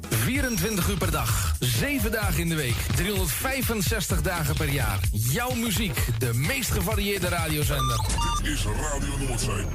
[0.15, 4.99] 24 uur per dag, 7 dagen in de week, 365 dagen per jaar.
[5.11, 7.99] Jouw muziek, de meest gevarieerde radiozender.
[8.41, 9.65] Dit is Radio Noordzee.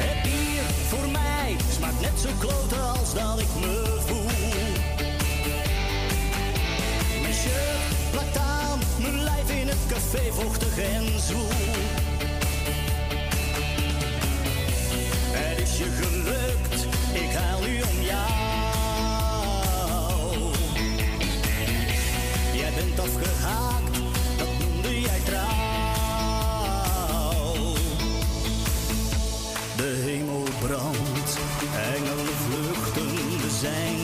[0.00, 3.57] Het bier voor mij smaakt net zo klote als dat ik
[9.98, 11.48] lijf in het café vochtig en zwoel.
[15.30, 18.32] Het is je gelukt, ik huil nu om jou.
[22.54, 23.96] Jij bent afgehaakt,
[24.38, 25.46] dat noemde jij trouw.
[29.76, 31.38] De hemel brandt,
[31.94, 33.97] engelen vluchten, we zijn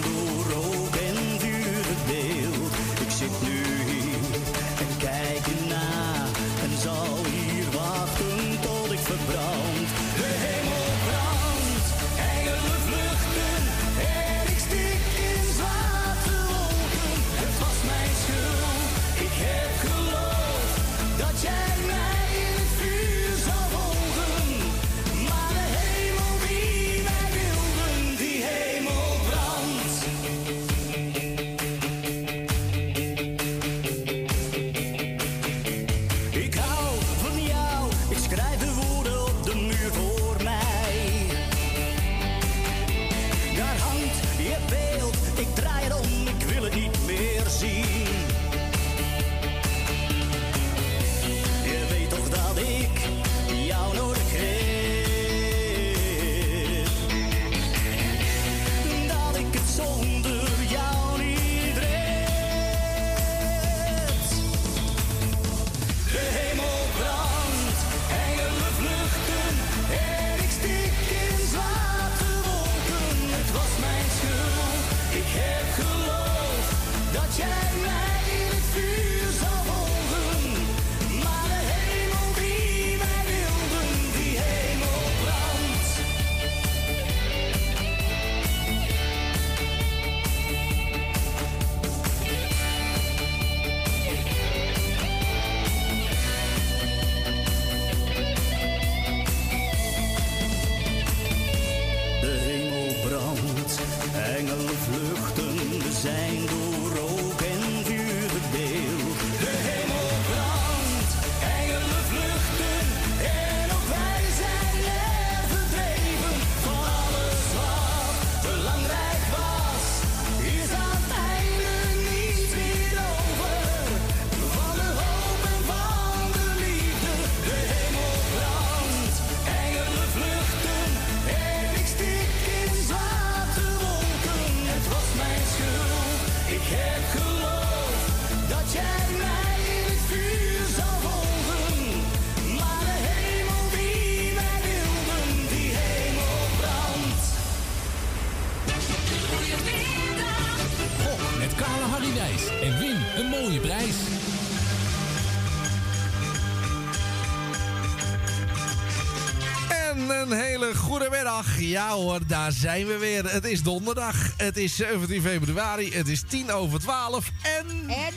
[161.58, 163.31] Ja hoor, daar zijn we weer.
[163.31, 164.17] Het is donderdag.
[164.37, 165.93] Het is 17 februari.
[165.93, 167.31] Het is 10 over 12.
[167.43, 167.88] En...
[167.88, 168.14] En?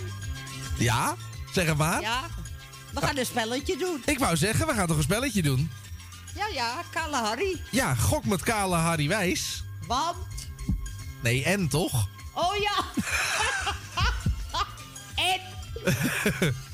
[0.78, 1.16] Ja?
[1.52, 2.02] Zeg maar.
[2.02, 2.22] Ja,
[2.94, 4.02] we gaan een spelletje doen.
[4.06, 5.72] Ik wou zeggen, we gaan toch een spelletje doen?
[6.36, 7.62] Ja, ja, Kale Harry.
[7.72, 9.64] Ja, gok met kale Harry Wijs.
[9.88, 10.18] Want?
[11.22, 12.08] Nee, en toch?
[12.34, 12.84] Oh ja.
[15.32, 16.54] en?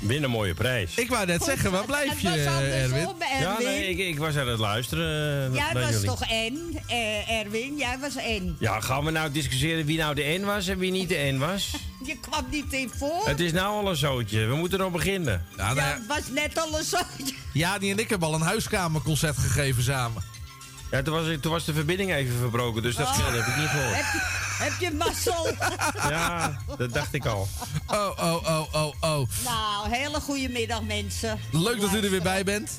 [0.00, 0.94] Win een mooie prijs.
[0.94, 3.08] Ik wou net zeggen, waar blijf je, Erwin?
[3.40, 5.46] Ja, nee, ik, ik was aan het luisteren.
[5.52, 6.06] eh, Jij was jullie.
[6.06, 7.76] toch N, eh, Erwin?
[7.76, 8.56] Jij was N.
[8.58, 11.38] Ja, gaan we nou discussiëren wie nou de N was en wie niet de N
[11.38, 11.70] was?
[12.06, 13.22] Je kwam niet in voor.
[13.24, 14.46] Het is nou al een zootje.
[14.46, 15.44] We moeten nog beginnen.
[15.56, 17.34] Ja, nou Ja, ja, het was net al een zootje.
[17.52, 20.22] Jani en ik hebben al een huiskamerconcert gegeven samen.
[20.90, 23.16] Ja, toen was, toen was de verbinding even verbroken, dus dat Oh.
[23.34, 24.04] heb ik niet gehoord.
[24.60, 25.46] Heb je, mazzel?
[26.10, 27.48] Ja, dat dacht ik al.
[27.86, 29.28] Oh, oh, oh, oh, oh.
[29.44, 31.38] Nou, hele goede middag mensen.
[31.52, 32.70] Leuk dat u er weer bij bent.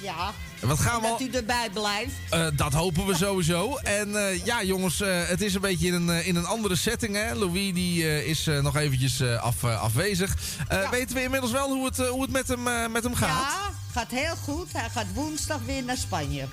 [0.00, 0.32] Ja.
[0.60, 2.12] En wat gaan we dat u erbij blijft.
[2.30, 3.76] Eh, dat hopen we sowieso.
[3.76, 7.14] En eh, ja, jongens, eh, het is een beetje in een, in een andere setting.
[7.16, 7.34] Hè?
[7.34, 10.36] Louis die, eh, is nog eventjes af, afwezig.
[10.68, 13.28] Eh, Weten we inmiddels wel hoe het, hoe het met, hem, met hem gaat?
[13.28, 14.72] Ja, gaat heel goed.
[14.72, 16.46] Hij gaat woensdag weer naar Spanje.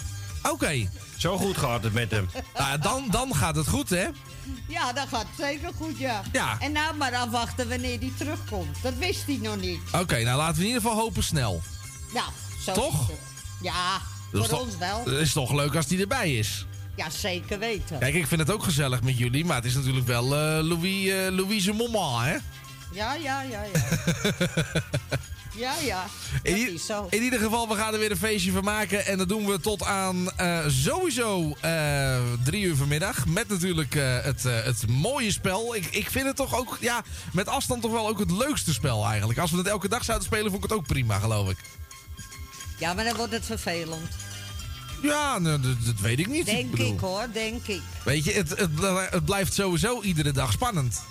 [0.50, 0.90] Oké.
[1.18, 2.30] Zo goed gaat het met hem.
[2.58, 4.08] Nou, dan, dan gaat het goed, hè?
[4.68, 6.22] Ja, dat gaat zeker goed, ja.
[6.32, 6.58] Ja.
[6.60, 8.78] En nou maar afwachten wanneer hij terugkomt.
[8.82, 9.80] Dat wist hij nog niet.
[9.92, 11.62] Oké, nou laten we in ieder geval hopen snel.
[12.14, 12.26] Nou,
[12.66, 13.02] zo Toch?
[13.02, 13.20] is het.
[13.62, 13.98] Ja,
[14.32, 15.00] Dat voor ons wel.
[15.06, 16.66] Het is toch leuk als hij erbij is.
[16.96, 18.00] Ja, zeker weten.
[18.00, 21.08] Kijk, ik vind het ook gezellig met jullie, maar het is natuurlijk wel eh Louis,
[21.10, 22.36] eh Louise moment, hè?
[22.94, 23.82] Ja, ja, ja, ja.
[25.56, 26.06] ja, ja.
[26.44, 27.08] In, Dat i- is zo.
[27.10, 29.06] in ieder geval, we gaan er weer een feestje van maken.
[29.06, 33.26] En dat doen we tot aan eh, sowieso eh, drie uur vanmiddag.
[33.26, 35.76] Met natuurlijk eh, het, het mooie spel.
[35.76, 37.04] Ik, ik vind het toch ook, ja,
[37.34, 39.40] met afstand toch wel ook het leukste spel eigenlijk.
[39.40, 41.58] Als we het elke dag zouden spelen, vond ik het ook prima, geloof ik.
[42.78, 44.10] Ja, maar dan wordt het vervelend.
[45.02, 46.46] Ja, nou, dat, dat weet ik niet.
[46.46, 47.82] Denk ik hoor, denk ik.
[48.04, 48.70] Weet je, het, het,
[49.12, 51.02] het blijft sowieso iedere dag spannend.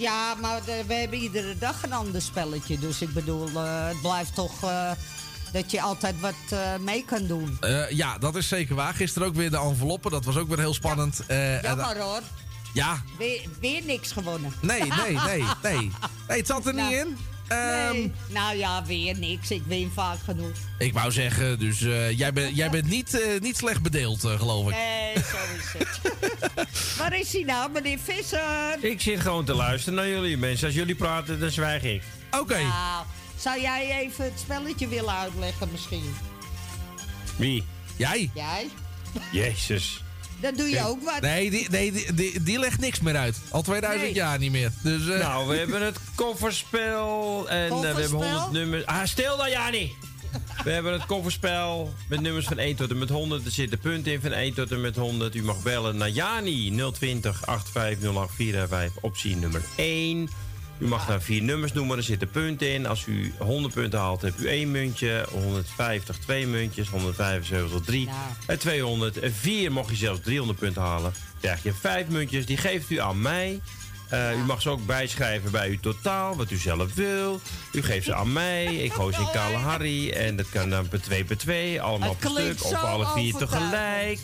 [0.00, 2.78] Ja, maar we hebben iedere dag een ander spelletje.
[2.78, 4.90] Dus ik bedoel, eh, het blijft toch eh,
[5.52, 7.58] dat je altijd wat eh, mee kan doen.
[7.90, 8.94] Ja, dat is zeker waar.
[8.94, 10.10] Gisteren ook weer de enveloppen.
[10.10, 11.26] Dat was ook weer heel spannend.
[11.26, 12.20] En- Jammer hoor.
[12.74, 14.52] ja, Weer, weer niks gewonnen.
[14.60, 15.90] nee, nee, nee, nee.
[16.28, 17.16] Nee, het zat er niet Nou, in.
[17.50, 18.12] Ehm, Nee.
[18.28, 19.50] Nou ja, weer niks.
[19.50, 20.52] Ik win vaak genoeg.
[20.78, 24.38] Ik wou zeggen, dus eh, jij, bent jij bent niet, eh, niet slecht bedeeld, eh,
[24.38, 24.74] geloof ik.
[24.76, 26.00] Nee, zo is het.
[26.98, 28.84] Waar is hij nou, meneer Visser?
[28.84, 30.66] Ik zit gewoon te luisteren naar jullie mensen.
[30.66, 32.02] Als jullie praten, dan zwijg ik.
[32.30, 32.58] Oké.
[32.62, 33.04] Nou,
[33.36, 36.14] zou jij even het spelletje willen uitleggen misschien?
[37.36, 37.64] Wie?
[37.96, 38.30] Jij?
[38.34, 38.68] Jij?
[39.32, 40.02] Jezus.
[40.40, 41.20] Dan doe je ook wat.
[41.20, 43.36] Nee, die, nee die, die, die legt niks meer uit.
[43.50, 44.14] Al 2000 Nee.
[44.14, 44.70] jaar niet meer.
[44.82, 47.48] Dus, eh, Nou, we hebben het kofferspel.
[47.48, 48.30] En eh, we hebben Kofferspel?
[48.38, 48.86] 100 nummers.
[48.86, 49.92] Ah, stil dan, Jani!
[50.64, 53.44] We hebben het kofferspel met nummers van 1 tot en met 100.
[53.44, 55.34] Er zitten punten in van 1 tot en met 100.
[55.34, 60.28] U mag bellen naar Jani 020 8508 455 optie nummer 1.
[60.80, 62.86] U mag daar vier nummers noemen, er zitten punten in.
[62.86, 65.26] Als u 100 punten haalt, hebt u één muntje.
[65.30, 68.08] 150 twee muntjes, 175 drie.
[68.46, 71.12] En 204 mocht je zelfs 300 punten halen.
[71.40, 73.60] Krijg je vijf muntjes, die geeft u aan mij.
[74.10, 77.40] Eh, U mag ze ook bijschrijven bij uw totaal, wat u zelf wil.
[77.72, 80.10] U geeft ze aan mij, ik gooi ze in Kale Harry.
[80.10, 82.64] En dat kan dan per 2 per 2, allemaal per stuk.
[82.64, 84.18] Of alle vier tegelijk.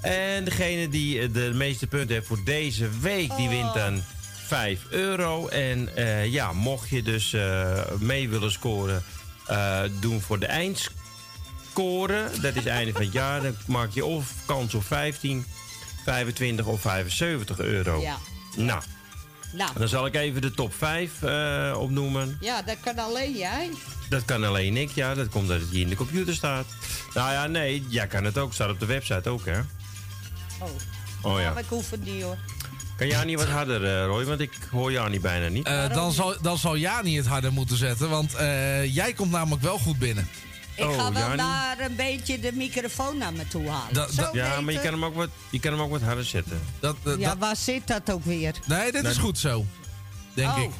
[0.00, 4.02] En degene die de meeste punten heeft voor deze week, die wint dan
[4.46, 5.48] 5 euro.
[5.48, 9.04] En eh, ja, mocht je dus eh, mee willen scoren,
[9.46, 12.30] eh, doen voor de eindscore.
[12.40, 13.42] Dat is einde van het jaar.
[13.42, 15.44] Dan maak je of kans op 15,
[16.04, 18.00] 25 of 75 euro.
[18.00, 18.16] Ja.
[18.56, 18.82] Nou,
[19.52, 22.36] Nou, dan zal ik even de top 5 eh, opnoemen.
[22.40, 23.70] ja, dat kan alleen jij.
[24.08, 25.14] Dat kan alleen ik, ja.
[25.14, 26.66] Dat komt dat het hier in de computer staat.
[27.14, 28.52] Nou ja, nee, jij kan het ook.
[28.54, 29.58] Staat op de website ook, hè?
[30.60, 30.68] Oh,
[31.22, 31.52] Oh ja.
[31.52, 32.36] maar ik hoef het niet hoor.
[32.96, 34.24] Kan jij niet wat harder, eh, Roy?
[34.24, 35.66] Want ik hoor jou niet bijna niet.
[35.66, 39.62] eh, dan, zal, dan zal Jani het harder moeten zetten, want eh, jij komt namelijk
[39.62, 40.28] wel goed binnen.
[40.76, 41.36] Ik Oh, ga wel Jani?
[41.36, 44.08] daar een beetje de microfoon naar me toe halen.
[44.32, 46.60] Ja, maar je kan, hem ook wat, je kan hem ook wat harder zetten.
[46.80, 48.54] Dat, Ja, dat- waar zit dat ook weer?
[48.66, 49.64] nee, dit is goed zo.
[50.34, 50.70] Denk oh, ik.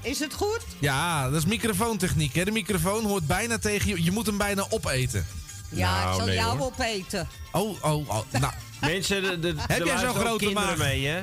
[0.00, 0.60] is het goed?
[0.78, 2.34] Ja, dat is microfoontechniek.
[2.34, 2.44] Hè?
[2.44, 4.04] De microfoon hoort bijna tegen je.
[4.04, 5.26] Je moet hem bijna opeten.
[5.70, 6.66] Ja, Nou, ik zal nee, jou hoor.
[6.66, 7.28] opeten.
[7.52, 8.20] Oh, oh, oh.
[8.40, 10.76] Nou, Mensen, de, de, Heb jij zo'n grote maag?
[10.76, 11.20] mee, hè?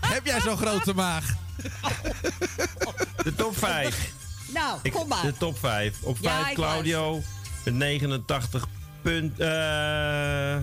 [0.00, 1.34] heb jij zo'n grote maag?
[3.24, 4.12] De top 5.
[4.48, 5.22] Nou, kom maar.
[5.22, 5.96] De top 5.
[6.02, 7.22] Op Ja, 5 ik Claudio
[7.64, 8.66] met 89
[9.02, 9.46] punten.
[9.46, 10.58] eh,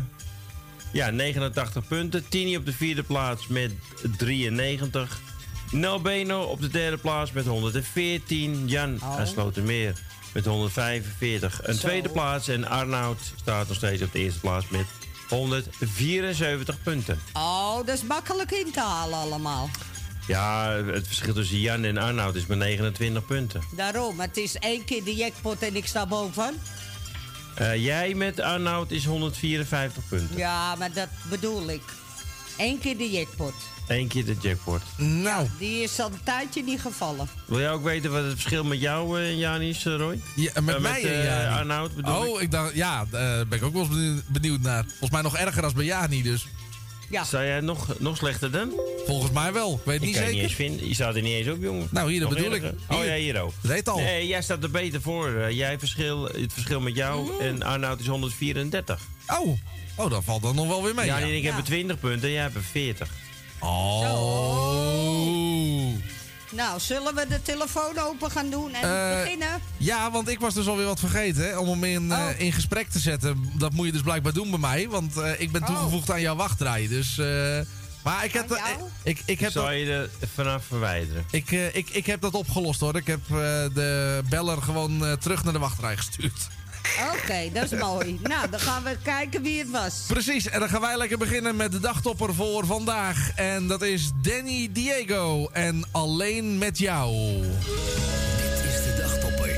[0.91, 2.29] ja, 89 punten.
[2.29, 3.71] Tini op de vierde plaats met
[4.17, 5.19] 93.
[5.71, 8.67] Nel Beno op de derde plaats met 114.
[8.67, 9.25] Jan Oh.
[9.25, 9.93] Slotermeer
[10.33, 11.59] met 145.
[11.63, 11.79] Een Zo.
[11.79, 14.85] tweede plaats en Arnoud staat nog steeds op de eerste plaats met
[15.31, 17.19] 174 punten.
[17.33, 19.69] Oh, dat is makkelijk in te halen allemaal.
[20.27, 23.61] Ja, het verschil tussen Jan en Arnoud is maar 29 punten.
[23.75, 26.61] Daarom, het is één keer de jackpot en ik sta boven.
[27.55, 30.37] Eh, jij met Arnoud is 154 punten.
[30.37, 31.81] Ja, maar dat bedoel ik.
[32.57, 33.53] Eén keer de jackpot.
[33.87, 34.81] Eén keer de jackpot.
[34.97, 35.47] Nou.
[35.59, 37.29] Die is al een tijdje niet gevallen.
[37.45, 40.19] Wil jij ook weten wat het verschil met jou, eh, Jan, is, eh, Roy?
[40.35, 41.55] Ja, met Eh, mij en eh, Jani.
[41.59, 42.41] Arnoud bedoel Oh, ik.
[42.41, 44.83] ik dacht, ja, daar ben ik ook wel eens benieuwd- naar.
[44.87, 46.47] Volgens mij nog erger als bij Jani, dus.
[47.09, 47.23] Ja.
[47.23, 48.71] Sta jij nog, nog slechter dan?
[49.05, 49.73] Volgens mij wel.
[49.73, 50.33] Ik weet het Ik niet kan je zeker.
[50.33, 50.87] niet eens vinden.
[50.87, 51.87] Je staat er niet eens op, jongen.
[51.91, 52.63] Nou, hier, dat Nog bedoel ik.
[52.89, 53.51] Oh ja, hier ook.
[53.61, 53.97] Dat heet al.
[53.97, 55.33] Nee, jij staat er beter voor.
[55.35, 58.99] Eh, jij verschil, het verschil met jou en Arnoud is 134.
[59.27, 59.57] Oh,
[59.95, 61.05] oh, dat valt dan nog wel weer mee.
[61.05, 61.25] Ja, ja.
[61.25, 63.09] en ik heb er 20 punten en jij hebt er 40.
[63.61, 64.89] Oh.
[66.51, 69.61] Nou, zullen we de telefoon open gaan doen en Eh, beginnen?
[69.77, 72.29] Ja, want ik was dus alweer wat vergeten hè, om hem in, Oh.
[72.29, 73.51] eh, in gesprek te zetten.
[73.57, 75.67] Dat moet je dus blijkbaar doen bij mij, want eh, ik ben Oh.
[75.67, 76.87] toegevoegd aan jouw wachtrij.
[76.87, 77.59] Dus, eh,
[78.03, 78.59] maar ik heb, dat-
[79.03, 81.25] ik, ik, heb Zou dat, je er vanaf verwijderen?
[81.31, 82.95] ik, eh, ik, ik heb dat opgelost hoor.
[82.95, 83.35] Ik heb eh,
[83.73, 86.47] de beller gewoon eh, terug naar de wachtrij gestuurd.
[87.13, 88.19] Oké, dat is mooi.
[88.23, 90.03] Nou, dan gaan we kijken wie het was.
[90.07, 93.31] Precies, en dan gaan wij lekker beginnen met de dagtopper voor vandaag.
[93.35, 97.13] En dat is Danny Diego en Alleen met jou.
[97.41, 99.49] Dit is de dagtopper.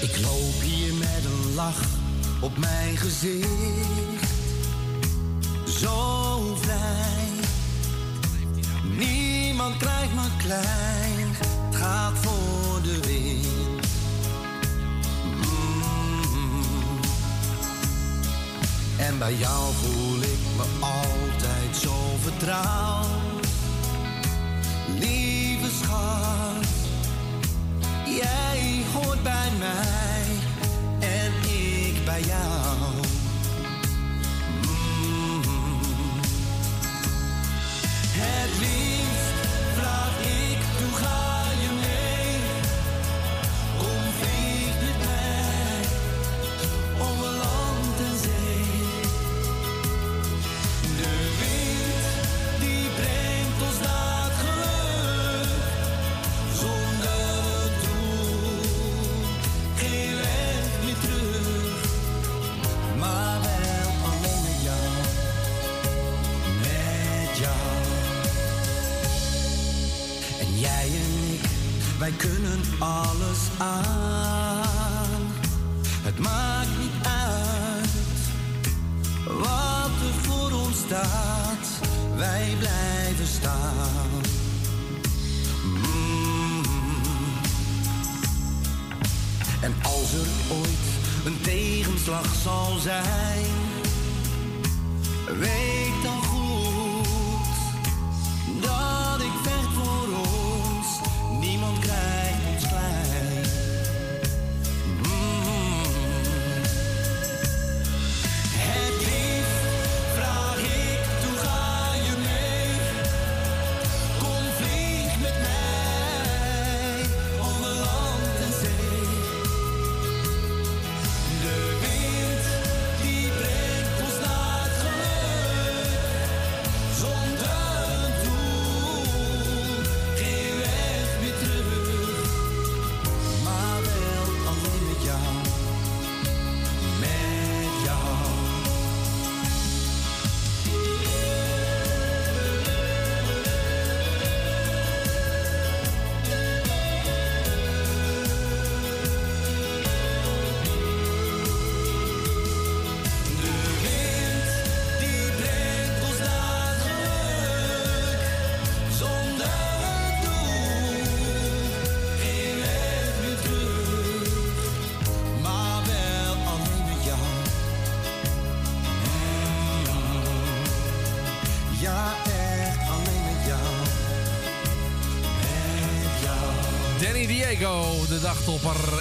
[0.00, 1.99] Ik loop hier met een lach
[2.40, 3.48] op mijn gezicht.
[5.80, 7.28] Zo vrij.
[8.96, 11.26] Niemand krijgt me klein.
[11.34, 13.86] Het gaat voor de wind.
[15.24, 17.00] Mm.
[18.98, 23.46] En bij jou voel ik me altijd zo vertrouwd.
[24.98, 26.66] Lieve schat,
[28.20, 30.24] jij hoort bij mij
[31.08, 31.49] en
[32.10, 32.76] bij jou.
[34.66, 35.42] Mm.
[38.12, 39.29] Het liefst
[72.10, 75.32] wij kunnen alles aan.
[76.02, 77.90] Het maakt niet uit
[79.24, 81.88] wat er voor ons staat.
[82.16, 84.10] Wij blijven staan.
[85.64, 86.62] Mm.
[89.60, 90.88] En als er ooit
[91.24, 93.50] een tegenslag zal zijn,
[95.38, 95.99] weet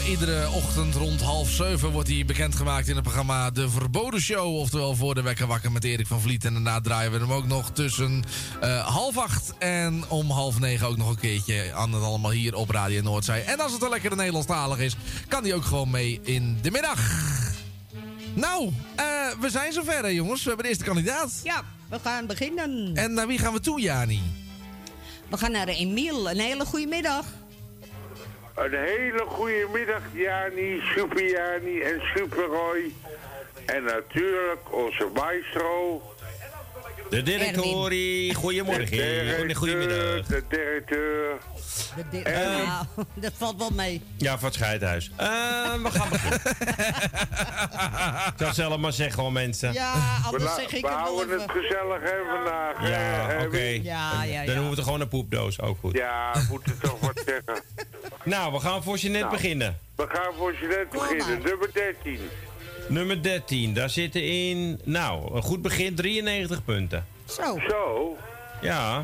[0.10, 4.56] Iedere ochtend rond half zeven wordt hij bekendgemaakt in het programma De Verboden Show.
[4.56, 6.46] Oftewel voor de wekker wakker met Erik van Vliet.
[6.46, 8.24] En daarna draaien we hem ook nog tussen
[8.62, 12.56] eh, half acht en om half negen ook nog een keertje aan het allemaal hier
[12.56, 13.46] op Radio Noordzij.
[13.46, 14.96] En als het een lekkere Nederlandstalig is,
[15.28, 17.00] kan hij ook gewoon mee in de middag.
[18.34, 19.06] Nou, eh,
[19.40, 20.42] we zijn zover, hè, jongens.
[20.42, 21.40] We hebben de eerste kandidaat.
[21.44, 22.92] Ja, we gaan beginnen.
[22.96, 24.22] En naar wie gaan we toe, Jani?
[25.30, 26.30] We gaan naar Emiel.
[26.30, 27.26] Een hele goede middag.
[28.60, 32.92] Een hele goede middag, Jani, Super Jani en Super Roy.
[33.66, 36.02] En natuurlijk onze maestro.
[37.10, 38.34] De directorie.
[38.34, 38.86] Goedemorgen.
[38.92, 40.26] De Goedemiddag.
[40.26, 41.38] directeur, de directeur.
[41.96, 44.02] De di- En- Nou, dat valt wel mee.
[44.18, 45.12] Ja, van het scheidhuis.
[45.16, 45.28] Eh,
[45.84, 46.40] we gaan beginnen.
[48.34, 49.74] ik zal zelf maar zeggen, hoor, mensen.
[49.74, 51.42] Ja, We, anders zeg ik we het wel houden even.
[51.42, 52.90] het gezellig hè, vandaag.
[52.90, 53.34] Ja, oké.
[53.44, 53.84] Erwin?
[53.84, 54.62] Ja, ja, Dan ja.
[54.62, 55.94] doen we gewoon een poepdoos, ook goed.
[55.96, 57.64] Ja, we moeten toch wat zeggen.
[58.24, 59.32] Nou, we gaan voor je net Nou.
[59.34, 59.80] beginnen.
[59.96, 61.42] We gaan voor je net beginnen.
[61.44, 62.20] Nummer 13.
[62.88, 64.80] Nummer 13, daar zitten in...
[64.84, 67.06] Nou, een goed begin, 93 punten.
[67.26, 67.60] Zo.
[67.68, 68.18] Zo.
[68.62, 69.02] Ja,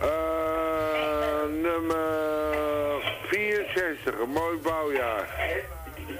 [0.00, 4.20] Eh, nummer 64.
[4.20, 5.28] Een mooi bouwjaar.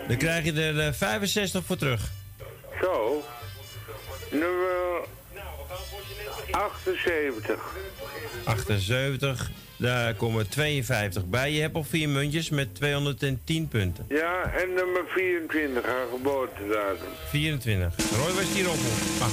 [0.08, 2.10] dan krijg je er eh, 65 voor terug.
[2.82, 3.22] Zo.
[4.30, 5.00] Nummer
[6.50, 7.60] 78.
[8.44, 11.52] 78, daar komen 52 bij.
[11.52, 14.04] Je hebt al vier muntjes met 210 punten.
[14.08, 17.08] Ja, en nummer 24 aan geboortedatum.
[17.28, 17.94] 24.
[18.16, 18.76] Roy was hier op.
[19.20, 19.28] Ah.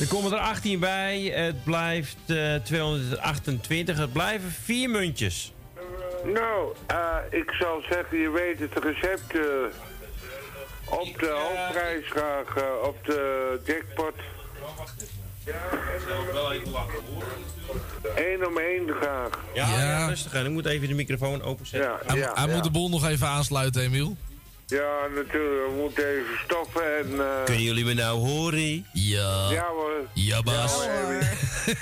[0.00, 1.20] Er komen er 18 bij.
[1.22, 3.98] Het blijft eh, 228.
[3.98, 5.52] Het blijven vier muntjes.
[6.24, 9.40] Nou, eh, ik zal zeggen, je weet het recept eh,
[10.84, 14.14] op de hoofdprijs graag, eh, op de jackpot.
[16.32, 16.98] Wel even lachen
[18.16, 19.30] Eén om één graag.
[19.54, 19.78] Ja, Ja.
[19.82, 20.06] ja.
[20.08, 20.44] rustig aan.
[20.44, 21.90] Ik moet even de microfoon openzetten.
[21.90, 22.54] Ja, Hij, ja, hij ja.
[22.54, 24.16] moet de boel nog even aansluiten, Emiel.
[24.66, 25.70] Ja, natuurlijk.
[25.70, 27.20] We moeten even stoppen en...
[27.20, 28.86] eh, Kunnen jullie me nou horen?
[28.92, 29.50] Ja.
[29.50, 29.92] ja hoor.
[30.14, 30.84] Ja, baas.
[30.84, 31.22] Ja, hoor.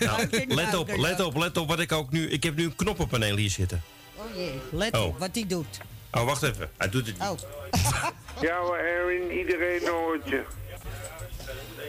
[0.00, 2.29] Nou, let op, let op, let op wat ik ook nu...
[2.29, 3.83] Ik heb nu een knoppenpaneel hier zitten.
[4.16, 5.05] Oh jee, let Oh.
[5.05, 5.81] op wat hij doet.
[6.12, 6.70] Oh, wacht even.
[6.76, 7.29] Hij doet het niet.
[7.29, 7.38] Oh.
[8.40, 9.31] Ja hoor, Erwin.
[9.38, 10.42] Iedereen hoort je.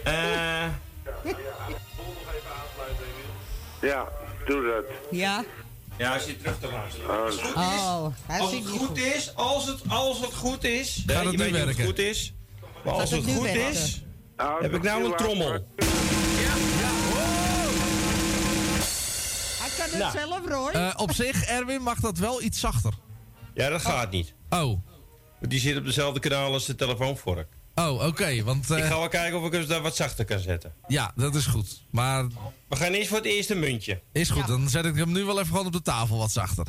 [0.03, 0.65] Eh,
[3.81, 4.07] Ja,
[4.45, 4.95] doe dat.
[5.19, 5.43] Ja?
[5.97, 7.09] ja, als je terug te luisteren.
[7.09, 8.03] Ah, Als het goed is, Oh,
[8.41, 11.03] als het niet goed is, als het, als het goed is...
[11.07, 11.75] Gaat het je nu weet niet of werken?
[11.77, 12.33] het goed is.
[12.85, 13.69] Maar als het goed werken?
[13.69, 14.01] is,
[14.37, 15.49] nou, heb ik nou een trommel.
[19.59, 20.11] Hij kan het Nou.
[20.17, 20.69] zelf, Roy.
[20.71, 22.93] Eh, op zich, Erwin, mag dat wel iets zachter.
[23.53, 24.33] Ja, dat gaat niet.
[24.49, 24.59] Oh,
[25.39, 27.47] Want die zit op dezelfde kanaal als de telefoonvork.
[27.85, 28.43] Oh oké.
[28.43, 30.73] want Ik eh, ga wel kijken of ik hem daar wat zachter kan zetten.
[30.87, 31.81] ja, dat is goed.
[31.89, 32.25] Maar
[32.69, 34.01] We gaan eerst voor het eerste muntje.
[34.11, 36.65] is goed, dan zet ik hem nu wel even gewoon op de tafel wat zachter.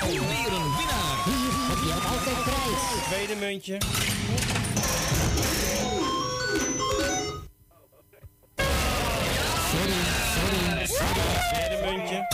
[0.00, 1.18] Alweer een winnaar.
[2.12, 3.04] Altijd prijs.
[3.08, 3.78] Tweede muntje.
[9.70, 10.00] Sorry,
[10.34, 11.24] sorry, sorry.
[11.52, 12.26] Derde muntje.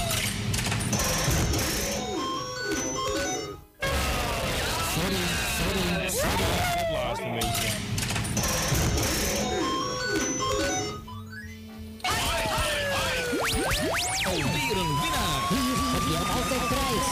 [7.12, 7.26] Alweer
[14.76, 15.42] een winnaar.
[15.92, 17.08] Heb je altijd prijs.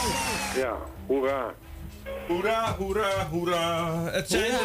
[0.62, 1.54] Ja, hoera.
[2.28, 3.94] Hoera, hoera, hoera.
[4.04, 4.58] Het zijn, er,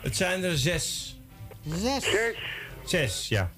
[0.00, 1.18] het zijn er zes.
[1.66, 2.04] Zes.
[2.04, 2.36] zes.
[2.84, 3.50] Zes, ja.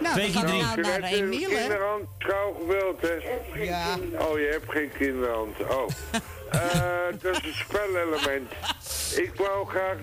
[0.00, 1.56] Nou, Twee keer nou naar Emiel, hè?
[1.56, 3.14] kinderhand, trouw geweld, hè?
[3.62, 3.96] Ja.
[4.18, 5.56] Oh, je hebt geen kinderhand.
[5.60, 5.88] Oh.
[6.50, 6.60] Eh,
[7.22, 8.50] dat is een spelelement.
[9.16, 9.96] Ik wou graag...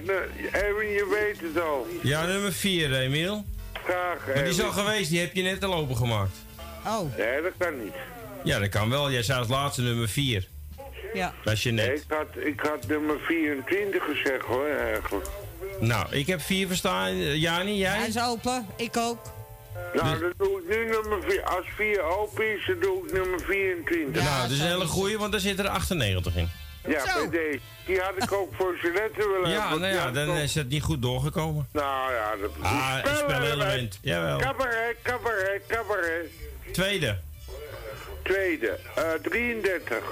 [0.51, 1.87] Erwin, je weet het al.
[2.01, 3.45] Ja, nummer vier, Emiel.
[3.83, 6.35] Graag, Maar die is al geweest, die heb je net al opengemaakt.
[6.87, 7.93] Oh, Nee, dat kan niet.
[8.43, 9.11] Ja, dat kan wel.
[9.11, 10.47] Jij zei als laatste nummer vier.
[11.13, 11.33] ja.
[11.43, 11.97] Dat is je Nee, net.
[11.97, 15.27] ik had, ik had nummer 24 gezegd, hoor, eigenlijk.
[15.79, 17.07] Nou, ik heb vier verstaan.
[17.07, 18.07] Eh, Jani, Hij jij?
[18.07, 18.67] is open.
[18.75, 19.32] Ik ook.
[19.93, 21.43] Nou, dan doe ik nu nummer 4.
[21.43, 24.23] Als 4 open is, dan doe ik nummer 24.
[24.23, 26.49] nou, dat is een hele goeie, want daar zitten er 98 in.
[26.87, 27.29] Ja, Zo.
[27.29, 27.59] bij deze.
[27.85, 29.79] Die had ik ook voor Jeanette willen Ja, hebben.
[29.81, 31.67] nou ja, dan ook- is het niet goed doorgekomen.
[31.71, 33.99] Nou ja, dat Ah, een spelelement.
[34.01, 34.39] Jawel.
[34.39, 36.29] Cabaret, cabaret, cabaret.
[36.71, 37.17] Tweede.
[38.23, 40.03] Tweede, eh 33,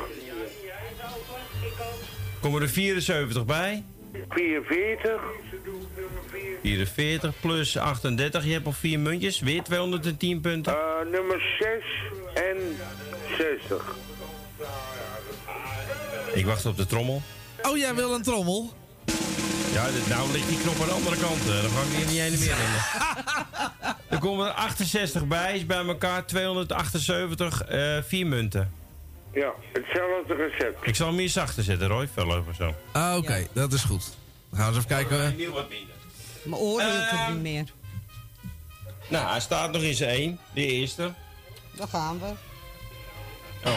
[2.41, 3.84] Komen er 74 bij.
[4.30, 5.21] 44,
[6.63, 8.45] 44 plus 38.
[8.45, 9.39] Je hebt al vier muntjes.
[9.39, 10.74] Weer 210 punten.
[10.74, 11.84] eh, nummer 6
[12.43, 12.58] en
[13.38, 13.95] 60.
[16.34, 17.21] Ik wacht op de trommel.
[17.62, 18.74] Oh, jij wil een trommel?
[19.74, 21.39] Ja, nou ligt die knop aan de andere kant.
[21.41, 22.82] eh, Dan ga ik hier niet heen en meer rennen.
[24.10, 25.56] er komen er 68 bij.
[25.56, 27.62] Is bij elkaar 278.
[27.63, 28.71] eh vier munten.
[29.33, 30.87] Ja, hetzelfde recept.
[30.87, 32.07] Ik zal hem hier zachter zetten, Roy.
[32.13, 32.75] Veel over zo.
[32.91, 34.03] Ah, oké, dat is goed.
[34.49, 35.35] Dan gaan we eens even kijken.
[35.35, 35.95] Nieuw wat minder.
[36.43, 37.31] Mijn het Ehm.
[37.33, 37.65] niet meer.
[39.07, 40.39] Nou, hij staat nog in zijn één.
[40.53, 41.13] De eerste.
[41.75, 42.25] Daar gaan we.
[43.69, 43.75] Oh.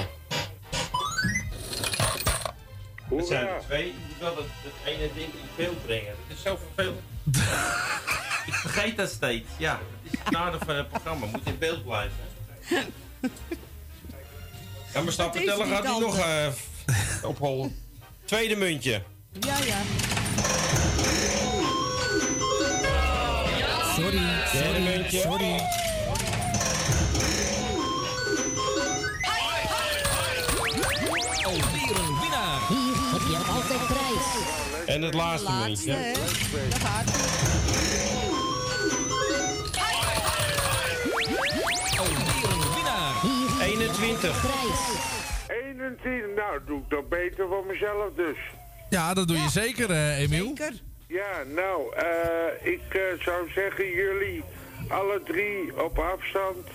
[3.16, 3.56] Het zijn Hoera.
[3.56, 3.86] er twee.
[3.86, 6.14] Je moet wel het, het ene ding in beeld brengen.
[6.28, 7.00] Dat is zo vervelend.
[8.46, 9.48] ik vergeet dat steeds.
[9.56, 11.26] Ja, het is het nadeel van het programma.
[11.26, 12.16] Moet in beeld blijven.
[14.94, 16.16] Ja, maar niet gaat hij nog anders.
[16.16, 17.76] eh opholen.
[18.24, 19.02] Tweede muntje.
[19.40, 19.76] Ja, ja.
[23.94, 25.20] Sorry, Derde sorry, muntje.
[25.20, 25.60] sorry.
[31.44, 32.60] Alweer een winnaar.
[32.68, 34.86] Hier heb je altijd prijs.
[34.86, 35.92] En het laatste, muntje.
[36.70, 37.10] Daar gaat
[44.04, 44.44] 21.
[45.48, 48.36] 21, nou doe ik dat beter voor mezelf dus.
[48.90, 50.46] Ja, dat doe je zeker, uh, Emiel.
[50.46, 50.72] Zeker.
[51.06, 54.42] Ja, nou, eh, ik eh, zou zeggen jullie
[54.88, 56.66] alle drie op afstand.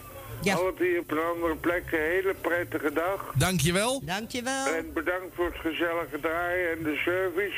[0.42, 0.56] Ja.
[0.56, 1.84] Alle drie op een andere plek.
[1.92, 3.34] Een hele prettige dag.
[3.36, 4.02] Dankjewel.
[4.04, 4.68] Dankjewel.
[4.68, 7.58] En bedankt voor het gezellige draaien en de service.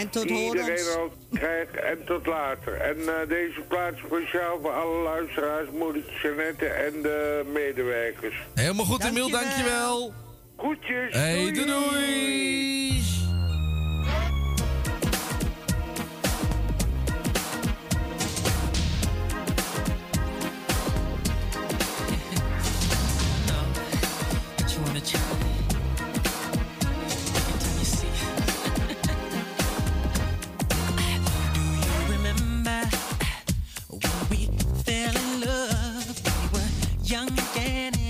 [0.00, 1.76] En tot iedereen al krijgt.
[1.76, 2.74] En tot later.
[2.80, 8.46] En eh, deze plaats speciaal voor alle luisteraars, moedertjes Jeannette en de medewerkers.
[8.54, 9.50] Helemaal goed, Emiel, Dankjewel.
[9.50, 10.12] dankjewel.
[10.56, 11.12] Groetjes.
[11.14, 13.04] Hey, doei doei.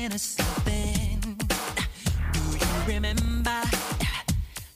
[0.07, 1.37] And innocent then.
[2.33, 3.61] Do you remember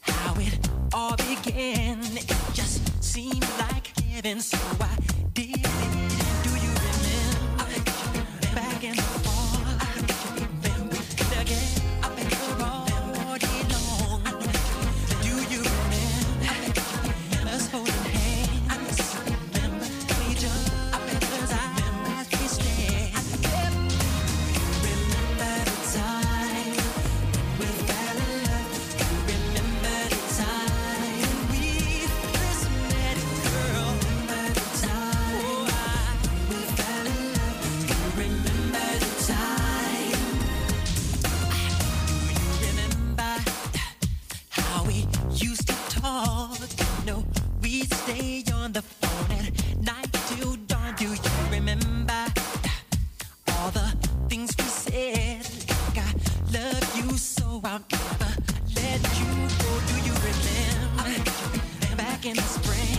[0.01, 2.01] how it all began?
[2.17, 4.97] It just seemed like heaven, so I
[5.33, 5.69] did it.
[6.43, 6.73] Do you
[7.63, 9.10] remember back in
[48.11, 50.95] stay on the phone at night till dawn.
[50.97, 51.17] Do you
[51.51, 52.25] remember
[53.49, 53.89] all the
[54.29, 55.47] things we said?
[55.69, 56.13] Like I
[56.53, 58.33] love you so I'll never
[58.77, 59.31] let you
[59.63, 59.71] go.
[59.91, 62.90] Do you remember back in the spring?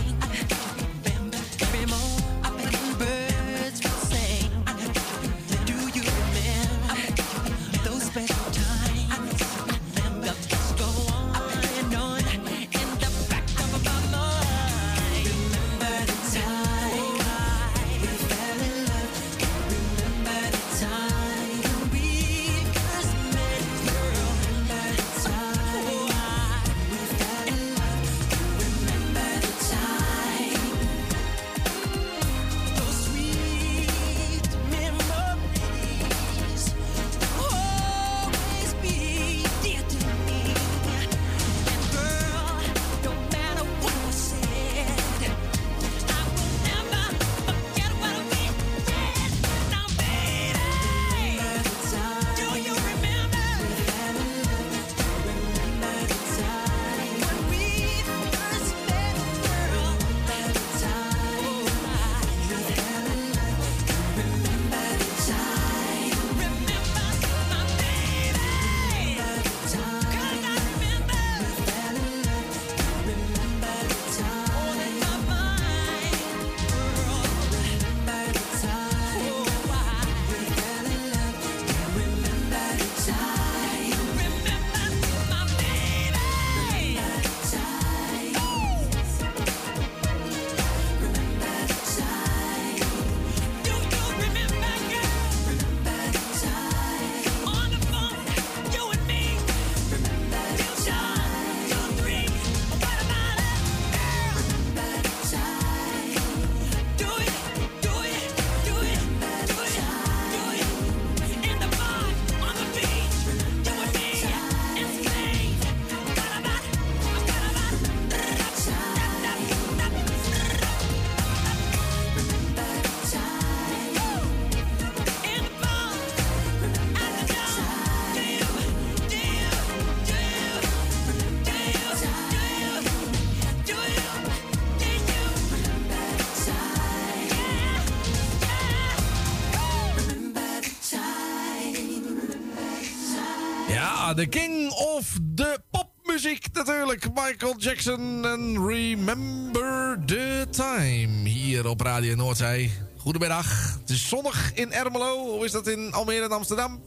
[144.12, 147.08] Ja, de king of de popmuziek natuurlijk.
[147.14, 151.28] Michael Jackson en Remember the Time.
[151.28, 152.72] Hier op Radio Noordzee.
[152.98, 153.76] Goedemiddag.
[153.80, 155.16] Het is zonnig in Ermelo.
[155.18, 156.80] Hoe is dat in Almere en Amsterdam?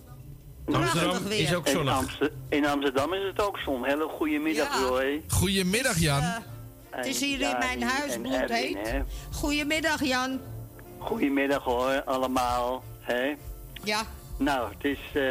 [0.71, 1.93] Amsterdam is ook In, zonnig.
[1.93, 3.85] Amster- in Amsterdam is het ook zon.
[3.85, 5.23] Hele goede middag, Roy.
[5.27, 6.23] Goedemiddag Jan.
[6.89, 9.03] Het is hier in mijn huis bloedheet.
[9.31, 10.39] Goedemiddag Jan.
[10.97, 12.83] Goedemiddag hoor, allemaal.
[12.99, 13.35] Hè?
[13.83, 14.05] Ja.
[14.37, 15.23] Nou, het is eh,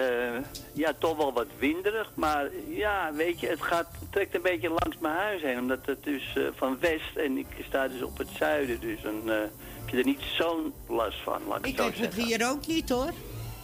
[0.72, 4.68] ja, toch wel wat winderig, maar ja, weet je, het gaat, het trekt een beetje
[4.68, 8.18] langs mijn huis heen, omdat het dus eh, van west en ik sta dus op
[8.18, 9.36] het zuiden, dus dan eh,
[9.80, 12.22] heb je er niet zo'n last van, laat ik, Ik zo heb het zeggen.
[12.24, 13.10] hier ook niet hoor.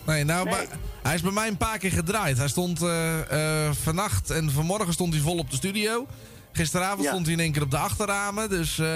[0.06, 0.54] Nee, nou, Nee.
[0.54, 0.66] maar
[1.02, 2.38] hij is bij mij een paar keer gedraaid.
[2.38, 6.06] Hij stond eh, eh, vannacht en vanmorgen stond hij vol op de studio.
[6.52, 7.08] Gisteravond Ja.
[7.10, 8.48] stond hij in één keer op de achterramen.
[8.48, 8.86] Dus eh,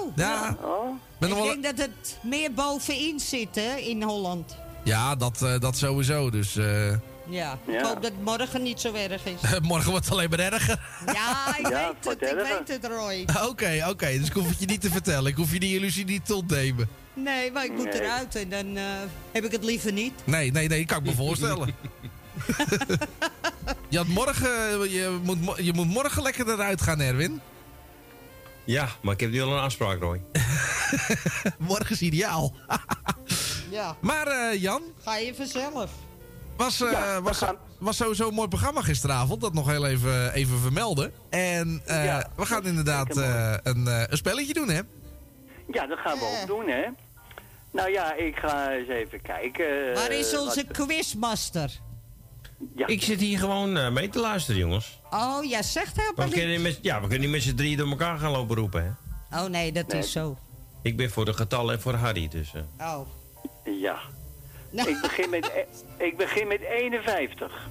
[0.00, 0.56] Oh, ja.
[1.18, 4.56] Ben ik nog wel- denk dat het meer bovenin zit hè, in Holland.
[4.82, 6.30] Ja, dat, eh, dat sowieso.
[6.30, 6.88] Dus eh,
[7.26, 7.58] Ja.
[7.66, 7.82] Ik Ja.
[7.82, 9.40] hoop dat het morgen niet zo erg is.
[9.62, 10.80] morgen wordt het alleen maar erger.
[11.06, 13.24] Ja, ik Ja, weet het, ik weet het Roy.
[13.50, 14.06] Oké, oké.
[14.18, 15.30] Dus ik hoef het je niet te vertellen.
[15.30, 16.88] Ik hoef je die illusie niet te ontnemen.
[17.14, 18.00] Nee, maar ik moet Nee.
[18.02, 18.82] eruit en dan eh,
[19.32, 20.12] heb ik het liever niet.
[20.24, 20.84] Nee, nee, nee.
[20.84, 21.74] Kan ik me voorstellen.
[23.88, 27.40] je, had morgen, je, moet, mo- je moet morgen lekker eruit gaan, Erwin.
[28.64, 30.20] Ja, maar ik heb nu al een afspraak, Roy.
[31.58, 32.54] morgen is ideaal.
[33.70, 33.96] Ja.
[34.00, 35.90] Maar eh, Jan, Ga je vanzelf.
[36.56, 37.42] was, eh, was,
[37.78, 39.40] was sowieso een mooi programma gisteravond.
[39.40, 41.12] Dat nog heel even, even vermelden.
[41.28, 44.80] En eh, we gaan inderdaad eh, een, eh, een spelletje doen, hè?
[45.72, 46.84] Ja, dat gaan we ook doen, hè.
[47.70, 49.94] Nou ja, ik ga eens even kijken.
[49.94, 50.76] Waar is onze wat-
[52.86, 55.00] Ik zit hier gewoon eh, mee te luisteren, jongens.
[55.10, 55.96] Oh, jij zegt
[56.34, 58.90] niet met, ja, we kunnen niet met z'n drieën door elkaar gaan lopen roepen, hè.
[59.42, 60.36] Oh nee, dat is zo.
[60.82, 62.52] Ik ben voor de getallen en voor Harry, dus...
[62.54, 62.86] eh.
[62.86, 63.06] Oh.
[63.80, 63.98] Ja.
[64.86, 67.68] Ik, begin met, e- ik begin met 51.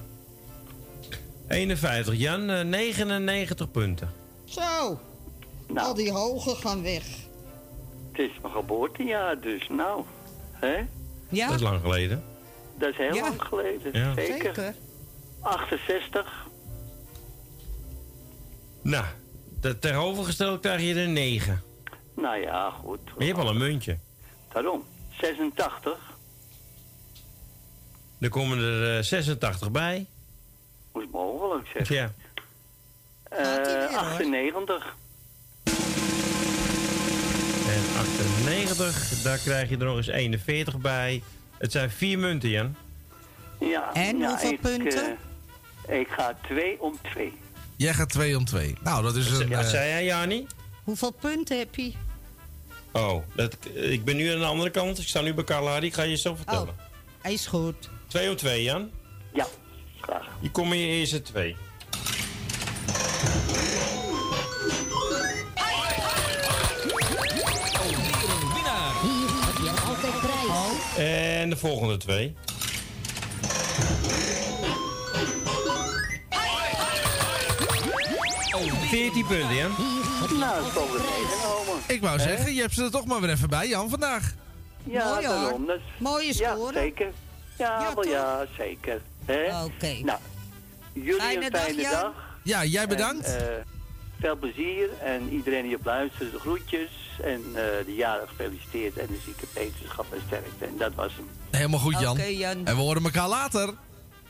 [1.48, 4.12] 51, Jan, eh, 99 punten.
[4.44, 5.00] Zo.
[5.74, 7.04] Al die hoge gaan weg.
[8.12, 10.04] Het is mijn geboortejaar, dus nou.
[10.52, 10.76] Hè?
[11.28, 11.46] Ja?
[11.46, 12.22] Dat is lang geleden.
[12.80, 13.20] Dat is heel Ja.
[13.22, 13.92] lang geleden.
[13.92, 14.14] Ja.
[14.14, 14.36] Zeker.
[14.54, 14.74] Zeker.
[15.40, 16.46] 68.
[18.82, 19.04] Nou,
[19.60, 21.62] de tegenovergesteld krijg je er 9.
[22.16, 23.04] Nou ja, goed.
[23.04, 23.98] Maar je hebt al een muntje.
[24.52, 24.84] Daarom.
[25.20, 25.98] 86.
[28.20, 30.06] Er komen er eh, 86 bij.
[30.92, 31.88] Hoe is mogelijk, zeg.
[31.88, 32.12] Ja.
[33.30, 34.96] Eh 98.
[37.68, 41.22] En 98, daar krijg je er nog eens 41 bij.
[41.60, 42.76] Het zijn vier munten, Jan.
[43.60, 43.92] Ja.
[43.92, 45.16] En ja, hoeveel ik, punten?
[45.86, 47.32] eh, ik ga 2 om 2.
[47.76, 48.74] Jij gaat 2 om 2.
[48.82, 49.48] Nou, dat is een...
[49.48, 50.46] Ja, eh, zei jij, Jani?
[50.84, 51.92] Hoeveel punten heb je?
[52.92, 54.98] Oh, dat, ik ben nu aan de andere kant.
[54.98, 55.76] Ik sta nu bij Carla.
[55.78, 56.68] Ik ga je zo vertellen.
[56.68, 56.74] Oh,
[57.20, 57.90] hij is goed.
[58.06, 58.90] 2 om 2, Jan.
[59.34, 59.46] Ja,
[60.00, 60.26] graag.
[60.40, 61.56] Hier komen je eerste twee.
[71.00, 72.34] En de volgende twee.
[78.54, 79.70] Oh, 14 punten, Jan.
[80.38, 81.82] Nou, dat meegenomen.
[81.86, 84.34] Ik wou zeggen, je hebt ze er toch maar weer even bij, Jan, vandaag.
[84.84, 85.34] Ja, Mooi, hoor.
[85.36, 85.66] daarom.
[85.66, 86.72] Dat is- Mooie Ja, score.
[86.72, 87.12] zeker.
[87.58, 89.00] Ja, Ja, ja, zeker.
[89.24, 89.64] Hè?
[89.64, 89.92] Oké.
[90.04, 90.18] Nou,
[90.92, 92.12] jullie Fijne een dag, fijne dag.
[92.42, 93.24] Ja, jij bedankt.
[93.36, 93.54] En, eh,
[94.20, 96.90] veel plezier en iedereen die op luistert, de groetjes.
[97.20, 100.64] En eh, de jaren gefeliciteerd en de zieke beterschap en sterkte.
[100.64, 101.28] En dat was hem.
[101.50, 102.18] Helemaal goed, Jan.
[102.18, 103.74] En we horen elkaar later.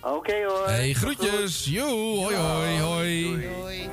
[0.01, 0.67] Oké hoor.
[0.67, 1.65] Hey, groetjes.
[1.65, 3.23] Joe, hoi, hoi, hoi.
[3.23, 3.91] Doei.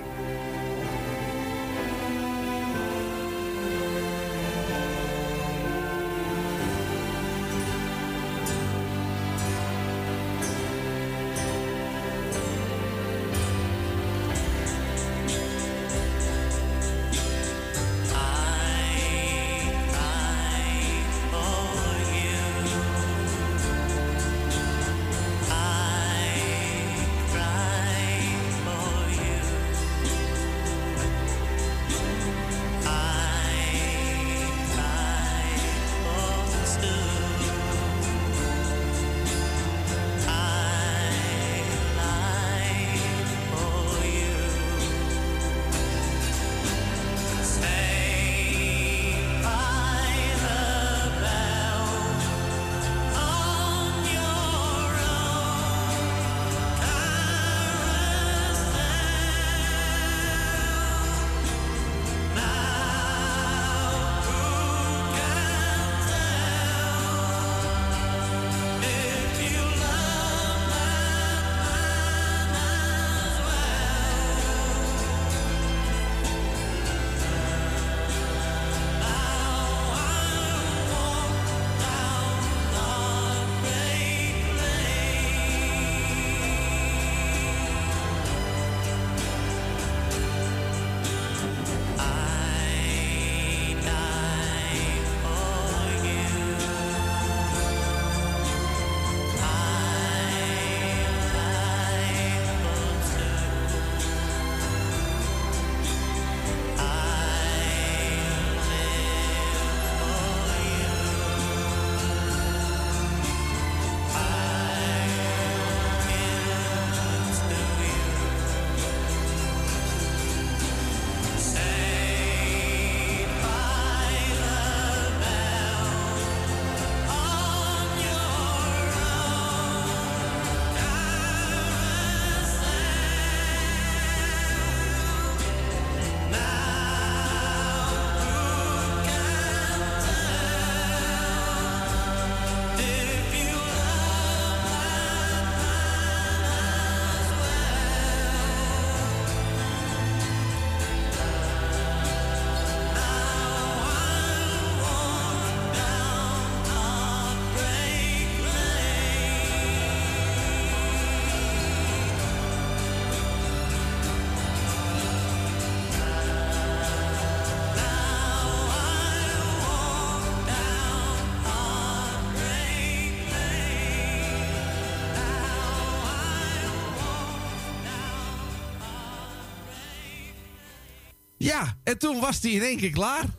[181.87, 183.23] En toen was hij in één keer klaar.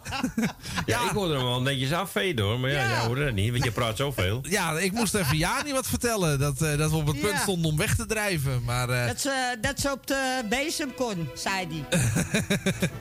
[0.86, 2.60] Ja, ik hoorde hem wel netjes afveden hoor.
[2.60, 2.88] Maar ja, Ja.
[2.90, 4.40] jij hoorde dat niet, want je praat zoveel.
[4.48, 6.38] Ja, ik moest even Jani wat vertellen.
[6.38, 8.64] Dat, eh, dat we op het punt stonden om weg te drijven.
[8.64, 12.00] Maar, eh, Dat ze, dat ze op de bezem kon, zei hij.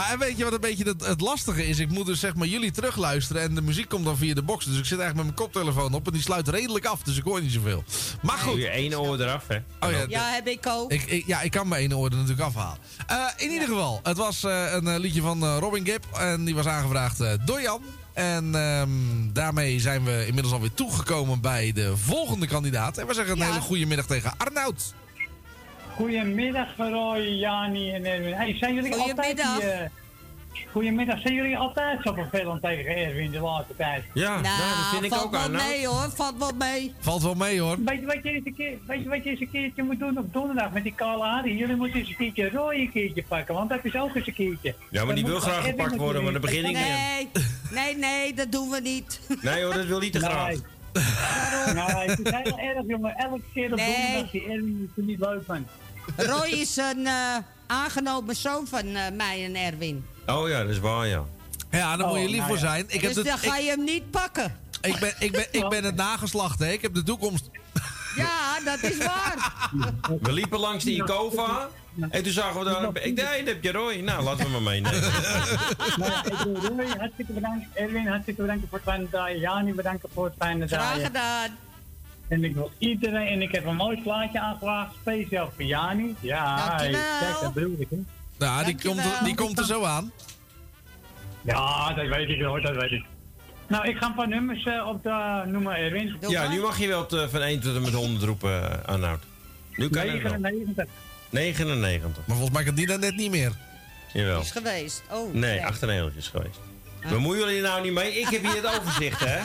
[0.00, 1.78] nou, en weet je wat een beetje het, het lastige is?
[1.78, 4.64] Ik moet dus zeg maar jullie terugluisteren en de muziek komt dan via de box.
[4.64, 7.02] Dus ik zit eigenlijk met mijn koptelefoon op en die sluit redelijk af.
[7.02, 7.84] Dus ik hoor niet zoveel.
[8.22, 8.56] Maar Doe goed.
[8.60, 9.56] je één oor eraf, hè?
[9.80, 10.92] Oh ja, Ja, heb ik ook.
[10.92, 12.78] Ik, ik- ja, ik kan mijn ene oor er natuurlijk afhalen.
[13.06, 16.04] Eh, in ieder geval, het was eh, een eh, liedje van eh, Robin Gibb.
[16.18, 17.82] En die was aangevraagd eh, door Jan.
[18.14, 18.88] En ehm,
[19.32, 22.98] daarmee zijn we inmiddels alweer toegekomen bij de volgende kandidaat.
[22.98, 24.94] En we zeggen een hele goede middag tegen Arnoud.
[25.96, 28.32] Goedemiddag, Roy, Jani en Erwin.
[28.32, 29.16] Hey, zijn jullie altijd...
[29.16, 29.60] Goedemiddag.
[29.60, 29.88] Die, eh,
[30.72, 31.20] goedemiddag.
[31.20, 34.04] Zijn jullie altijd zo vervelend tegen Erwin de laatste tijd?
[34.14, 36.94] Ja, nou, valt wel mee hoor, valt wel mee.
[36.98, 37.76] Valt wel mee hoor.
[37.84, 39.98] Weet je wat je eens een, keer, weet je wat je eens een keertje moet
[39.98, 41.56] doen op donderdag met die kale Arie?
[41.56, 44.34] Jullie moeten eens een keertje Roy een keertje pakken, want dat is ook eens een
[44.34, 44.74] keertje.
[44.90, 46.82] Ja, maar die Dan wil graag Erwin gepakt worden, maar daar begin ik niet aan.
[46.82, 47.28] Nee,
[47.70, 49.20] nee, nee, dat doen we niet.
[49.42, 50.48] Nee hoor, dat wil niet te graag.
[50.48, 50.60] Nee.
[51.74, 53.16] Nou, het is heel erg, jongen.
[53.16, 53.94] Elke keer op Nee.
[53.94, 55.66] donderdag die Erwin is er niet leuk van.
[56.16, 57.36] Roy is een eh,
[57.66, 60.06] aangenomen zoon van eh, mij en Erwin.
[60.26, 61.22] Oh ja, dat is waar, ja.
[61.70, 62.66] Ja, daar moet je Oh, lief nou voor ja.
[62.68, 62.84] zijn.
[62.88, 64.56] Ik, heb dus de, dan ga ik, je hem niet pakken.
[64.80, 66.70] ik, ben, ik, ben, ik ben het nageslacht, hè.
[66.70, 67.50] Ik heb de toekomst.
[68.16, 69.52] Ja, dat is waar.
[70.22, 71.68] We liepen langs die Ikova.
[72.10, 72.82] En toen zagen we daar.
[73.04, 73.94] Ik nee, dat heb je Roy.
[73.96, 75.00] Nou, laten we maar meenemen.
[75.96, 77.68] Nou, Roy hartstikke bedanken.
[77.74, 79.40] Erwin, hartstikke bedanken voor het fijne draaien.
[79.40, 81.04] Jani, bedanken voor het fijne Graag draaien.
[81.06, 81.56] gedaan.
[82.28, 86.14] En ik wil iedereen, en ik heb een mooi plaatje aangevraagd, speciaal voor Jani.
[86.20, 86.96] Ja, kijk,
[87.42, 87.86] dat bedoel ik.
[87.90, 87.96] Hè.
[88.38, 90.12] Nou, die komt, er, die komt er zo aan.
[91.42, 93.04] Ja, dat weet ik hoor, dat weet ik.
[93.68, 96.16] Nou, ik ga een paar nummers eh, op de noemen, Erwin.
[96.28, 99.22] Ja, nu mag je wel te- van 1 tot en met 100 roepen, uh, Arnoud.
[99.72, 100.32] Nu kan je het wel.
[100.38, 100.86] 99.
[101.30, 102.16] 99.
[102.26, 103.52] Maar volgens mij kan die dan net niet meer.
[104.12, 104.40] Jawel.
[104.40, 105.02] Is geweest.
[105.10, 106.58] Oh, Nee, 98 is geweest.
[107.08, 108.12] Bemoeien jullie nou niet mee?
[108.12, 109.38] Ik heb hier het overzicht, hè?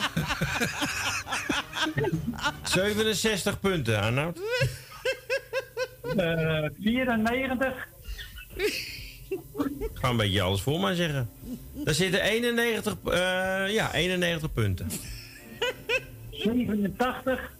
[2.62, 4.40] 67 punten, Arnoud.
[6.16, 7.88] Eh 94.
[8.56, 11.30] Ik ga een beetje alles voor mij zeggen.
[11.72, 14.90] Daar zitten 91, eh, ja, 91 punten.
[16.30, 17.52] 87.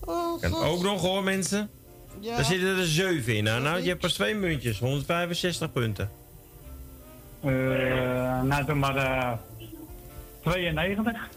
[0.00, 1.70] Oh, ook nog hoor, mensen.
[2.20, 2.36] Ja.
[2.36, 3.48] Daar zitten er 7 in.
[3.48, 4.78] Arnoud, je hebt pas twee muntjes.
[4.78, 6.10] 165 punten.
[7.44, 9.32] Eh nou, doe maar eh
[10.42, 11.28] 92.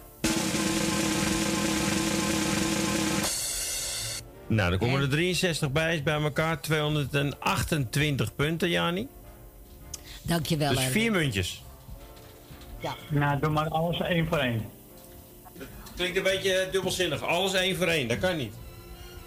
[4.47, 5.95] Nou, dan komen er 63 bij.
[5.95, 9.07] Is bij elkaar 228 punten, Jani.
[10.21, 10.91] Dankjewel, Dus Erwin.
[10.91, 11.63] vier muntjes.
[13.09, 14.65] Nou, doe maar alles één voor één.
[15.95, 17.21] Klinkt een beetje dubbelzinnig.
[17.23, 18.53] Alles één voor één, dat kan niet.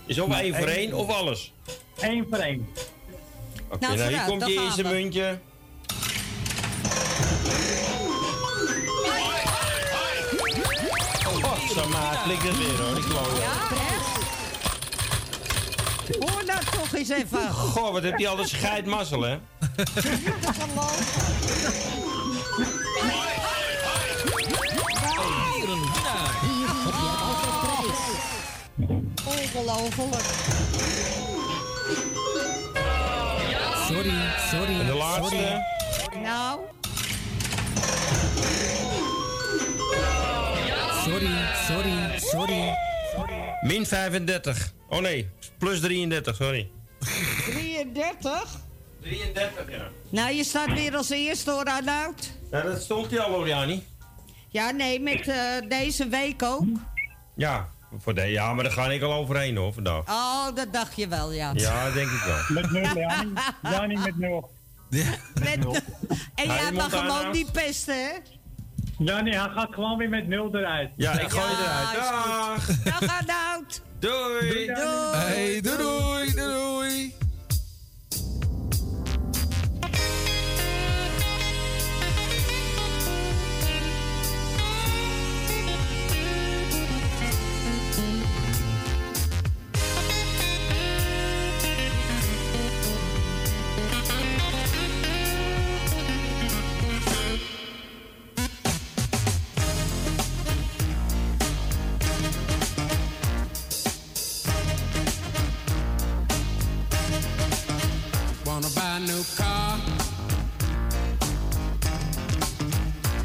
[0.07, 1.53] Is of Nee, één voor één- één of alles.
[2.01, 2.68] Eén voor één.
[3.70, 4.89] Oké, Nou, nou, hier komt je eerste we.
[4.89, 5.39] muntje.
[11.75, 13.39] Zo maar, weer hoor, die kloot.
[13.39, 13.99] Ja, hè?
[16.18, 17.51] Hoor nou toch eens even.
[17.75, 19.39] Goh, wat heb je altijd scheidmazzel, hè?
[27.21, 27.99] Altijd prijs.
[29.25, 30.23] Ongelooflijk.
[33.89, 34.81] Sorry, sorry.
[34.81, 35.64] En de laatste.
[36.23, 36.61] Nou,
[42.41, 42.74] sorry,
[43.16, 43.57] sorry.
[43.62, 44.72] Min 35.
[44.88, 45.28] Oh nee,
[45.59, 46.70] plus 33, sorry.
[47.47, 48.59] 33.
[49.01, 49.88] 33, ja.
[50.09, 52.30] Nou, je staat weer als eerste hoor, Arnoud.
[52.51, 53.86] Nou, dat stond hij al, hoor, Jani.
[54.49, 55.36] Ja, nee, met eh,
[55.68, 56.64] deze week ook.
[57.36, 57.68] Ja,
[57.99, 60.09] voor de, ja, maar daar ga ik al overheen hoor, vandaag.
[60.09, 61.51] Oh, dat dacht je wel, ja.
[61.55, 62.62] Ja, denk ik wel.
[62.62, 63.32] Met nul, Jani.
[63.62, 64.51] Jani met nul.
[64.91, 65.82] Met,
[66.34, 68.11] en jij mag daarna- ook niet pesten, hè?
[69.05, 70.90] Jani, hij gaat gewoon weer met nul eruit.
[70.96, 71.94] Ja, ik gooi eruit.
[71.94, 72.66] Dag!
[72.84, 73.82] Dag, Arnoud.
[73.98, 74.66] Doei!
[74.66, 75.16] Doei.
[75.16, 77.20] Hey, doei doei, doei
[109.07, 109.78] new car,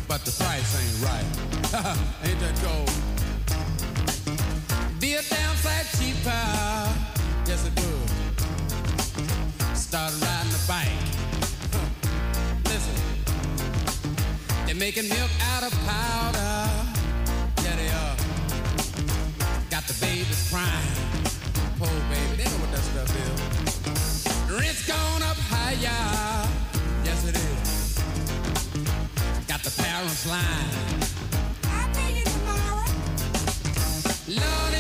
[0.08, 1.26] but the price ain't right.
[2.24, 2.92] ain't that gold?
[5.02, 6.32] Be a damn sight cheaper.
[7.46, 7.92] Yes, it do.
[9.76, 10.88] Start riding the bike.
[12.72, 12.96] Listen,
[14.66, 16.70] they're making milk out of powder.
[17.64, 18.16] Yeah, they are.
[19.70, 20.96] Got the babies crying.
[21.78, 23.66] Poor baby, they know what that stuff is.
[24.50, 26.48] Rent's gone up higher.
[27.04, 28.00] Yes, it is.
[29.48, 31.02] Got the parents lying.
[31.76, 32.86] I'll you tomorrow.
[34.28, 34.74] Lord,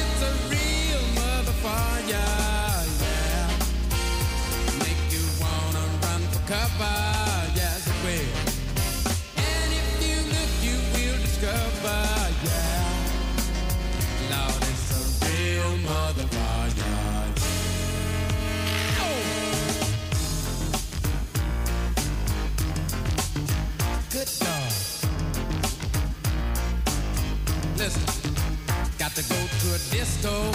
[29.15, 30.51] to go to a disco.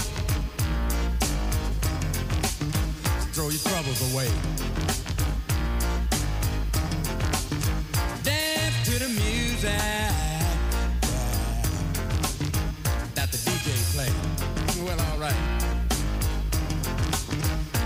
[3.33, 4.29] Throw your troubles away.
[8.23, 9.81] Dance to the music
[13.15, 14.13] that the DJ play.
[14.85, 15.41] Well, all right.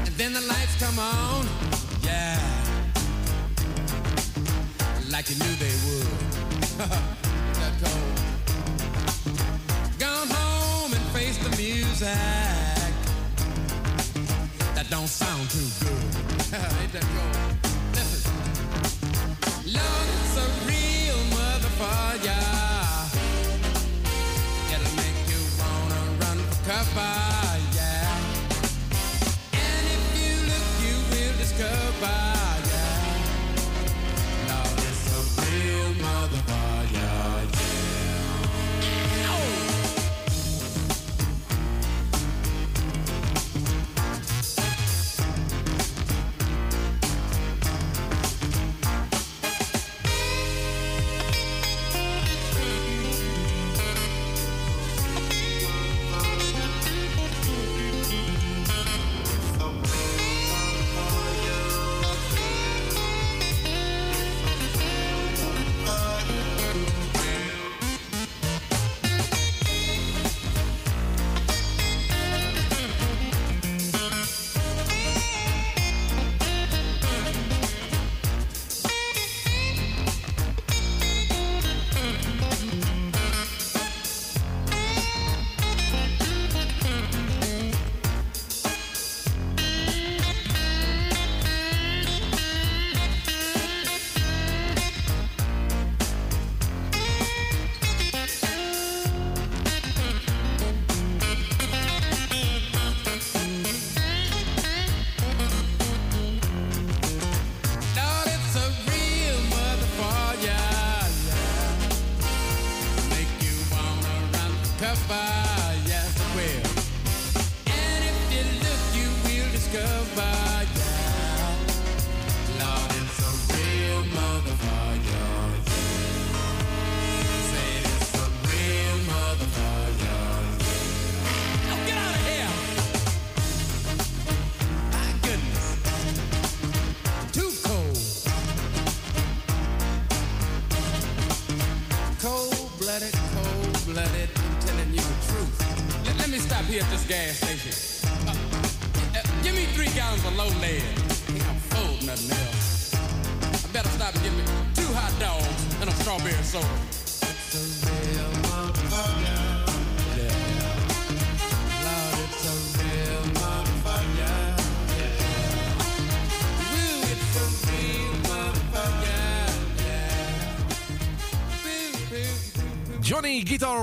[0.06, 1.46] And then the lights come on.
[2.02, 2.40] Yeah.
[5.08, 6.08] Like you knew they would.
[7.54, 8.13] That cold?
[11.64, 12.08] Music.
[14.74, 16.04] That don't sound too good.
[16.80, 17.36] Ain't that cold?
[17.96, 18.36] Listen.
[19.76, 22.44] Lord, it's a real motherfucker.
[24.72, 27.23] It'll make you wanna run for cover,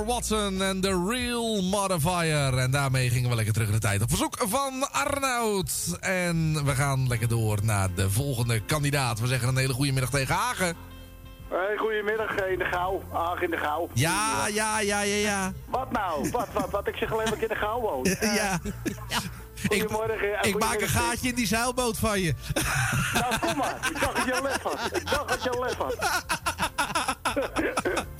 [0.05, 2.57] Watson en The Real Modifier.
[2.57, 4.01] En daarmee gingen we lekker terug in de tijd.
[4.01, 5.71] Op verzoek van Arnoud.
[5.99, 9.19] En we gaan lekker door naar de volgende kandidaat.
[9.19, 10.75] We zeggen een hele goede middag tegen Hagen.
[11.49, 13.03] Hey, goedemiddag in de gauw.
[13.13, 13.89] Aag in de gauw.
[13.93, 15.53] Ja, ja, ja, ja, ja.
[15.69, 16.29] Wat nou?
[16.29, 16.87] Wat, wat, wat?
[16.87, 18.05] Ik zeg alleen maar in de gauw woon.
[18.35, 18.59] Ja.
[19.67, 20.39] Goedemorgen.
[20.41, 22.33] eh, Ik maak een gaatje in die zeilboot van je.
[23.13, 23.89] Nou, kom maar.
[23.93, 24.95] Ik dacht dat je lef had.
[24.95, 25.95] Ik dacht dat je lef had.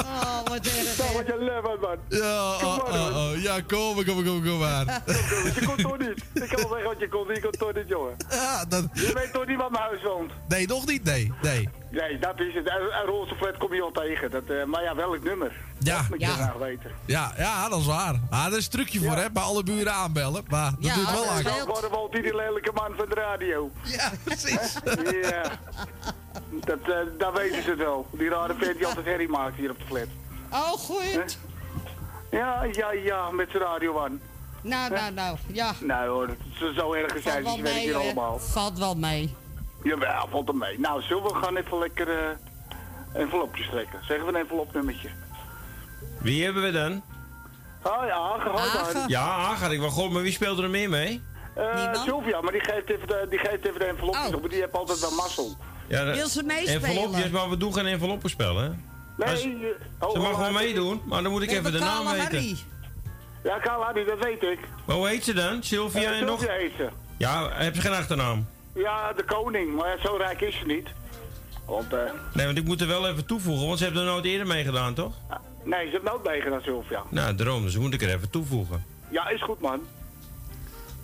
[0.52, 0.95] Oh, wat erg.
[0.95, 1.97] Dat je had, man.
[2.10, 3.34] Ja, Kom oh, maar, oh, man.
[3.34, 3.41] oh.
[3.41, 5.02] ja, kom, kom, kom, kom maar.
[5.56, 6.24] Je kon toch niet.
[6.34, 7.28] Ik kan wel zeggen wat je kon.
[7.34, 8.16] Je kon toch niet, jongen.
[8.30, 8.84] Ja, dat...
[8.93, 10.32] Je weet toch niet wat mijn huis woont?
[10.47, 11.70] Nee, nog niet, nee, nee.
[11.91, 12.68] Nee, dat is het.
[12.68, 14.32] Een roze flat kom je al tegen.
[14.32, 15.52] Dat, eh, maar ja, welk nummer?
[15.80, 15.97] Ja.
[15.97, 16.34] Dat moet je Ja.
[16.34, 16.91] graag weten.
[17.06, 18.16] Ja, ja, dat is waar.
[18.30, 20.43] Ah, dat is een trucje voor, hè, bij alle buren aanbellen.
[20.49, 21.41] Maar dat duurt wel lang.
[21.41, 23.72] Dan worden we altijd die lelijke man van de radio.
[23.84, 24.74] Ja, precies.
[25.30, 25.41] ja.
[26.66, 28.08] Dat, eh, daar weten ze het wel.
[28.12, 30.08] Die rare vent die altijd herrie maakt hier op de flat.
[30.52, 31.38] Oh, goed.
[32.32, 34.22] Ja, ja, ja, met zijn radio aan.
[34.62, 35.72] Nou, nou, nou, ja.
[35.80, 36.36] Nee hoor, dat
[36.70, 38.04] is zo erg Valt zijn wel ze werken mee, hier hè?
[38.04, 38.39] allemaal.
[38.39, 39.36] Valt wel mee.
[39.84, 40.80] Jawel, valt er mee.
[40.80, 42.30] Nou, zullen we gaan even lekker eh
[43.22, 43.99] envelopjes trekken?
[44.06, 45.10] Zeggen we een envelopnummertje.
[46.20, 47.02] Wie hebben we dan?
[47.84, 49.04] Oh ja, Hagen, Hagen.
[49.10, 51.22] Ja, Agar, ik wel goed, maar wie speelt er meer mee?
[51.56, 54.34] Eh, Sylvia, maar die geeft even de, die geeft even de envelopjes Oh.
[54.36, 55.56] op, maar die heeft altijd wel mazzel.
[55.88, 56.84] Ja, de- Wil ze meespelen?
[56.84, 58.70] Envelopjes, maar we doen geen enveloppenspel, hè?
[59.26, 59.58] Nee,
[60.00, 62.22] eh, oh, Ze mag wel meedoen, maar dan moet ik even de hebben naam weten.
[62.24, 62.58] Harry.
[63.44, 64.60] Ja, Hardy, dat weet ik.
[64.86, 65.64] Maar hoe heet ze dan?
[65.64, 66.40] Sylvia en nog?
[66.40, 66.90] Sylvia heet ze.
[67.18, 68.48] Ja, heb ze geen achternaam?
[68.74, 70.88] Ja, de koning, maar zo rijk is ze niet.
[71.66, 72.00] Want, eh,
[72.34, 74.64] Nee, want ik moet er wel even toevoegen, want ze hebben er nooit eerder mee
[74.64, 75.14] gedaan, toch?
[75.64, 77.04] nee, ze heeft nooit meegedaan, Sylvia.
[77.10, 78.86] Nou, daarom, dus moet ik er even toevoegen.
[79.10, 79.82] Ja, is goed, man.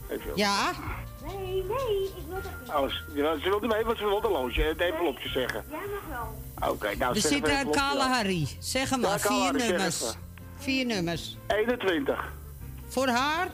[0.09, 0.31] Even.
[0.35, 0.71] Ja?
[1.25, 2.69] Nee, nee, ik wil dat niet.
[2.75, 5.63] Oh, ze, ja, ze wil niet mee, want ze wil een loodje, het envelopje zeggen.
[5.69, 6.45] Jij mag wel.
[6.61, 7.97] Oké, nou We zitten aan.
[8.11, 8.47] Harry.
[8.59, 10.03] Zeg hem maar, vier nummers.
[10.57, 11.37] Vier nummers.
[11.47, 12.31] 21.
[12.87, 13.47] Voor haar?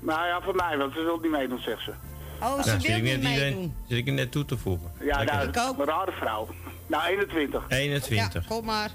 [0.00, 1.92] Nou ja, voor mij, want ze wil niet meedoen, zegt ze.
[2.40, 3.74] Oh, ze nou, zit wil ik niet meedoen.
[3.88, 4.92] zit ik er net toe te voegen.
[5.00, 6.48] Ja, nou, een rare vrouw.
[6.86, 7.64] Nou, 21.
[7.68, 8.42] 21.
[8.42, 8.90] Ja, kom maar.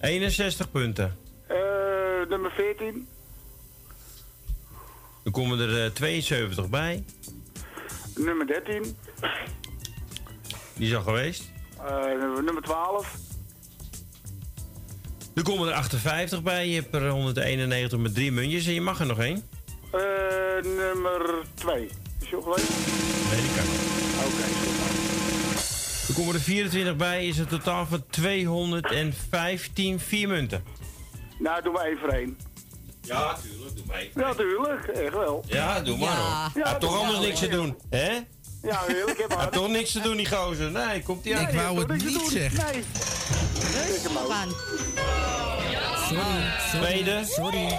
[0.00, 1.16] 61 punten.
[1.46, 1.56] Eh,
[2.28, 3.08] nummer 14.
[5.22, 7.04] Dan komen er eh, 72 bij.
[8.16, 8.96] Nummer 13.
[10.74, 11.49] Die is al geweest.
[11.86, 13.16] Eh, nummer 12.
[15.34, 16.68] Er komen er 58 bij.
[16.68, 19.42] Je hebt er 191 met drie muntjes en je mag er nog één.
[19.92, 20.00] Eh,
[20.62, 21.84] nummer 2.
[22.20, 22.68] Is je geweest?
[23.30, 23.80] Nee, die kan niet.
[24.24, 26.08] Oké, is goed.
[26.08, 27.26] Er komen er 24 bij.
[27.26, 30.64] Is een totaal van 215 vier munten.
[31.38, 32.38] Nou, doe maar één voor één.
[33.02, 33.76] Ja, tuurlijk.
[33.76, 34.10] Doe mee.
[34.14, 34.86] Ja, tuurlijk.
[34.86, 35.44] Echt wel.
[35.46, 36.50] Ja, doe maar hoor.
[36.62, 37.26] Ja, heeft toch anders maar.
[37.26, 38.18] niks te doen, hè?
[38.62, 39.18] Ja, heerlijk.
[39.18, 40.70] Heb heeft toch niks te doen, die gozer.
[40.70, 41.54] Nee, komt hij Ik uit.
[41.54, 42.64] wou het niet zeggen.
[42.72, 42.84] Nee.
[44.02, 44.48] We gaan.
[46.08, 46.22] Sorry,
[46.72, 46.86] sorry.
[46.86, 47.24] Tweede.
[47.24, 47.78] Sorry.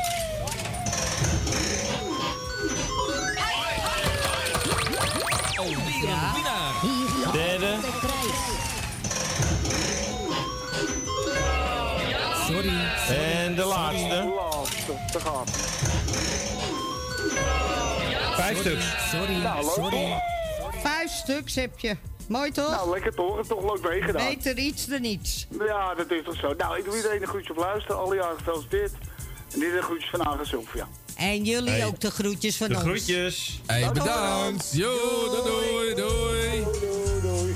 [5.57, 6.73] Alweer een winnaar.
[7.32, 7.75] Derde.
[7.82, 8.39] de prijs.
[12.47, 12.79] Sorry.
[13.17, 14.34] En de laatste.
[14.36, 14.93] Laatste.
[15.11, 15.45] Te gaan.
[18.36, 18.86] Vijf stuks.
[19.11, 20.21] Sorry, Nou, sorry.
[20.82, 21.95] Vijf stuks heb je.
[22.27, 22.69] Mooi toch?
[22.71, 23.32] Nou, lekker toch.
[23.36, 24.27] Het is toch leuk meegedaan.
[24.27, 25.47] Beter iets dan niets.
[25.67, 26.53] Ja, dat is toch zo.
[26.57, 27.97] Nou, ik doe iedereen een groetje op luisteren.
[27.99, 28.91] Alle jaren gefeliciteerd.
[29.53, 30.88] En dit een groetjes van Aange Sylvia.
[31.17, 31.86] En jullie Hey.
[31.86, 32.84] ook de groetjes van De ons.
[32.84, 33.61] groetjes.
[33.65, 34.69] Hey, bedankt.
[34.73, 34.95] Yo,
[35.43, 36.63] doei, doei.
[37.21, 37.55] doei.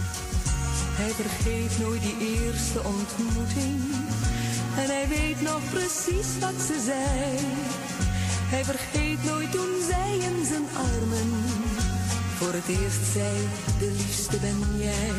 [0.97, 3.81] Hij vergeet nooit die eerste ontmoeting.
[4.77, 7.37] En hij weet nog precies wat ze zei.
[8.53, 11.43] Hij vergeet nooit toen zij in zijn armen
[12.45, 13.33] voor het eerst zei:
[13.79, 15.11] De liefste ben jij.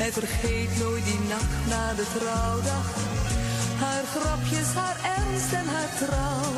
[0.00, 2.88] Hij vergeet nooit die nacht na de trouwdag.
[3.82, 6.52] Haar grapjes, haar ernst en haar trouw.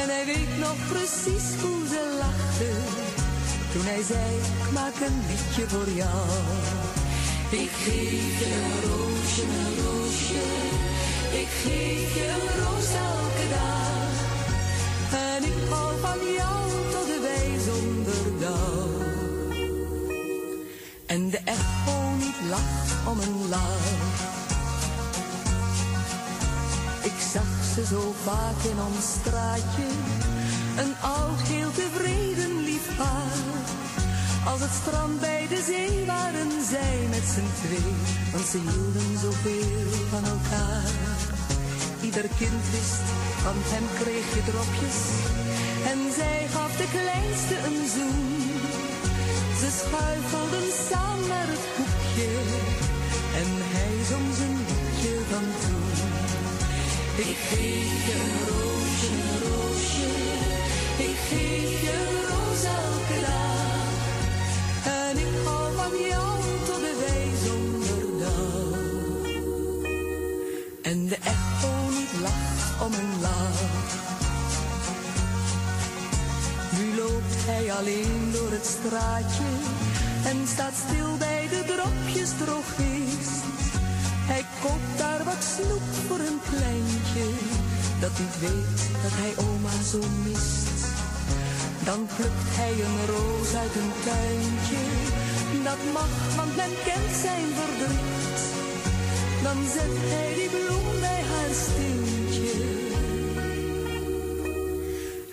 [0.00, 2.70] En hij weet nog precies hoe ze lachte
[3.72, 4.30] toen hij zei:
[4.62, 6.26] Ik maak een liedje voor jou.
[7.62, 10.46] Ik geef je een roosje, een roosje.
[11.42, 13.83] Ik geef je een roos elke dag.
[22.48, 24.22] Lacht om een lach.
[27.02, 29.88] Ik zag ze zo vaak in ons straatje.
[30.76, 33.42] Een oud, heel tevreden lief paar.
[34.52, 37.92] Als het strand bij de zee waren zij met z'n twee,
[38.32, 40.90] want ze hielden zoveel van elkaar.
[42.00, 43.06] Ieder kind wist,
[43.44, 45.00] van hem kreeg je dropjes,
[45.90, 48.43] en zij gaf de kleinste een zoen.
[49.64, 51.64] Ze schuifelden samen naar het
[53.40, 55.92] en hij zong zijn liedje van toen.
[57.30, 60.12] Ik geef je roosje, roosje,
[61.08, 61.98] ik geef je
[62.30, 63.92] roos elke dag.
[65.00, 68.78] En ik hou van jou tot de wij zonder dag.
[70.82, 73.83] En de echo niet lacht om een lach.
[77.50, 79.50] Hij alleen door het straatje
[80.30, 83.42] en staat stil bij de dropjes drogist.
[84.30, 87.26] Hij koopt daar wat snoep voor een kleintje
[88.04, 90.78] dat niet weet dat hij oma zo mist.
[91.84, 94.82] Dan plukt hij een roos uit een tuintje.
[95.68, 98.40] Dat mag, want men kent zijn verdriet.
[99.42, 102.83] Dan zet hij die bloem bij haar steentje.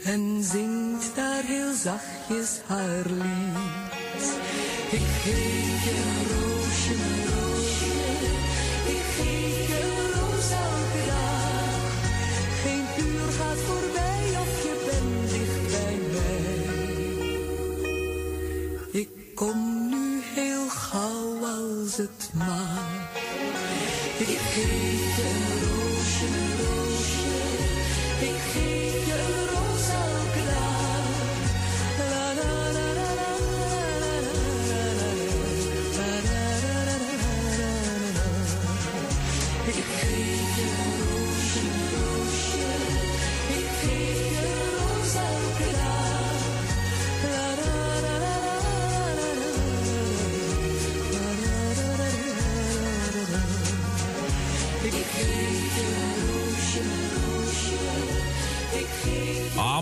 [0.03, 4.33] En zingt daar heel zachtjes haar lied.
[4.91, 7.91] Ik geef je een roosje, een roosje.
[8.85, 11.91] Ik geef je een roos elke dag.
[12.63, 16.51] Geen uur gaat voorbij of je bent dicht bij mij.
[19.01, 22.90] Ik kom nu heel gauw als het mag.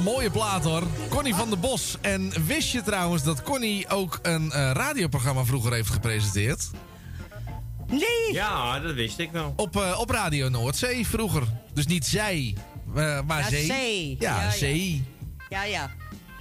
[0.01, 0.83] Mooie plaat hoor.
[1.09, 1.97] Connie van der Bos.
[2.01, 6.69] En wist je trouwens dat Connie ook een eh, radioprogramma vroeger heeft gepresenteerd?
[7.87, 8.33] Nee!
[8.33, 9.53] Ja, dat wist ik wel.
[9.55, 11.43] Op, eh, op Radio Noordzee vroeger.
[11.73, 12.55] Dus niet zij,
[12.95, 13.65] eh, maar Ja, zee.
[13.65, 14.15] zee.
[14.19, 14.51] Ja, Ja, ja.
[14.51, 15.03] zee.
[15.49, 15.89] Ja, ja.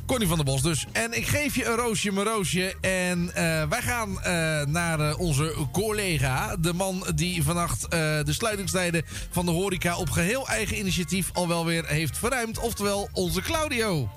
[0.08, 0.86] Connie van der Bos dus.
[0.92, 2.74] En ik geef je een roosje, mijn roosje.
[2.80, 6.56] En eh, wij gaan eh, naar eh, onze collega.
[6.56, 7.88] De man die vannacht eh,
[8.24, 12.58] de sluitingstijden van de horeca op geheel eigen initiatief al wel weer heeft verruimd.
[12.58, 14.08] Oftewel onze Claudio.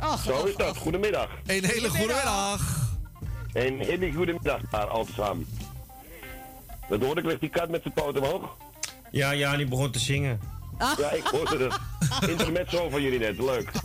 [0.00, 0.76] Ach, Zo is dat.
[0.76, 1.28] Goedemiddag.
[1.46, 2.90] Een hele goede middag.
[3.52, 5.46] Een hele goede middag daar, al samen.
[6.88, 8.56] Dat hoorde ik, ligt die kat met zijn poot omhoog.
[9.10, 10.40] Ja, ja, die begon te zingen.
[10.98, 11.78] Ja, ik hoorde het.
[12.28, 13.70] Intermezzo van jullie net, leuk.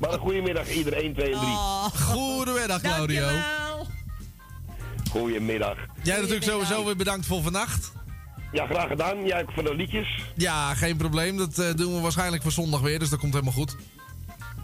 [0.00, 1.50] maar een goedemiddag iedereen, 1, 2 en 3.
[2.02, 3.28] Goedemiddag, Claudio.
[5.10, 5.76] Goedemiddag.
[6.02, 7.92] Jij natuurlijk sowieso weer bedankt voor vannacht.
[8.52, 9.26] Ja, graag gedaan.
[9.26, 10.08] Jij ook voor de liedjes.
[10.36, 11.36] Ja, geen probleem.
[11.36, 13.76] Dat eh, doen we waarschijnlijk voor zondag weer, dus dat komt helemaal goed.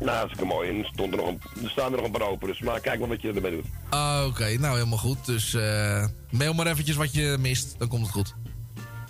[0.00, 0.68] Nou, hartstikke mooi.
[0.68, 2.80] En er, stond er, nog een, er staan er nog een paar open, dus maar
[2.80, 3.64] kijk maar wat je ermee doet.
[3.88, 5.26] Ah, Oké, nou helemaal goed.
[5.26, 8.34] Dus eh, mail maar eventjes wat je mist, dan komt het goed.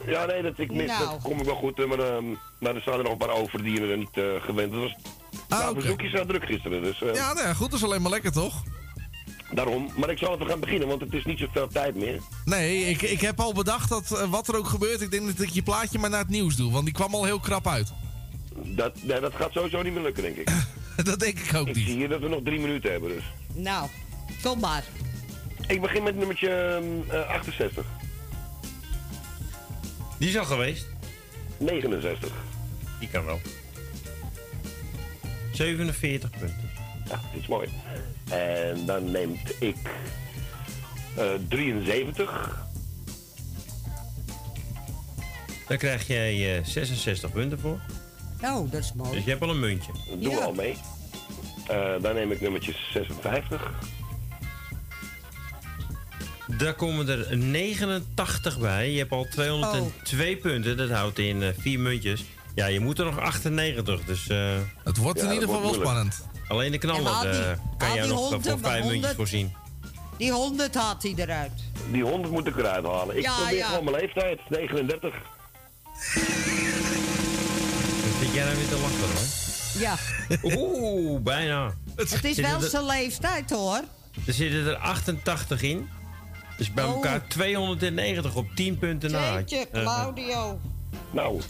[0.08, 1.04] Ja, nee, dat, ik mis, Nou.
[1.08, 1.78] dat kom ik wel goed.
[1.80, 2.24] eh, Maar, ehm,
[2.60, 4.96] maar er staan er nog een paar over die er niet eh, gewend was.
[5.48, 7.02] Ah, nou, bezoekjes zijn druk gisteren, dus...
[7.02, 8.62] eh, Ja, nou ja, goed, dat is alleen maar lekker, toch?
[9.50, 9.90] Daarom.
[9.96, 12.20] Maar ik zal even gaan beginnen, want het is niet zoveel tijd meer.
[12.44, 15.48] Nee, ik, ik heb al bedacht dat wat er ook gebeurt, ik denk dat ik
[15.52, 16.72] je plaatje maar naar het nieuws doe.
[16.72, 17.92] Want die kwam al heel krap uit.
[18.64, 20.50] Dat, nee, dat gaat sowieso niet meer lukken, denk ik.
[21.04, 21.86] dat denk ik ook ik niet.
[21.86, 23.22] zie hier dat we nog drie minuten hebben, dus.
[23.54, 23.88] Nou,
[24.42, 24.84] kom maar.
[25.66, 27.84] Ik begin met nummertje ehm, eh, 68.
[30.18, 30.86] Die is al geweest.
[31.58, 32.30] 69.
[33.00, 33.40] Die kan wel.
[35.52, 36.70] 47 punten.
[37.08, 37.68] Ja, dit is mooi.
[38.30, 39.76] En dan neemt ik
[41.16, 42.66] eh 73.
[45.68, 47.80] Daar krijg jij eh, 66 punten voor.
[48.42, 49.10] Oh, dat is mooi.
[49.10, 49.92] Dus je hebt al een muntje.
[50.10, 50.76] Dat doen we al mee.
[51.68, 53.72] Eh, dan neem ik nummertje 56.
[56.56, 58.90] Daar komen er 89 bij.
[58.90, 60.76] Je hebt al 202 punten.
[60.76, 62.24] Dat houdt in eh, vier muntjes.
[62.54, 64.04] Ja, je moet er nog 98.
[64.04, 66.26] Dus, eh, het wordt in ieder geval wel spannend.
[66.48, 69.52] Alleen de knallen eh, kan jij nog honden, voor vijf muntjes 100 voorzien.
[70.16, 71.52] Die 100 had hij eruit.
[71.90, 73.16] Die 100 moet ik eruit halen.
[73.16, 73.66] Ik Ja, probeer ja.
[73.68, 74.40] gewoon mijn leeftijd.
[74.48, 75.14] 39.
[75.14, 75.20] Dat
[78.18, 79.26] vind jij nou weer te lachen hoor.
[79.80, 79.94] Ja.
[80.42, 81.74] Oeh, bijna.
[81.96, 83.80] Het is wel zijn leeftijd hoor.
[84.26, 85.88] Er zitten er 88 in.
[86.58, 86.90] Dus bij Oh.
[86.94, 89.34] elkaar 290 op 10 punten na.
[89.34, 90.60] Jeetje, Eh, Claudio.
[91.10, 91.40] Nou,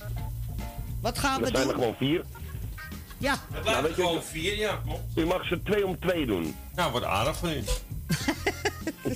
[1.00, 1.82] Wat gaan we dat zijn er doen?
[1.82, 2.24] gewoon vier.
[3.18, 3.36] Ja.
[3.52, 5.00] Het weet je- gewoon 4, ja, klopt.
[5.14, 6.54] U mag ze twee om twee doen.
[6.74, 7.62] Nou, wat aardig van u.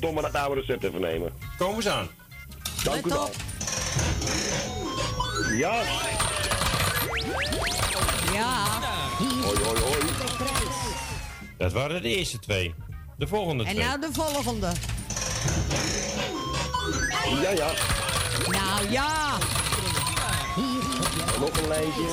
[0.01, 1.32] Tom maar dat oude recept even nemen.
[1.59, 2.09] Kom eens aan.
[2.84, 3.30] Dank u wel.
[5.57, 5.82] Ja.
[8.32, 8.64] Ja.
[9.18, 9.99] Hoi, hoi, hoi.
[11.59, 12.74] Dat waren de eerste twee.
[13.18, 13.84] De volgende En twee.
[13.86, 14.72] nou de volgende.
[17.43, 17.70] Ja, ja.
[18.51, 19.38] Nou ja.
[21.40, 22.09] Nog een lijntje.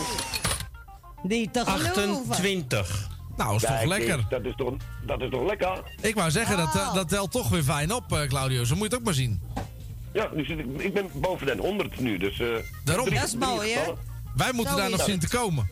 [1.24, 2.30] Niet te geloven.
[2.30, 3.08] 28.
[3.38, 4.26] Nou, is toch lekker.
[4.30, 4.74] Dat is toch,
[5.06, 5.84] dat is toch lekker?
[6.02, 6.82] Ik wou zeggen, dat, Oh.
[6.82, 8.64] eh, dat telt toch weer fijn op, eh, Claudio.
[8.64, 9.42] Zo moet je het ook maar zien.
[10.14, 12.40] Ja, nu zit ik, ik ben boven de 100 nu, dus...
[12.40, 12.48] eh
[12.84, 13.06] Daarom.
[13.06, 13.82] drie- Dat is mooi, hè?
[14.36, 15.10] Wij moeten Zo daar nog het.
[15.10, 15.70] zien te komen.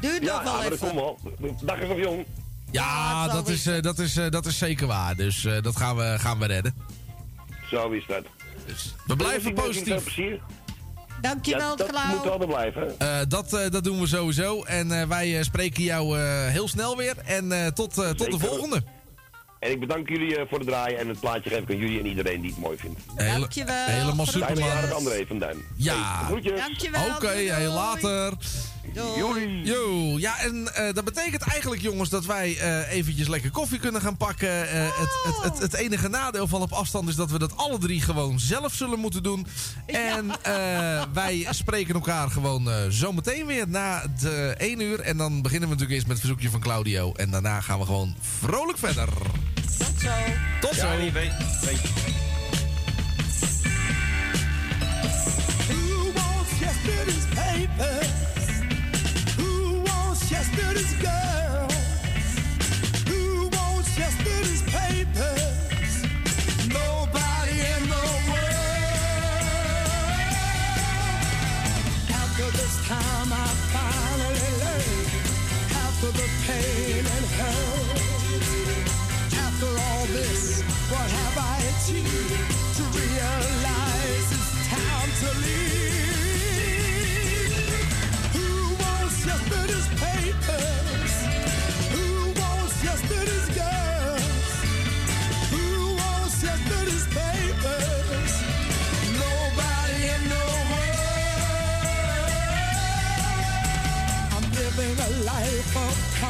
[0.00, 0.88] Duurt Ja, nog wel maar dat even.
[0.88, 1.18] komt wel.
[1.38, 2.26] De dag is nog jong.
[2.72, 5.16] Ja, dat is eh, dat, is, eh, dat is zeker waar.
[5.16, 6.74] Dus eh, dat gaan we, gaan we redden.
[7.70, 8.24] Zo is dat.
[9.06, 10.02] We blijven positief.
[10.02, 10.40] plezier.
[11.20, 12.98] Dankjewel, Ja, dat moet altijd blijven.
[12.98, 14.62] Eh, dat, eh, dat doen we sowieso.
[14.62, 17.14] En eh, wij eh, spreken jou eh, heel snel weer.
[17.24, 18.82] En eh, tot, eh, tot de volgende.
[19.58, 21.98] En ik bedank jullie eh, voor het draaien en het plaatje geef ik aan jullie
[21.98, 23.00] en iedereen die het mooi vindt.
[23.14, 23.86] Hele- Dankjewel.
[23.86, 24.64] helemaal Fijne super.
[24.64, 25.56] jaren André van Duin.
[25.76, 26.26] Ja.
[26.26, 26.40] Hey.
[26.56, 27.14] Dankjewel.
[27.14, 27.66] Oké, hey, doei.
[27.74, 28.32] later.
[28.94, 29.64] Doei.
[29.64, 34.00] Yo, ja, en eh, dat betekent eigenlijk, jongens, dat wij eh, eventjes lekker koffie kunnen
[34.00, 34.68] gaan pakken.
[34.68, 37.78] Eh, het, het, het, het enige nadeel van op afstand is dat we dat alle
[37.78, 39.46] drie gewoon zelf zullen moeten doen.
[39.86, 45.00] En eh, wij spreken elkaar gewoon eh, zometeen weer na de 1 uur.
[45.00, 47.12] En dan beginnen we natuurlijk eerst met het verzoekje van Claudio.
[47.12, 49.08] En daarna gaan we gewoon vrolijk verder.
[49.78, 50.10] Tot zo.
[50.60, 50.86] Tot zo.
[50.86, 51.80] Ja, niet weet, weet.
[55.68, 58.11] Who wants yesterday's papers?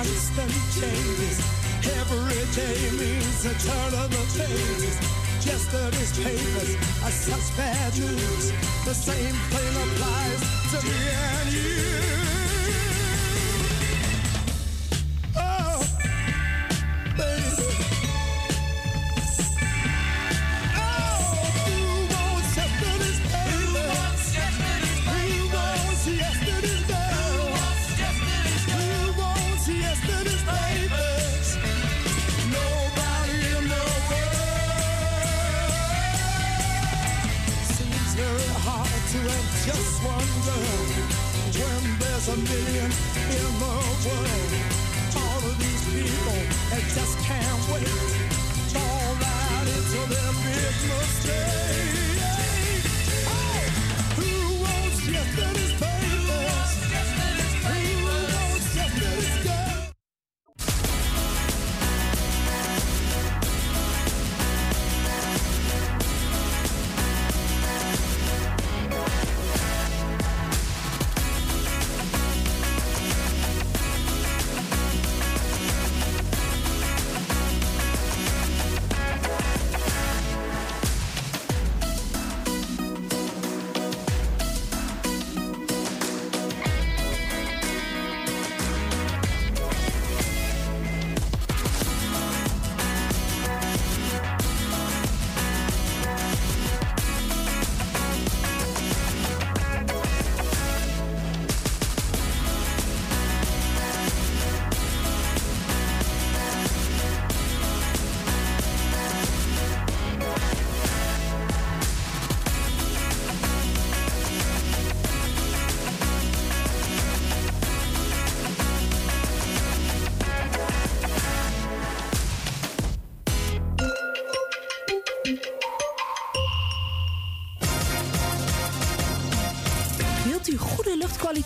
[0.02, 1.38] Constant changes.
[2.00, 4.96] Every day means a turn of the pages.
[5.46, 6.74] Yesterday's papers
[7.04, 8.52] are such bad news.
[8.84, 10.40] The same thing applies
[10.72, 10.98] to me
[11.38, 12.21] and you.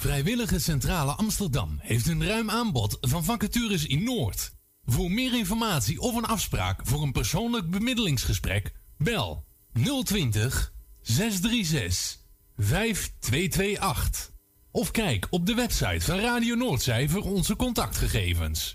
[0.00, 4.52] Vrijwillige Centrale Amsterdam heeft een ruim aanbod van vacatures in Noord.
[4.84, 9.44] Voor meer informatie of een afspraak voor een persoonlijk bemiddelingsgesprek, bel
[10.04, 12.18] 020 636
[12.56, 14.30] 5228.
[14.70, 18.74] Of kijk op de website van Radio Noordzij voor onze contactgegevens.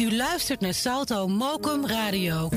[0.00, 2.48] U luistert naar Salto Mokum Radio.